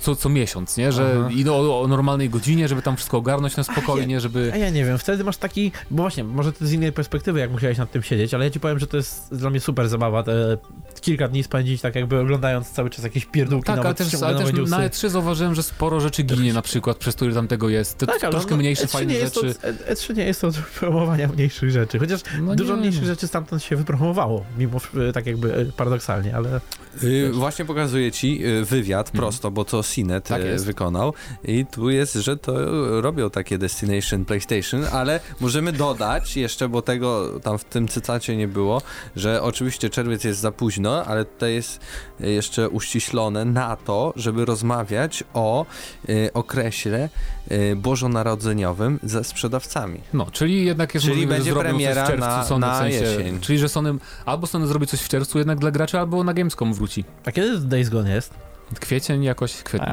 co, 0.00 0.16
co 0.16 0.28
miesiąc, 0.28 0.76
nie? 0.76 0.92
Że 0.92 1.16
Aha. 1.20 1.30
i 1.32 1.48
o, 1.48 1.80
o, 1.80 1.88
normalnej 1.88 2.30
godzinie, 2.30 2.68
żeby 2.68 2.82
tam 2.82 2.96
wszystko 2.96 3.16
ogarnąć 3.16 3.56
na 3.56 3.64
spokojnie, 3.64 4.14
ja, 4.14 4.20
żeby... 4.20 4.50
A 4.54 4.56
ja 4.56 4.70
nie 4.70 4.84
wiem, 4.84 4.98
wtedy 4.98 5.24
masz 5.24 5.36
taki, 5.36 5.72
bo 5.90 6.02
właśnie, 6.02 6.24
może 6.24 6.52
to 6.52 6.66
z 6.66 6.72
innej 6.72 6.92
perspektywy, 6.92 7.40
jak 7.40 7.50
musiałeś 7.50 7.78
nad 7.78 7.90
tym 7.90 8.02
siedzieć, 8.02 8.34
ale 8.34 8.44
ja 8.44 8.50
ci 8.50 8.60
powiem, 8.60 8.78
że 8.78 8.86
to 8.86 8.96
jest 8.96 9.34
dla 9.34 9.50
mnie 9.50 9.60
super 9.60 9.88
zabawa, 9.88 10.22
te 10.22 10.58
kilka 11.00 11.28
dni 11.28 11.42
spędzić 11.42 11.80
tak 11.80 11.94
jakby 11.94 12.20
oglądając 12.20 12.70
cały 12.70 12.90
czas 12.90 13.04
jakieś 13.04 13.26
pierdółki 13.26 13.66
Tak, 13.66 13.78
ale 13.78 13.94
też, 13.94 14.14
ale 14.14 14.38
też 14.38 14.70
na 14.70 14.88
E3 14.88 15.08
zauważyłem, 15.08 15.54
że 15.54 15.62
sporo 15.62 16.00
rzeczy 16.00 16.22
ginie 16.22 16.52
na 16.52 16.62
przykład, 16.62 16.96
przez 16.96 17.14
które 17.14 17.34
tam 17.34 17.48
tego 17.48 17.68
jest. 17.68 17.98
To 17.98 18.06
tak, 18.06 18.20
troszkę 18.20 18.50
no, 18.50 18.56
mniejsze, 18.56 18.84
E3 18.84 18.88
fajne 18.88 19.14
rzeczy. 19.14 19.54
To, 19.54 19.92
E3 19.92 20.16
nie 20.16 20.24
jest 20.24 20.40
to 20.40 20.50
promowania 20.78 21.28
mniejszych 21.28 21.70
rzeczy, 21.70 21.98
chociaż 21.98 22.20
no 22.40 22.54
dużo 22.54 22.74
nie. 22.74 22.80
mniejszych 22.80 23.04
rzeczy 23.04 23.28
stamtąd 23.28 23.62
się 23.62 23.76
wypromowało, 23.76 24.44
mimo 24.58 24.80
tak 25.14 25.26
jakby 25.26 25.54
e, 25.54 25.64
paradoksalnie, 25.64 26.36
ale... 26.36 26.60
Yy, 27.02 27.32
właśnie 27.32 27.64
pokazuję 27.64 28.12
ci 28.12 28.46
y, 28.46 28.64
wywiad 28.64 29.06
mhm. 29.06 29.22
prosto, 29.22 29.50
bo 29.50 29.64
to 29.64 29.82
Cinet 29.90 30.24
tak 30.24 30.42
y, 30.42 30.58
wykonał 30.58 31.14
i 31.44 31.66
tu 31.66 31.90
jest, 31.90 32.14
że 32.14 32.36
to 32.36 32.52
robią 33.00 33.30
takie 33.30 33.58
Destination 33.58 34.24
PlayStation, 34.24 34.84
ale 34.92 35.20
możemy 35.40 35.72
dodać 35.72 36.36
jeszcze, 36.36 36.68
bo 36.68 36.82
tego 36.82 37.40
tam 37.40 37.58
w 37.58 37.64
tym 37.64 37.88
cytacie 37.88 38.36
nie 38.36 38.48
było, 38.48 38.82
że 39.16 39.42
oczywiście 39.42 39.90
czerwiec 39.90 40.24
jest 40.24 40.40
za 40.40 40.52
późno, 40.52 41.04
ale 41.04 41.24
tutaj 41.24 41.54
jest 41.54 41.80
jeszcze 42.20 42.68
uściślone 42.68 43.44
na 43.44 43.76
to, 43.76 44.12
żeby 44.16 44.44
rozmawiać 44.44 45.24
o 45.34 45.66
y, 46.08 46.30
okresie 46.34 47.08
y, 47.50 47.76
bożonarodzeniowym 47.76 49.00
ze 49.02 49.24
sprzedawcami. 49.24 50.00
No, 50.12 50.26
czyli 50.32 50.64
jednak 50.64 50.94
jest 50.94 51.06
czyli 51.06 51.16
możliwe, 51.16 51.34
będzie 51.34 51.50
że 51.50 51.60
premiera 51.60 52.06
coś 52.06 52.14
w 52.14 52.18
czerwcu, 52.18 52.26
na, 52.26 52.44
Sony, 52.44 52.66
na 52.66 52.74
w 52.74 52.78
sensie, 52.78 52.98
jesień. 52.98 53.40
Czyli, 53.40 53.58
że 53.58 53.68
Sony 53.68 53.94
albo 54.26 54.46
Sony 54.46 54.66
zrobi 54.66 54.86
coś 54.86 55.00
w 55.00 55.08
czerwcu 55.08 55.38
jednak 55.38 55.58
dla 55.58 55.70
graczy, 55.70 55.98
albo 55.98 56.24
na 56.24 56.34
Gamescom 56.34 56.74
wróci. 56.74 57.04
A 57.24 57.32
kiedy 57.32 57.60
Days 57.60 57.88
Gone 57.88 58.14
jest? 58.14 58.47
Kwiecień 58.80 59.24
jakoś, 59.24 59.62
kwiecień. 59.62 59.88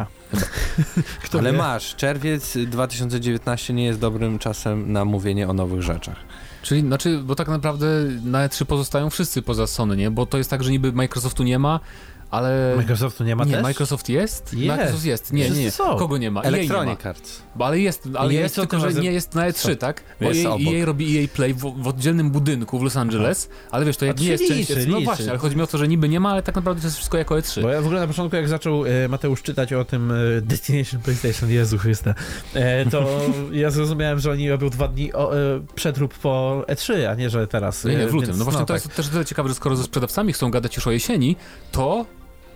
Ale 1.39 1.51
wie? 1.51 1.57
masz, 1.57 1.95
czerwiec 1.95 2.57
2019 2.57 3.73
nie 3.73 3.85
jest 3.85 3.99
dobrym 3.99 4.39
czasem 4.39 4.91
na 4.91 5.05
mówienie 5.05 5.49
o 5.49 5.53
nowych 5.53 5.81
rzeczach. 5.81 6.17
Czyli, 6.61 6.81
znaczy, 6.81 7.19
bo 7.23 7.35
tak 7.35 7.47
naprawdę 7.47 7.87
na 8.23 8.47
E3 8.47 8.65
pozostają 8.65 9.09
wszyscy 9.09 9.41
poza 9.41 9.67
Sony, 9.67 9.97
nie? 9.97 10.11
Bo 10.11 10.25
to 10.25 10.37
jest 10.37 10.49
tak, 10.49 10.63
że 10.63 10.71
niby 10.71 10.91
Microsoftu 10.91 11.43
nie 11.43 11.59
ma, 11.59 11.79
ale... 12.35 12.73
Microsoftu 12.77 13.23
nie 13.23 13.35
ma 13.35 13.45
nie, 13.45 13.51
też? 13.51 13.63
Microsoft 13.63 14.09
jest? 14.09 14.53
jest. 14.53 14.77
Microsoft 14.77 15.05
jest. 15.05 15.33
Nie, 15.33 15.49
nie, 15.49 15.63
nie. 15.63 15.71
Kogo 15.99 16.17
nie 16.17 16.31
ma? 16.31 16.41
Electronic 16.41 17.05
Arts. 17.05 17.41
Bo, 17.55 17.65
ale 17.65 17.79
jest, 17.79 18.09
ale 18.17 18.33
EA 18.33 18.39
jest 18.39 18.55
tylko, 18.55 18.79
że 18.79 18.93
nie 18.93 19.11
jest 19.11 19.35
na 19.35 19.49
E3, 19.49 19.53
co? 19.53 19.75
tak? 19.75 20.03
Bo 20.21 20.29
jest 20.29 20.45
EA, 20.45 20.51
EA 20.51 20.85
robi 20.85 21.19
EA 21.19 21.27
Play 21.27 21.53
w, 21.53 21.59
w, 21.59 21.87
oddzielnym 21.87 22.31
budynku 22.31 22.79
w 22.79 22.83
Los 22.83 22.97
Angeles, 22.97 23.49
ale 23.71 23.85
wiesz, 23.85 23.97
to 23.97 24.05
jak 24.05 24.19
nie 24.19 24.27
jest 24.27 24.47
część... 24.47 24.69
Liczy, 24.69 24.87
no 24.87 25.01
właśnie, 25.01 25.29
ale 25.29 25.37
chodzi 25.37 25.55
mi 25.55 25.61
o 25.61 25.67
to, 25.67 25.77
że 25.77 25.87
niby 25.87 26.09
nie 26.09 26.19
ma, 26.19 26.31
ale 26.31 26.43
tak 26.43 26.55
naprawdę 26.55 26.81
to 26.81 26.87
jest 26.87 26.97
wszystko 26.97 27.17
jako 27.17 27.35
E3. 27.35 27.61
Bo 27.61 27.69
ja 27.69 27.81
w 27.81 27.85
ogóle 27.85 27.99
na 28.01 28.07
początku, 28.07 28.35
jak 28.35 28.47
zaczął 28.47 28.85
e, 28.85 29.07
Mateusz 29.07 29.41
czytać 29.41 29.73
o 29.73 29.85
tym 29.85 30.11
e, 30.11 30.41
Destination 30.41 31.01
PlayStation, 31.01 31.49
Jezu 31.49 31.77
Chryste, 31.77 32.15
e, 32.53 32.85
to 32.85 33.07
ja 33.51 33.71
zrozumiałem, 33.71 34.19
że 34.19 34.31
oni 34.31 34.49
robią 34.49 34.69
dwa 34.69 34.87
dni 34.87 35.13
o, 35.13 35.37
e, 35.37 35.59
po 36.21 36.63
E3, 36.67 37.05
a 37.05 37.15
nie, 37.15 37.29
że 37.29 37.47
teraz. 37.47 37.85
Nie, 37.85 37.95
nie, 37.95 38.07
w 38.07 38.09
e, 38.09 38.13
lutym. 38.13 38.27
Więc, 38.27 38.37
no 38.37 38.43
właśnie 38.43 38.59
no, 38.59 38.65
to 38.65 38.73
tak. 38.73 38.83
jest 38.83 38.95
też 38.95 39.09
tyle 39.09 39.25
ciekawe, 39.25 39.49
że 39.49 39.55
skoro 39.55 39.75
ze 39.75 39.83
sprzedawcami 39.83 40.33
chcą 40.33 40.51
gadać 40.51 40.75
już 40.75 40.87
o 40.87 40.91
jesieni, 40.91 41.35
to 41.71 42.05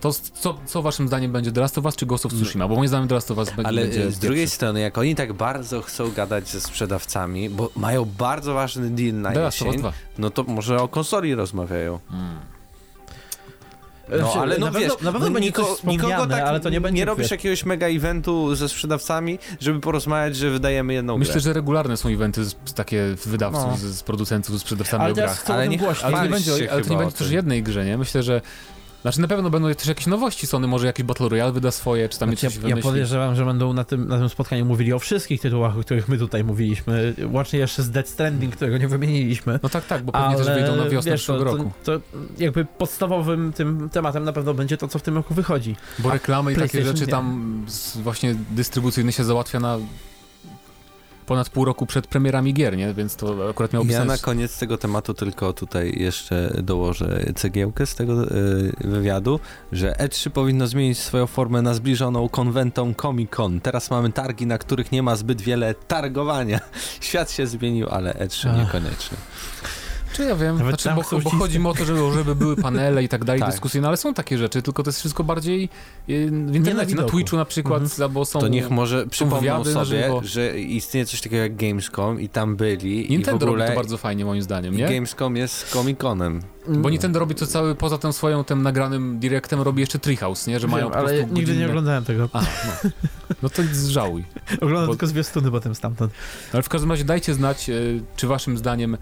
to 0.02 0.14
co, 0.14 0.58
co 0.66 0.82
waszym 0.82 1.08
zdaniem 1.08 1.32
będzie 1.32 1.52
The 1.52 1.62
Last 1.62 1.78
of 1.78 1.86
Us 1.86 1.96
czy 1.96 2.06
Ghost 2.06 2.26
of 2.26 2.34
Tsushima? 2.34 2.68
Bo 2.68 2.76
moim 2.76 2.88
zdaniem 2.88 3.08
The 3.08 3.16
Last 3.16 3.32
of 3.32 3.38
Us 3.38 3.50
będzie 3.50 3.68
Ale 3.68 3.82
będzie 3.82 4.12
z 4.12 4.20
drugiej 4.20 4.50
strony, 4.50 4.80
jak 4.80 4.98
oni 4.98 5.16
tak 5.16 5.34
bardzo 5.34 5.82
chcą 5.82 6.12
gadać 6.12 6.50
ze 6.50 6.62
sprzedawcami, 6.62 7.50
bo 7.50 7.70
mają 7.76 8.06
bardzo 8.06 8.54
ważny 8.54 8.90
deal 8.90 9.14
na 9.14 9.32
The 9.32 9.40
Last 9.40 9.62
of 9.62 9.68
Us 9.68 9.76
jesień, 9.76 9.82
2. 9.82 9.94
no 10.18 10.30
to 10.30 10.44
może 10.44 10.82
o 10.82 10.88
konsoli 10.88 11.36
rozmawiają. 11.36 12.00
Hmm. 12.10 12.40
No, 14.12 14.18
znaczy, 14.18 14.40
ale 14.40 14.58
no 14.58 14.66
na 14.66 14.72
wiesz, 14.72 14.90
pewno, 14.90 15.12
na 15.12 15.20
pewno 15.20 15.30
no, 15.30 15.40
niko, 15.40 15.78
nikogo 15.84 16.28
tak 16.28 16.44
ale 16.44 16.60
to 16.60 16.70
nie 16.70 16.82
będzie 16.82 17.00
nie 17.00 17.06
robisz 17.06 17.32
jakiegoś 17.32 17.66
mega 17.66 17.88
eventu 17.88 18.56
ze 18.56 18.70
sprzedawcami, 18.70 19.40
żeby 19.60 19.80
porozmawiać, 19.80 20.36
że 20.36 20.50
wydajemy 20.50 20.94
jedną 20.94 21.18
Myślę, 21.18 21.34
grę. 21.34 21.42
że 21.42 21.54
regularne 21.54 21.98
są 21.98 22.10
eventy 22.10 22.46
z, 22.46 22.56
takie 22.76 23.16
wydawców, 23.26 23.64
no. 23.68 23.78
z, 23.78 23.82
z, 23.82 24.04
producentów, 24.04 24.58
z 24.58 24.62
sprzedawcami 24.62 25.04
ale 25.04 25.12
o 25.12 25.16
grach. 25.16 25.50
Ale, 25.50 25.68
nie, 25.68 25.80
ale, 26.04 26.14
to 26.14 26.24
nie 26.24 26.30
będzie, 26.30 26.72
ale 26.72 26.84
to 26.84 26.90
nie 26.90 26.98
będzie 26.98 27.18
też 27.18 27.32
jednej 27.32 27.64
grze, 27.64 27.86
nie? 27.86 27.98
Myślę, 27.98 28.24
że 28.24 28.42
znaczy 29.02 29.22
na 29.22 29.28
pewno 29.28 29.50
będą 29.50 29.74
też 29.74 29.88
jakieś 29.88 30.08
nowości, 30.08 30.48
Sony 30.48 30.68
może 30.68 30.88
jakiś 30.88 31.06
Battle 31.06 31.30
Royale 31.30 31.52
wyda 31.52 31.72
swoje, 31.72 32.10
czy 32.10 32.20
tam 32.20 32.30
znaczy, 32.30 32.48
coś 32.48 32.64
ja, 32.64 32.76
ja 32.76 32.82
podejrzewam, 32.82 33.36
że 33.36 33.46
będą 33.46 33.74
na 33.74 33.84
tym, 33.84 34.08
na 34.08 34.18
tym 34.18 34.30
spotkaniu 34.30 34.66
mówili 34.66 34.94
o 34.94 35.00
wszystkich 35.00 35.42
tytułach, 35.42 35.78
o 35.78 35.82
których 35.82 36.08
my 36.08 36.18
tutaj 36.18 36.44
mówiliśmy, 36.44 37.14
łącznie 37.32 37.60
jeszcze 37.60 37.84
z 37.84 37.92
Dead 37.92 38.08
Stranding, 38.08 38.56
którego 38.56 38.78
nie 38.78 38.88
wymieniliśmy. 38.88 39.60
No 39.64 39.70
tak, 39.70 39.86
tak, 39.86 40.04
bo 40.04 40.12
pewnie 40.12 40.28
Ale, 40.28 40.38
też 40.38 40.56
wyjdą 40.56 40.76
na 40.76 40.90
wiosnę 40.90 41.12
wiesz, 41.12 41.22
przyszłego 41.22 41.44
roku. 41.44 41.72
To, 41.84 42.00
to, 42.00 42.06
jakby 42.38 42.66
podstawowym 42.66 43.54
tym 43.54 43.90
tematem 43.90 44.24
na 44.24 44.34
pewno 44.34 44.54
będzie 44.54 44.78
to, 44.78 44.88
co 44.88 45.00
w 45.00 45.02
tym 45.02 45.16
roku 45.16 45.34
wychodzi. 45.34 45.76
Bo 46.00 46.10
reklamy 46.10 46.54
i 46.54 46.56
takie 46.56 46.84
rzeczy 46.84 47.08
tam 47.08 47.66
właśnie 47.96 48.36
dystrybucyjne 48.52 49.12
się 49.12 49.24
załatwia 49.24 49.60
na 49.60 49.78
ponad 51.30 51.50
pół 51.50 51.66
roku 51.66 51.86
przed 51.86 52.08
premierami 52.08 52.54
gier, 52.54 52.78
nie? 52.78 52.94
Więc 52.94 53.16
to 53.16 53.50
akurat 53.50 53.74
miało 53.74 53.86
ja 53.86 53.92
sens. 53.92 54.06
Ja 54.06 54.06
na 54.06 54.18
koniec 54.18 54.60
tego 54.60 54.78
tematu 54.78 55.14
tylko 55.14 55.54
tutaj 55.54 55.94
jeszcze 55.98 56.54
dołożę 56.64 57.34
cegiełkę 57.36 57.86
z 57.86 57.96
tego 57.96 58.22
yy, 58.22 58.72
wywiadu, 58.80 59.40
że 59.72 59.92
E3 59.92 60.30
powinno 60.30 60.68
zmienić 60.68 61.00
swoją 61.00 61.28
formę 61.28 61.62
na 61.62 61.74
zbliżoną 61.74 62.30
konwentą 62.30 62.94
Comic-Con. 62.94 63.62
Teraz 63.62 63.92
mamy 63.92 64.12
targi, 64.12 64.46
na 64.46 64.58
których 64.58 64.92
nie 64.92 65.04
ma 65.04 65.16
zbyt 65.16 65.42
wiele 65.42 65.74
targowania. 65.74 66.60
Świat 67.02 67.32
się 67.32 67.48
zmienił, 67.48 67.90
ale 67.90 68.14
E3 68.14 68.58
niekoniecznie. 68.58 69.18
Czy 70.14 70.24
ja 70.24 70.36
wiem, 70.36 70.58
Nawet 70.58 70.82
znaczy, 70.82 71.02
bo, 71.12 71.20
bo 71.20 71.30
chodzi 71.30 71.60
mi 71.60 71.68
o 71.68 71.74
to, 71.74 71.86
żeby, 71.86 72.00
żeby 72.14 72.36
były 72.36 72.56
panele 72.56 73.04
i 73.04 73.10
tak 73.10 73.26
dalej, 73.26 73.40
tak. 73.46 73.50
dyskusje, 73.50 73.82
no 73.82 73.88
ale 73.88 73.98
są 73.98 74.14
takie 74.14 74.38
rzeczy, 74.38 74.62
tylko 74.62 74.84
to 74.84 74.90
jest 74.90 75.00
wszystko 75.00 75.24
bardziej 75.24 75.70
y, 76.10 76.32
w 76.32 76.56
internecie, 76.56 76.96
na, 76.96 77.02
na 77.02 77.08
Twitchu 77.08 77.38
na 77.38 77.46
przykład, 77.46 77.82
mhm. 77.82 78.04
albo 78.04 78.26
są 78.26 78.40
To 78.40 78.48
niech 78.48 78.70
może 78.70 79.08
przypomną 79.08 79.66
sobie, 79.66 80.10
że 80.22 80.60
istnieje 80.60 81.06
coś 81.06 81.22
takiego 81.22 81.44
jak 81.44 81.56
Gamescom 81.56 82.22
i 82.22 82.30
tam 82.30 82.56
byli 82.56 83.10
Nintendo 83.10 83.46
i 83.46 83.50
w 83.50 83.50
ogóle... 83.50 83.66
robi 83.66 83.76
to 83.76 83.82
bardzo 83.82 83.98
fajnie 83.98 84.26
moim 84.26 84.42
zdaniem, 84.42 84.78
nie? 84.78 84.88
Gamescom 84.88 85.36
jest 85.36 85.74
Comic-Conem. 85.74 86.42
Bo 86.68 86.90
Nintendo 86.90 87.20
robi 87.20 87.36
to 87.36 87.48
cały, 87.48 87.76
poza 87.76 87.98
tym 87.98 88.14
swoją 88.14 88.44
tym 88.44 88.64
nagranym 88.64 89.20
directem, 89.20 89.62
robi 89.62 89.80
jeszcze 89.80 90.00
Treehouse, 90.00 90.48
nie? 90.48 90.60
Że 90.60 90.68
Wiem, 90.68 90.72
mają 90.72 90.90
po 90.90 90.98
ale 90.98 91.14
nigdy 91.14 91.34
godzinne... 91.34 91.60
nie 91.60 91.68
oglądałem 91.68 92.06
tego. 92.06 92.30
A, 92.34 92.42
no. 92.42 92.90
no 93.44 93.50
to 93.50 93.64
żałuj. 93.88 94.24
Oglądam 94.62 94.86
bo... 94.86 94.94
tylko 94.94 95.08
zwiastuny 95.08 95.52
potem 95.52 95.76
stamtąd. 95.76 96.14
Ale 96.54 96.64
w 96.64 96.70
każdym 96.70 96.92
razie 96.92 97.04
dajcie 97.04 97.34
znać, 97.34 97.70
y, 97.70 98.02
czy 98.16 98.28
waszym 98.28 98.58
zdaniem 98.58 98.98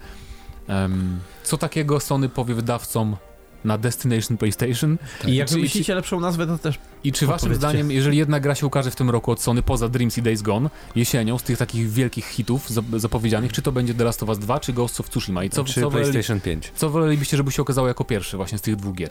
Um, 0.68 1.20
co 1.42 1.58
takiego 1.58 2.00
Sony 2.00 2.28
powie 2.28 2.54
wydawcom 2.54 3.16
na 3.64 3.78
Destination 3.78 4.36
PlayStation? 4.36 4.98
I 5.26 5.36
jak 5.36 5.48
czy, 5.48 5.58
myślicie 5.58 5.94
lepszą 5.94 6.20
nazwę, 6.20 6.46
to 6.46 6.58
też 6.58 6.78
I 7.04 7.12
czy 7.12 7.26
waszym 7.26 7.54
zdaniem, 7.54 7.90
jeżeli 7.90 8.18
jedna 8.18 8.40
gra 8.40 8.54
się 8.54 8.66
ukaże 8.66 8.90
w 8.90 8.96
tym 8.96 9.10
roku 9.10 9.30
od 9.30 9.42
Sony, 9.42 9.62
poza 9.62 9.88
Dreams 9.88 10.18
i 10.18 10.22
Days 10.22 10.42
Gone, 10.42 10.70
jesienią, 10.96 11.38
z 11.38 11.42
tych 11.42 11.58
takich 11.58 11.90
wielkich 11.90 12.26
hitów 12.26 12.70
zapowiedzianych, 12.96 13.52
czy 13.52 13.62
to 13.62 13.72
będzie 13.72 13.94
The 13.94 14.04
Last 14.04 14.22
of 14.22 14.28
Us 14.28 14.38
2, 14.38 14.60
czy 14.60 14.72
Ghost 14.72 15.00
of 15.00 15.10
Tsushima? 15.10 15.44
I 15.44 15.50
co, 15.50 15.64
czy 15.64 15.80
co 15.80 15.90
PlayStation 15.90 16.40
5? 16.40 16.72
Co 16.76 16.90
wolelibyście, 16.90 17.36
żeby 17.36 17.52
się 17.52 17.62
okazało 17.62 17.88
jako 17.88 18.04
pierwszy 18.04 18.36
właśnie 18.36 18.58
z 18.58 18.62
tych 18.62 18.76
dwóch 18.76 18.94
gier? 18.94 19.10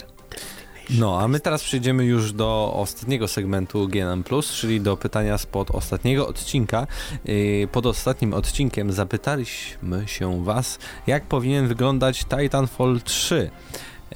No, 0.90 1.20
a 1.22 1.28
my 1.28 1.40
teraz 1.40 1.64
przejdziemy 1.64 2.06
już 2.06 2.32
do 2.34 2.74
ostatniego 2.76 3.28
segmentu 3.28 3.88
GNM+, 3.88 4.24
czyli 4.54 4.82
do 4.82 4.98
pytania 4.98 5.38
spod 5.38 5.72
ostatniego 5.72 6.28
odcinka. 6.28 6.88
Yy, 7.26 7.68
pod 7.72 7.86
ostatnim 7.86 8.34
odcinkiem 8.34 8.92
zapytaliśmy 8.92 10.08
się 10.08 10.44
Was, 10.44 10.80
jak 11.08 11.24
powinien 11.24 11.68
wyglądać 11.68 12.26
Titanfall 12.26 13.02
3 13.04 13.50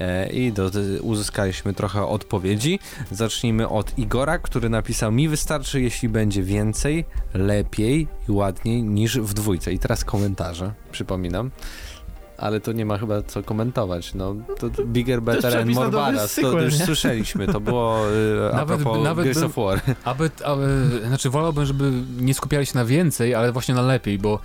yy, 0.00 0.06
i 0.32 0.52
do, 0.52 0.70
uzyskaliśmy 1.00 1.74
trochę 1.74 2.06
odpowiedzi. 2.06 2.78
Zacznijmy 3.10 3.68
od 3.68 3.98
Igora, 3.98 4.38
który 4.38 4.68
napisał: 4.68 5.12
Mi 5.12 5.28
wystarczy, 5.28 5.80
jeśli 5.80 6.08
będzie 6.08 6.42
więcej, 6.42 7.04
lepiej 7.34 8.08
i 8.28 8.32
ładniej 8.32 8.82
niż 8.82 9.18
w 9.18 9.34
dwójce. 9.34 9.72
I 9.72 9.78
teraz 9.78 10.04
komentarze, 10.04 10.72
przypominam 10.92 11.50
ale 12.42 12.60
to 12.60 12.72
nie 12.72 12.86
ma 12.86 12.98
chyba 12.98 13.22
co 13.22 13.42
komentować. 13.42 14.14
No, 14.14 14.34
to 14.58 14.84
bigger, 14.84 15.22
better 15.22 15.58
and 15.58 15.74
more 15.74 15.90
badass. 15.90 16.34
To 16.34 16.60
już 16.60 16.76
słyszeliśmy, 16.76 17.46
to 17.46 17.60
było 17.60 17.98
nawet, 18.52 18.80
a 18.80 18.82
propos 18.82 19.04
nawet 19.04 19.24
Gears 19.24 19.42
of 19.42 19.56
War. 19.56 19.80
Aby, 20.04 20.30
aby, 20.44 20.90
znaczy 21.06 21.30
wolałbym, 21.30 21.66
żeby 21.66 21.92
nie 22.20 22.34
skupiali 22.34 22.66
się 22.66 22.74
na 22.74 22.84
więcej, 22.84 23.34
ale 23.34 23.52
właśnie 23.52 23.74
na 23.74 23.82
lepiej, 23.82 24.18
bo 24.18 24.38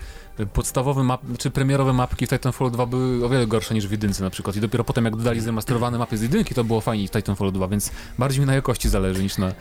podstawowe 0.54 1.04
map, 1.04 1.22
czy 1.38 1.52
premierowe 1.52 1.94
mapki 1.94 2.26
w 2.26 2.30
Titanfall 2.30 2.72
2 2.72 2.86
były 2.86 3.26
o 3.26 3.30
wiele 3.30 3.48
gorsze 3.48 3.74
niż 3.74 3.88
w 3.88 3.92
jedynce 3.92 4.24
na 4.24 4.30
przykład 4.30 4.56
i 4.56 4.62
dopiero 4.62 4.84
potem 4.84 5.06
jak 5.06 5.16
dodali 5.16 5.42
zremasterowane 5.42 5.98
mapy 5.98 6.18
z 6.18 6.22
jedynki 6.22 6.56
to 6.56 6.64
było 6.64 6.82
fajnie 6.82 7.08
w 7.08 7.12
Titanfall 7.12 7.52
2, 7.52 7.68
więc 7.68 7.92
bardziej 8.18 8.42
mi 8.42 8.48
na 8.48 8.56
jakości 8.56 8.90
zależy 8.90 9.24
niż 9.24 9.38
na 9.38 9.52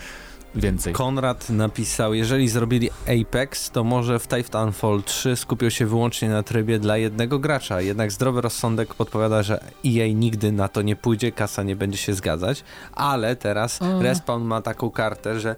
więcej. 0.56 0.92
Konrad 0.92 1.50
napisał, 1.50 2.14
jeżeli 2.14 2.48
zrobili 2.48 2.90
Apex, 3.06 3.70
to 3.70 3.84
może 3.84 4.18
w 4.18 4.28
Titanfall 4.28 5.02
3 5.02 5.36
skupią 5.36 5.70
się 5.70 5.86
wyłącznie 5.86 6.28
na 6.28 6.42
trybie 6.42 6.78
dla 6.78 6.96
jednego 6.96 7.38
gracza, 7.38 7.80
jednak 7.80 8.12
zdrowy 8.12 8.40
rozsądek 8.40 8.94
podpowiada, 8.94 9.42
że 9.42 9.60
EA 9.86 10.12
nigdy 10.14 10.52
na 10.52 10.68
to 10.68 10.82
nie 10.82 10.96
pójdzie, 10.96 11.32
kasa 11.32 11.62
nie 11.62 11.76
będzie 11.76 11.98
się 11.98 12.14
zgadzać, 12.14 12.64
ale 12.92 13.36
teraz 13.36 13.82
A. 13.82 14.02
Respawn 14.02 14.44
ma 14.44 14.62
taką 14.62 14.90
kartę, 14.90 15.40
że 15.40 15.56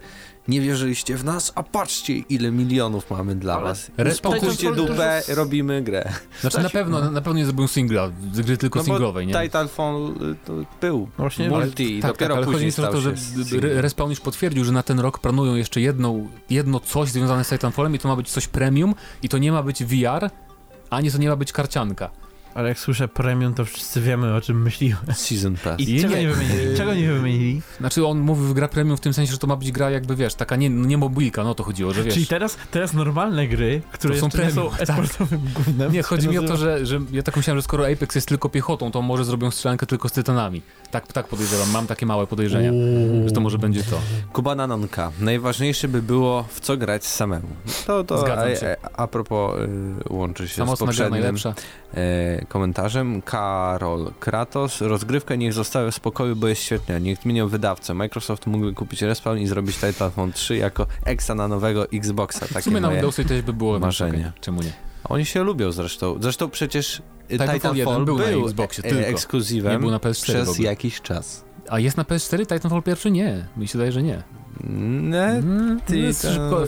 nie 0.48 0.60
wierzyliście 0.60 1.16
w 1.16 1.24
nas, 1.24 1.52
a 1.54 1.62
patrzcie 1.62 2.12
ile 2.18 2.50
milionów 2.50 3.10
mamy 3.10 3.34
dla 3.34 3.54
Ale 3.54 3.64
was. 3.64 3.90
Spokójcie 4.12 4.72
dupę, 4.72 5.22
robimy 5.28 5.82
grę. 5.82 6.12
Znaczy 6.40 6.62
na 6.62 6.70
pewno, 6.70 7.10
na 7.10 7.20
pewno 7.20 7.38
nie 7.38 7.44
zrobią 7.44 7.66
singla, 7.66 8.10
gry 8.34 8.56
tylko 8.56 8.78
no 8.78 8.84
singlowej, 8.84 9.26
nie? 9.26 9.34
Titanfall 9.34 10.14
y, 10.32 10.36
to 10.46 10.52
był 10.80 11.08
Właśnie, 11.18 11.48
multi, 11.48 12.00
tak, 12.00 12.12
dopiero 12.12 12.34
tak, 12.34 12.44
ale 12.44 12.52
później 12.52 12.72
chodzi 12.72 12.88
o 12.88 12.92
to, 12.92 13.00
że 13.00 13.14
Respawn 13.60 14.10
już 14.10 14.20
potwierdził, 14.20 14.64
że 14.64 14.72
na 14.72 14.82
ten 14.82 15.00
rok 15.00 15.18
planują 15.18 15.54
jeszcze 15.54 15.80
jedną, 15.80 16.28
jedno 16.50 16.80
coś 16.80 17.08
związane 17.08 17.44
z 17.44 17.48
Titanfallem 17.48 17.94
i 17.94 17.98
to 17.98 18.08
ma 18.08 18.16
być 18.16 18.30
coś 18.30 18.48
premium 18.48 18.94
i 19.22 19.28
to 19.28 19.38
nie 19.38 19.52
ma 19.52 19.62
być 19.62 19.84
VR, 19.84 20.30
ani 20.90 21.10
to 21.10 21.18
nie 21.18 21.28
ma 21.28 21.36
być 21.36 21.52
karcianka. 21.52 22.10
Ale 22.54 22.68
jak 22.68 22.78
słyszę 22.78 23.08
premium, 23.08 23.54
to 23.54 23.64
wszyscy 23.64 24.00
wiemy, 24.00 24.34
o 24.34 24.40
czym 24.40 24.62
myśliłem. 24.62 24.98
Season 25.14 25.56
Pass. 25.64 25.80
I, 25.80 25.96
I 25.96 26.00
czego, 26.00 26.14
nie, 26.14 26.20
nie 26.20 26.28
wymienili? 26.28 26.76
czego 26.76 26.94
nie 26.94 27.12
wymienili? 27.12 27.62
Znaczy 27.78 28.06
on 28.06 28.18
mówi 28.18 28.42
w 28.42 28.52
gra 28.52 28.68
premium 28.68 28.96
w 28.96 29.00
tym 29.00 29.14
sensie, 29.14 29.32
że 29.32 29.38
to 29.38 29.46
ma 29.46 29.56
być 29.56 29.72
gra 29.72 29.90
jakby, 29.90 30.16
wiesz, 30.16 30.34
taka 30.34 30.56
nie, 30.56 30.70
nie 30.70 30.98
mobilka, 30.98 31.44
no 31.44 31.54
to 31.54 31.64
chodziło, 31.64 31.92
że 31.92 32.02
wiesz. 32.02 32.14
Czyli 32.14 32.26
teraz, 32.26 32.56
teraz 32.70 32.92
normalne 32.92 33.48
gry, 33.48 33.82
które 33.92 34.14
to 34.14 34.20
są 34.20 34.30
premium, 34.30 34.54
są 34.54 34.76
esportowym 34.76 35.40
tak. 35.40 35.52
gównem. 35.52 35.92
Nie, 35.92 36.02
chodzi 36.02 36.28
mi 36.28 36.38
o 36.38 36.42
to, 36.42 36.56
że, 36.56 36.86
że 36.86 37.00
ja 37.12 37.22
tak 37.22 37.36
myślałem, 37.36 37.58
że 37.58 37.62
skoro 37.62 37.86
Apex 37.86 38.14
jest 38.14 38.28
tylko 38.28 38.48
piechotą, 38.48 38.90
to 38.90 39.02
może 39.02 39.24
zrobią 39.24 39.50
strzelankę 39.50 39.86
tylko 39.86 40.08
z 40.08 40.12
tytanami. 40.12 40.62
Tak, 40.90 41.12
tak 41.12 41.28
podejrzewam, 41.28 41.70
mam 41.70 41.86
takie 41.86 42.06
małe 42.06 42.26
podejrzenia, 42.26 42.72
Uuu. 42.72 43.28
że 43.28 43.34
to 43.34 43.40
może 43.40 43.58
będzie 43.58 43.82
to. 43.82 44.00
Kuba 44.32 44.54
Nanonka. 44.54 45.12
Najważniejsze 45.20 45.88
by 45.88 46.02
było 46.02 46.44
w 46.48 46.60
co 46.60 46.76
grać 46.76 47.06
samemu. 47.06 47.48
To, 47.86 48.04
to 48.04 48.18
Zgadzam 48.18 48.56
się. 48.56 48.76
A, 48.82 49.02
a 49.02 49.06
propos 49.06 49.58
y, 49.58 50.12
łączy 50.12 50.48
się 50.48 50.54
Samotna 50.54 50.76
z 50.76 50.78
poprzednim 50.78 51.24
y, 51.24 52.46
komentarzem. 52.48 53.22
Karol 53.22 54.12
Kratos. 54.20 54.80
Rozgrywkę 54.80 55.38
niech 55.38 55.52
zostały 55.52 55.90
w 55.90 55.94
spokoju, 55.94 56.36
bo 56.36 56.48
jest 56.48 56.62
świetna. 56.62 56.98
Niech 56.98 57.18
zmienią 57.18 57.48
wydawcę. 57.48 57.94
Microsoft 57.94 58.46
mógłby 58.46 58.72
kupić 58.72 59.02
Respawn 59.02 59.38
i 59.38 59.46
zrobić 59.46 59.76
Titanfall 59.76 60.32
3 60.32 60.56
jako 60.56 60.86
eksa 61.04 61.34
na 61.34 61.48
nowego 61.48 61.90
Xboxa. 61.92 62.40
Takie 62.40 62.60
w 62.60 62.64
sumie 62.64 62.80
na 62.80 62.90
Windowsy 62.90 63.24
też 63.24 63.42
by 63.42 63.52
było 63.52 63.78
marzenie. 63.78 64.18
Okay. 64.18 64.32
Czemu 64.40 64.62
nie? 64.62 64.72
Oni 65.04 65.26
się 65.26 65.42
lubią 65.42 65.72
zresztą. 65.72 66.16
Zresztą 66.20 66.50
przecież 66.50 67.02
Titanfall, 67.28 67.74
Titanfall 67.74 68.04
był, 68.04 68.16
był 68.16 68.40
na 68.40 68.46
Xboxie 68.46 68.84
e- 68.84 68.88
tylko. 68.88 69.06
ekskluzywem 69.06 69.72
nie 69.72 69.78
był 69.78 69.90
na 69.90 69.98
PS4 69.98 70.22
przez 70.22 70.58
jakiś 70.58 71.00
czas. 71.00 71.44
A 71.68 71.78
jest 71.78 71.96
na 71.96 72.02
PS4 72.02 72.38
Titanfall 72.38 72.82
pierwszy? 72.82 73.10
Nie. 73.10 73.46
Mi 73.56 73.68
się 73.68 73.72
wydaje, 73.72 73.92
że 73.92 74.02
nie. 74.02 74.22
Nie, 75.00 75.42
ty 75.86 76.14
szybko, 76.14 76.66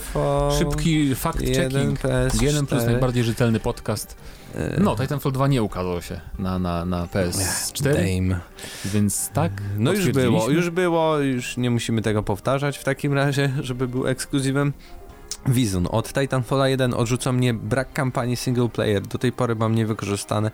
szybki 0.59 1.15
fact-checking. 1.15 1.97
Jeden 2.43 2.67
plus 2.67 2.85
najbardziej 2.85 3.25
rzetelny 3.25 3.61
podcast. 3.61 4.17
E, 4.55 4.81
no, 4.81 4.97
Titanfall 4.97 5.33
2 5.33 5.49
nie 5.49 5.63
ukazał 5.63 6.03
się 6.03 6.21
na, 6.39 6.59
na, 6.59 6.85
na 6.85 7.07
PS4. 7.07 7.83
Dame. 7.83 8.41
Więc 8.85 9.31
tak. 9.31 9.53
No 9.79 9.93
już 9.93 10.11
było, 10.11 10.51
już 10.51 10.71
było, 10.71 11.19
już 11.19 11.57
nie 11.57 11.71
musimy 11.71 12.03
tego 12.03 12.23
powtarzać 12.23 12.79
w 12.79 12.85
takim 12.85 13.13
razie, 13.13 13.53
żeby 13.61 13.89
był 13.89 14.07
ekskluzywem. 14.07 14.73
Wizun. 15.47 15.89
Od 15.91 16.13
Titanfalla 16.13 16.69
1 16.69 16.95
odrzuca 16.95 17.33
mnie 17.33 17.55
brak 17.55 17.93
kampanii 17.93 18.37
single 18.37 18.69
player. 18.69 19.03
Do 19.03 19.19
tej 19.19 19.33
pory 19.33 19.55
mam 19.55 19.75
niewykorzystane 19.75 20.51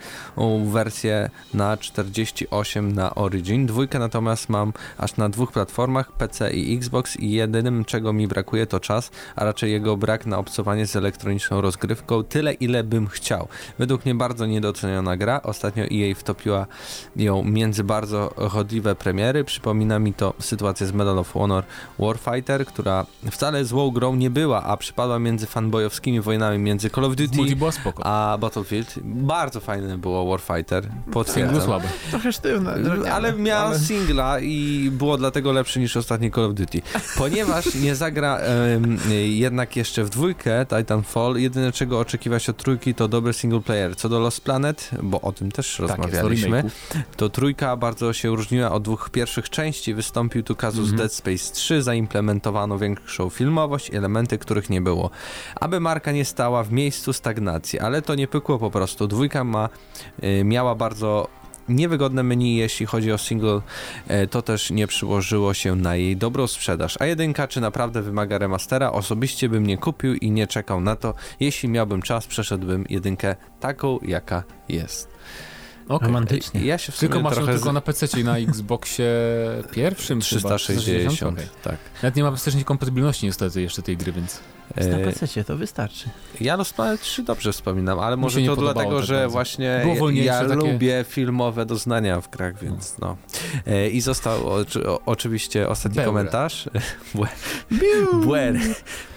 wersję 0.67 1.31
na 1.55 1.77
48 1.77 2.93
na 2.93 3.15
Origin. 3.15 3.67
Dwójkę 3.67 3.99
natomiast 3.99 4.49
mam 4.49 4.73
aż 4.99 5.17
na 5.17 5.29
dwóch 5.29 5.53
platformach, 5.53 6.13
PC 6.13 6.53
i 6.53 6.77
Xbox 6.77 7.17
i 7.17 7.31
jedynym 7.31 7.85
czego 7.85 8.13
mi 8.13 8.29
brakuje 8.29 8.67
to 8.67 8.81
czas, 8.81 9.11
a 9.37 9.45
raczej 9.45 9.73
jego 9.73 9.97
brak 9.97 10.27
na 10.27 10.39
obcowanie 10.39 10.87
z 10.87 10.97
elektroniczną 10.97 11.61
rozgrywką. 11.61 12.25
Tyle 12.25 12.53
ile 12.53 12.85
bym 12.85 13.07
chciał. 13.07 13.49
Według 13.79 14.05
mnie 14.05 14.15
bardzo 14.15 14.47
niedoceniona 14.47 15.17
gra. 15.17 15.43
Ostatnio 15.43 15.85
EA 15.85 16.15
wtopiła 16.15 16.67
ją 17.17 17.43
między 17.45 17.85
bardzo 17.85 18.35
chodliwe 18.51 18.95
premiery. 18.95 19.45
Przypomina 19.45 19.99
mi 19.99 20.15
to 20.15 20.35
sytuację 20.39 20.87
z 20.87 20.93
Medal 20.93 21.19
of 21.19 21.33
Honor 21.33 21.65
Warfighter, 21.99 22.67
która 22.67 23.07
wcale 23.31 23.65
złą 23.65 23.91
grą 23.91 24.15
nie 24.15 24.31
była, 24.31 24.66
a 24.67 24.77
przypadła 24.77 25.19
między 25.19 25.47
fanboyowskimi 25.47 26.21
wojnami 26.21 26.59
między 26.59 26.91
Call 26.91 27.05
of 27.05 27.17
Duty 27.17 27.39
a 28.03 28.39
Battlefield. 28.41 28.95
Bardzo 29.05 29.61
fajne 29.61 29.99
było 29.99 30.31
Warfighter. 30.31 30.89
Single 31.27 31.61
słabe. 31.61 31.85
Trochę 32.11 32.33
sztywne. 32.33 32.75
Ale 33.13 33.33
miała 33.33 33.61
ale... 33.61 33.79
singla 33.79 34.41
i 34.41 34.89
było 34.93 35.17
dlatego 35.17 35.53
lepszy 35.53 35.81
niż 35.81 35.97
ostatni 35.97 36.31
Call 36.31 36.45
of 36.45 36.55
Duty. 36.55 36.83
Ponieważ 37.19 37.75
nie 37.75 37.95
zagra 37.95 38.41
um, 38.73 38.99
jednak 39.27 39.77
jeszcze 39.77 40.05
w 40.05 40.11
dwójkę 40.11 40.67
Titanfall, 40.67 41.37
jedyne 41.37 41.73
czego 41.73 42.01
oczekiwać 42.01 42.49
od 42.49 42.57
trójki 42.57 42.95
to 42.95 43.09
dobry 43.09 43.33
single 43.33 43.61
player. 43.61 43.97
Co 43.97 44.09
do 44.09 44.21
Lost 44.21 44.41
Planet, 44.41 44.91
bo 45.03 45.21
o 45.21 45.33
tym 45.33 45.53
też 45.53 45.83
tak, 45.89 45.99
rozmawialiśmy, 45.99 46.65
to 47.17 47.29
trójka 47.29 47.77
bardzo 47.77 48.13
się 48.13 48.37
różniła 48.37 48.73
od 48.73 48.83
dwóch 48.83 49.11
pierwszych 49.11 49.51
części. 49.51 49.95
Wystąpił 49.95 50.43
tu 50.43 50.57
kazus 50.57 50.85
mm 50.85 50.95
-hmm. 50.95 50.99
Dead 50.99 51.13
Space 51.13 51.55
3, 51.55 51.83
zaimplementowano 51.83 52.79
większą 52.79 53.31
filmowość 53.31 53.91
i 53.91 53.97
elementy, 53.97 54.39
których 54.57 54.71
nie 54.71 54.81
było. 54.81 55.11
Aby 55.61 55.81
marka 55.81 56.13
nie 56.13 56.25
stała 56.25 56.65
w 56.65 56.73
miejscu 56.73 57.13
stagnacji, 57.13 57.81
ale 57.81 58.03
to 58.03 58.15
nie 58.15 58.29
pykło 58.29 58.59
po 58.59 58.71
prostu. 58.71 59.07
Dwójka 59.07 59.45
ma, 59.45 59.69
y, 60.25 60.45
miała 60.45 60.75
bardzo 60.75 61.29
niewygodne 61.69 62.23
menu, 62.23 62.57
jeśli 62.57 62.87
chodzi 62.87 63.13
o 63.13 63.19
single, 63.19 63.61
e, 64.09 64.27
to 64.27 64.43
też 64.43 64.71
nie 64.71 64.87
przyłożyło 64.87 65.55
się 65.55 65.77
na 65.77 65.97
jej 65.97 66.17
dobrą 66.17 66.47
sprzedaż. 66.47 66.97
A 67.01 67.07
jedynka, 67.07 67.49
czy 67.49 67.61
naprawdę 67.61 68.03
wymaga 68.03 68.39
remastera? 68.39 68.93
Osobiście 68.93 69.49
bym 69.49 69.67
nie 69.67 69.79
kupił 69.79 70.15
i 70.15 70.31
nie 70.31 70.47
czekał 70.47 70.81
na 70.81 70.97
to. 70.97 71.15
Jeśli 71.41 71.69
miałbym 71.69 72.03
czas, 72.03 72.27
przeszedłbym 72.27 72.85
jedynkę 72.89 73.37
taką, 73.61 73.99
jaka 74.03 74.43
jest. 74.69 75.16
Okay. 75.89 76.09
Romantycznie. 76.09 76.67
Ja 76.67 76.79
się 76.79 76.93
w 76.93 76.99
tylko 76.99 77.21
masz 77.21 77.35
trochę... 77.35 77.53
tylko 77.53 77.73
na 77.73 77.81
PC 77.81 78.21
i 78.21 78.25
na 78.25 78.39
Xboxie 78.39 79.07
pierwszym 79.75 80.21
360, 80.21 81.23
okay. 81.23 81.49
tak. 81.63 81.77
Nawet 82.03 82.17
nie 82.17 82.23
ma 82.23 82.33
wstecznej 82.33 82.65
kompatybilności 82.65 83.27
niestety 83.27 83.63
jeszcze 83.63 83.83
tej 83.83 83.97
gry, 83.97 84.13
więc... 84.13 84.41
Jest 84.77 84.91
na 84.91 84.99
PC 84.99 85.45
to 85.45 85.57
wystarczy. 85.57 86.09
Ja 86.41 86.57
Lost 86.57 86.75
Planet 86.75 87.01
3 87.01 87.23
dobrze 87.23 87.53
wspominam, 87.53 87.99
ale 87.99 88.17
może 88.17 88.41
to 88.41 88.57
dlatego, 88.57 89.03
że 89.03 89.15
bardzo. 89.15 89.31
właśnie 89.31 89.85
ja 90.13 90.49
takie... 90.49 90.55
lubię 90.55 91.05
filmowe 91.09 91.67
doznania 91.67 92.21
w 92.21 92.31
grach, 92.31 92.63
więc 92.63 92.99
no. 92.99 93.17
E, 93.67 93.89
I 93.89 94.01
został 94.01 94.49
o, 94.49 94.65
oczywiście 95.07 95.69
ostatni 95.69 95.97
Beure. 95.97 96.07
komentarz. 96.07 96.69
Buere. 98.25 98.61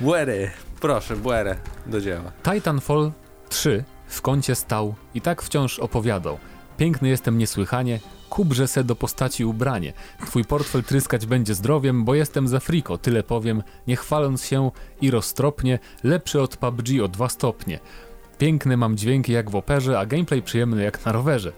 Buere. 0.01 0.51
Proszę, 0.79 1.15
Buere, 1.15 1.55
do 1.85 2.01
dzieła. 2.01 2.31
Titanfall 2.43 3.11
3 3.49 3.83
w 4.07 4.21
kącie 4.21 4.55
stał 4.55 4.95
i 5.13 5.21
tak 5.21 5.41
wciąż 5.41 5.79
opowiadał. 5.79 6.37
Piękny 6.79 7.09
jestem 7.09 7.37
niesłychanie, 7.37 7.99
kubrze 8.29 8.67
se 8.67 8.83
do 8.83 8.95
postaci 8.95 9.45
ubranie. 9.45 9.93
Twój 10.25 10.45
portfel 10.45 10.83
tryskać 10.83 11.25
będzie 11.25 11.55
zdrowiem, 11.55 12.05
bo 12.05 12.15
jestem 12.15 12.47
za 12.47 12.59
friko, 12.59 12.97
tyle 12.97 13.23
powiem, 13.23 13.63
nie 13.87 13.95
chwaląc 13.95 14.45
się 14.45 14.71
i 15.01 15.11
roztropnie, 15.11 15.79
lepszy 16.03 16.41
od 16.41 16.57
PUBG 16.57 16.87
o 17.03 17.07
dwa 17.07 17.29
stopnie. 17.29 17.79
Piękne 18.37 18.77
mam 18.77 18.97
dźwięki 18.97 19.31
jak 19.31 19.49
w 19.49 19.55
operze, 19.55 19.99
a 19.99 20.05
gameplay 20.05 20.41
przyjemny 20.41 20.83
jak 20.83 21.05
na 21.05 21.11
rowerze. 21.11 21.51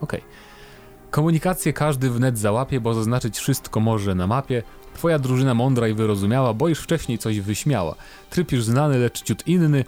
Okej. 0.00 0.20
Okay. 0.20 0.30
Komunikację 1.10 1.72
każdy 1.72 2.10
wnet 2.10 2.38
załapie, 2.38 2.80
bo 2.80 2.94
zaznaczyć 2.94 3.38
wszystko 3.38 3.80
może 3.80 4.14
na 4.14 4.26
mapie. 4.26 4.62
Twoja 4.98 5.18
drużyna 5.18 5.54
mądra 5.54 5.88
i 5.88 5.94
wyrozumiała, 5.94 6.54
bo 6.54 6.68
już 6.68 6.78
wcześniej 6.78 7.18
coś 7.18 7.40
wyśmiała. 7.40 7.94
Tryb 8.30 8.52
już 8.52 8.64
znany, 8.64 8.98
lecz 8.98 9.22
ciut 9.22 9.46
inny, 9.46 9.84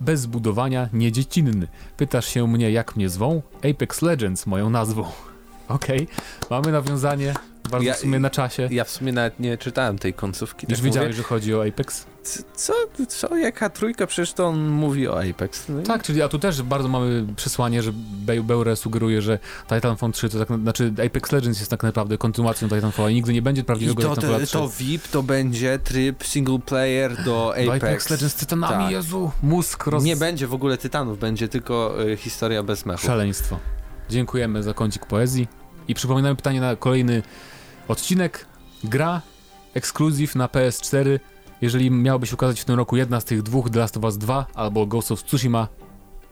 bez 0.00 0.20
zbudowania, 0.20 0.88
niedziecinny. 0.92 1.68
Pytasz 1.96 2.26
się 2.26 2.48
mnie, 2.48 2.70
jak 2.70 2.96
mnie 2.96 3.08
zwą? 3.08 3.42
Apex 3.58 4.02
Legends 4.02 4.46
moją 4.46 4.70
nazwą. 4.70 5.02
Okej, 5.68 6.02
okay. 6.02 6.06
mamy 6.50 6.72
nawiązanie 6.72 7.34
bardzo 7.70 7.86
ja, 7.86 7.94
w 7.94 7.96
sumie 7.96 8.18
na 8.18 8.30
czasie. 8.30 8.68
Ja 8.70 8.84
w 8.84 8.90
sumie 8.90 9.12
nawet 9.12 9.40
nie 9.40 9.58
czytałem 9.58 9.98
tej 9.98 10.14
końcówki. 10.14 10.66
Już 10.68 10.78
tak 10.78 10.84
wiedziałeś, 10.84 11.16
że 11.16 11.22
chodzi 11.22 11.54
o 11.54 11.66
Apex? 11.66 12.06
Co? 12.54 12.72
Co? 13.08 13.36
Jaka 13.36 13.70
trójka? 13.70 14.06
Przecież 14.06 14.32
to 14.32 14.46
on 14.46 14.68
mówi 14.68 15.08
o 15.08 15.22
Apex. 15.22 15.68
No 15.68 15.82
tak, 15.82 16.02
czyli 16.02 16.22
a 16.22 16.28
tu 16.28 16.38
też 16.38 16.62
bardzo 16.62 16.88
mamy 16.88 17.26
przesłanie, 17.36 17.82
że 17.82 17.92
Beure 18.42 18.76
sugeruje, 18.76 19.22
że 19.22 19.38
Titanfall 19.68 20.12
3 20.12 20.28
to 20.28 20.44
tak, 20.44 20.60
znaczy 20.60 20.92
Apex 21.06 21.32
Legends 21.32 21.58
jest 21.58 21.70
tak 21.70 21.82
naprawdę 21.82 22.18
kontynuacją 22.18 22.68
Titanfalla 22.68 23.10
i 23.10 23.14
nigdy 23.14 23.32
nie 23.32 23.42
będzie 23.42 23.64
prawdziwego 23.64 24.02
I 24.02 24.04
to, 24.04 24.14
Titanfalla 24.14 24.46
3. 24.46 24.52
to 24.52 24.68
VIP 24.78 25.08
to 25.08 25.22
będzie 25.22 25.78
tryb 25.78 26.24
single 26.24 26.58
player 26.58 27.24
do 27.24 27.50
Apex. 27.52 27.66
Do 27.66 27.74
Apex 27.74 28.10
Legends 28.10 28.34
z 28.34 28.36
Tytanami, 28.36 28.84
tak. 28.84 28.92
Jezu, 28.92 29.30
mózg 29.42 29.86
roz... 29.86 30.04
Nie 30.04 30.16
będzie 30.16 30.46
w 30.46 30.54
ogóle 30.54 30.78
Tytanów, 30.78 31.18
będzie 31.18 31.48
tylko 31.48 32.04
y, 32.08 32.16
historia 32.16 32.62
bez 32.62 32.86
mechu. 32.86 33.06
Szaleństwo. 33.06 33.58
Dziękujemy 34.10 34.62
za 34.62 34.74
kącik 34.74 35.06
poezji 35.06 35.48
i 35.88 35.94
przypominamy 35.94 36.36
pytanie 36.36 36.60
na 36.60 36.76
kolejny 36.76 37.22
odcinek. 37.88 38.46
Gra 38.84 39.22
ekskluzyw 39.74 40.34
na 40.34 40.46
PS4. 40.46 41.18
Jeżeli 41.60 41.90
miałaby 41.90 42.26
się 42.26 42.34
ukazać 42.34 42.60
w 42.60 42.64
tym 42.64 42.74
roku 42.74 42.96
jedna 42.96 43.20
z 43.20 43.24
tych 43.24 43.42
dwóch, 43.42 43.70
The 43.70 43.78
Last 43.78 43.96
of 43.96 44.04
Us 44.04 44.18
2 44.18 44.46
albo 44.54 44.86
Ghost 44.86 45.12
of 45.12 45.24
Tsushima, 45.24 45.68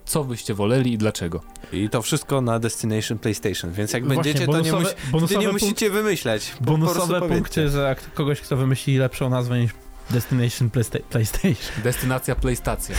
co 0.05 0.25
byście 0.25 0.55
woleli 0.55 0.93
i 0.93 0.99
dlaczego? 0.99 1.41
I 1.73 1.89
to 1.89 2.03
wszystko 2.03 2.41
na 2.41 2.59
Destination 2.59 3.19
PlayStation, 3.19 3.73
więc 3.73 3.93
jak 3.93 4.05
Właśnie, 4.05 4.23
będziecie, 4.23 4.47
to 4.47 4.61
nie, 4.61 4.73
musi, 5.13 5.39
nie 5.39 5.49
musicie 5.49 5.91
wymyśleć. 5.91 6.53
Bonusowe 6.61 7.29
punkty, 7.29 7.69
że 7.69 7.79
jak 7.79 8.15
kogoś, 8.15 8.41
kto 8.41 8.57
wymyśli 8.57 8.99
lepszą 8.99 9.31
nazwę 9.31 9.61
niż 9.61 9.73
Destination 10.11 10.71
Playsta 10.71 10.99
PlayStation. 11.11 11.83
Destynacja 11.85 12.35
PlayStation. 12.35 12.97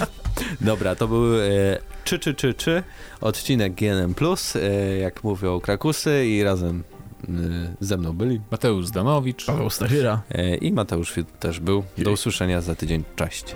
Dobra, 0.60 0.94
to 0.94 1.08
był 1.08 1.40
e, 1.40 1.48
czy, 2.04 2.18
czy, 2.18 2.34
czy, 2.34 2.54
czy, 2.54 2.82
odcinek 3.20 3.74
GNM+, 3.74 4.14
e, 4.54 4.98
jak 4.98 5.24
mówią 5.24 5.60
Krakusy 5.60 6.26
i 6.26 6.42
razem 6.42 6.82
ze 7.80 7.96
mną 7.96 8.12
byli 8.12 8.40
Mateusz 8.50 8.86
Zdanowicz, 8.86 9.46
Paweł 9.46 9.70
Stachyra 9.70 10.22
e, 10.30 10.56
i 10.56 10.72
Mateusz 10.72 11.14
też 11.40 11.60
był. 11.60 11.84
Do 11.98 12.10
usłyszenia 12.12 12.60
za 12.60 12.74
tydzień. 12.74 13.04
Cześć. 13.16 13.54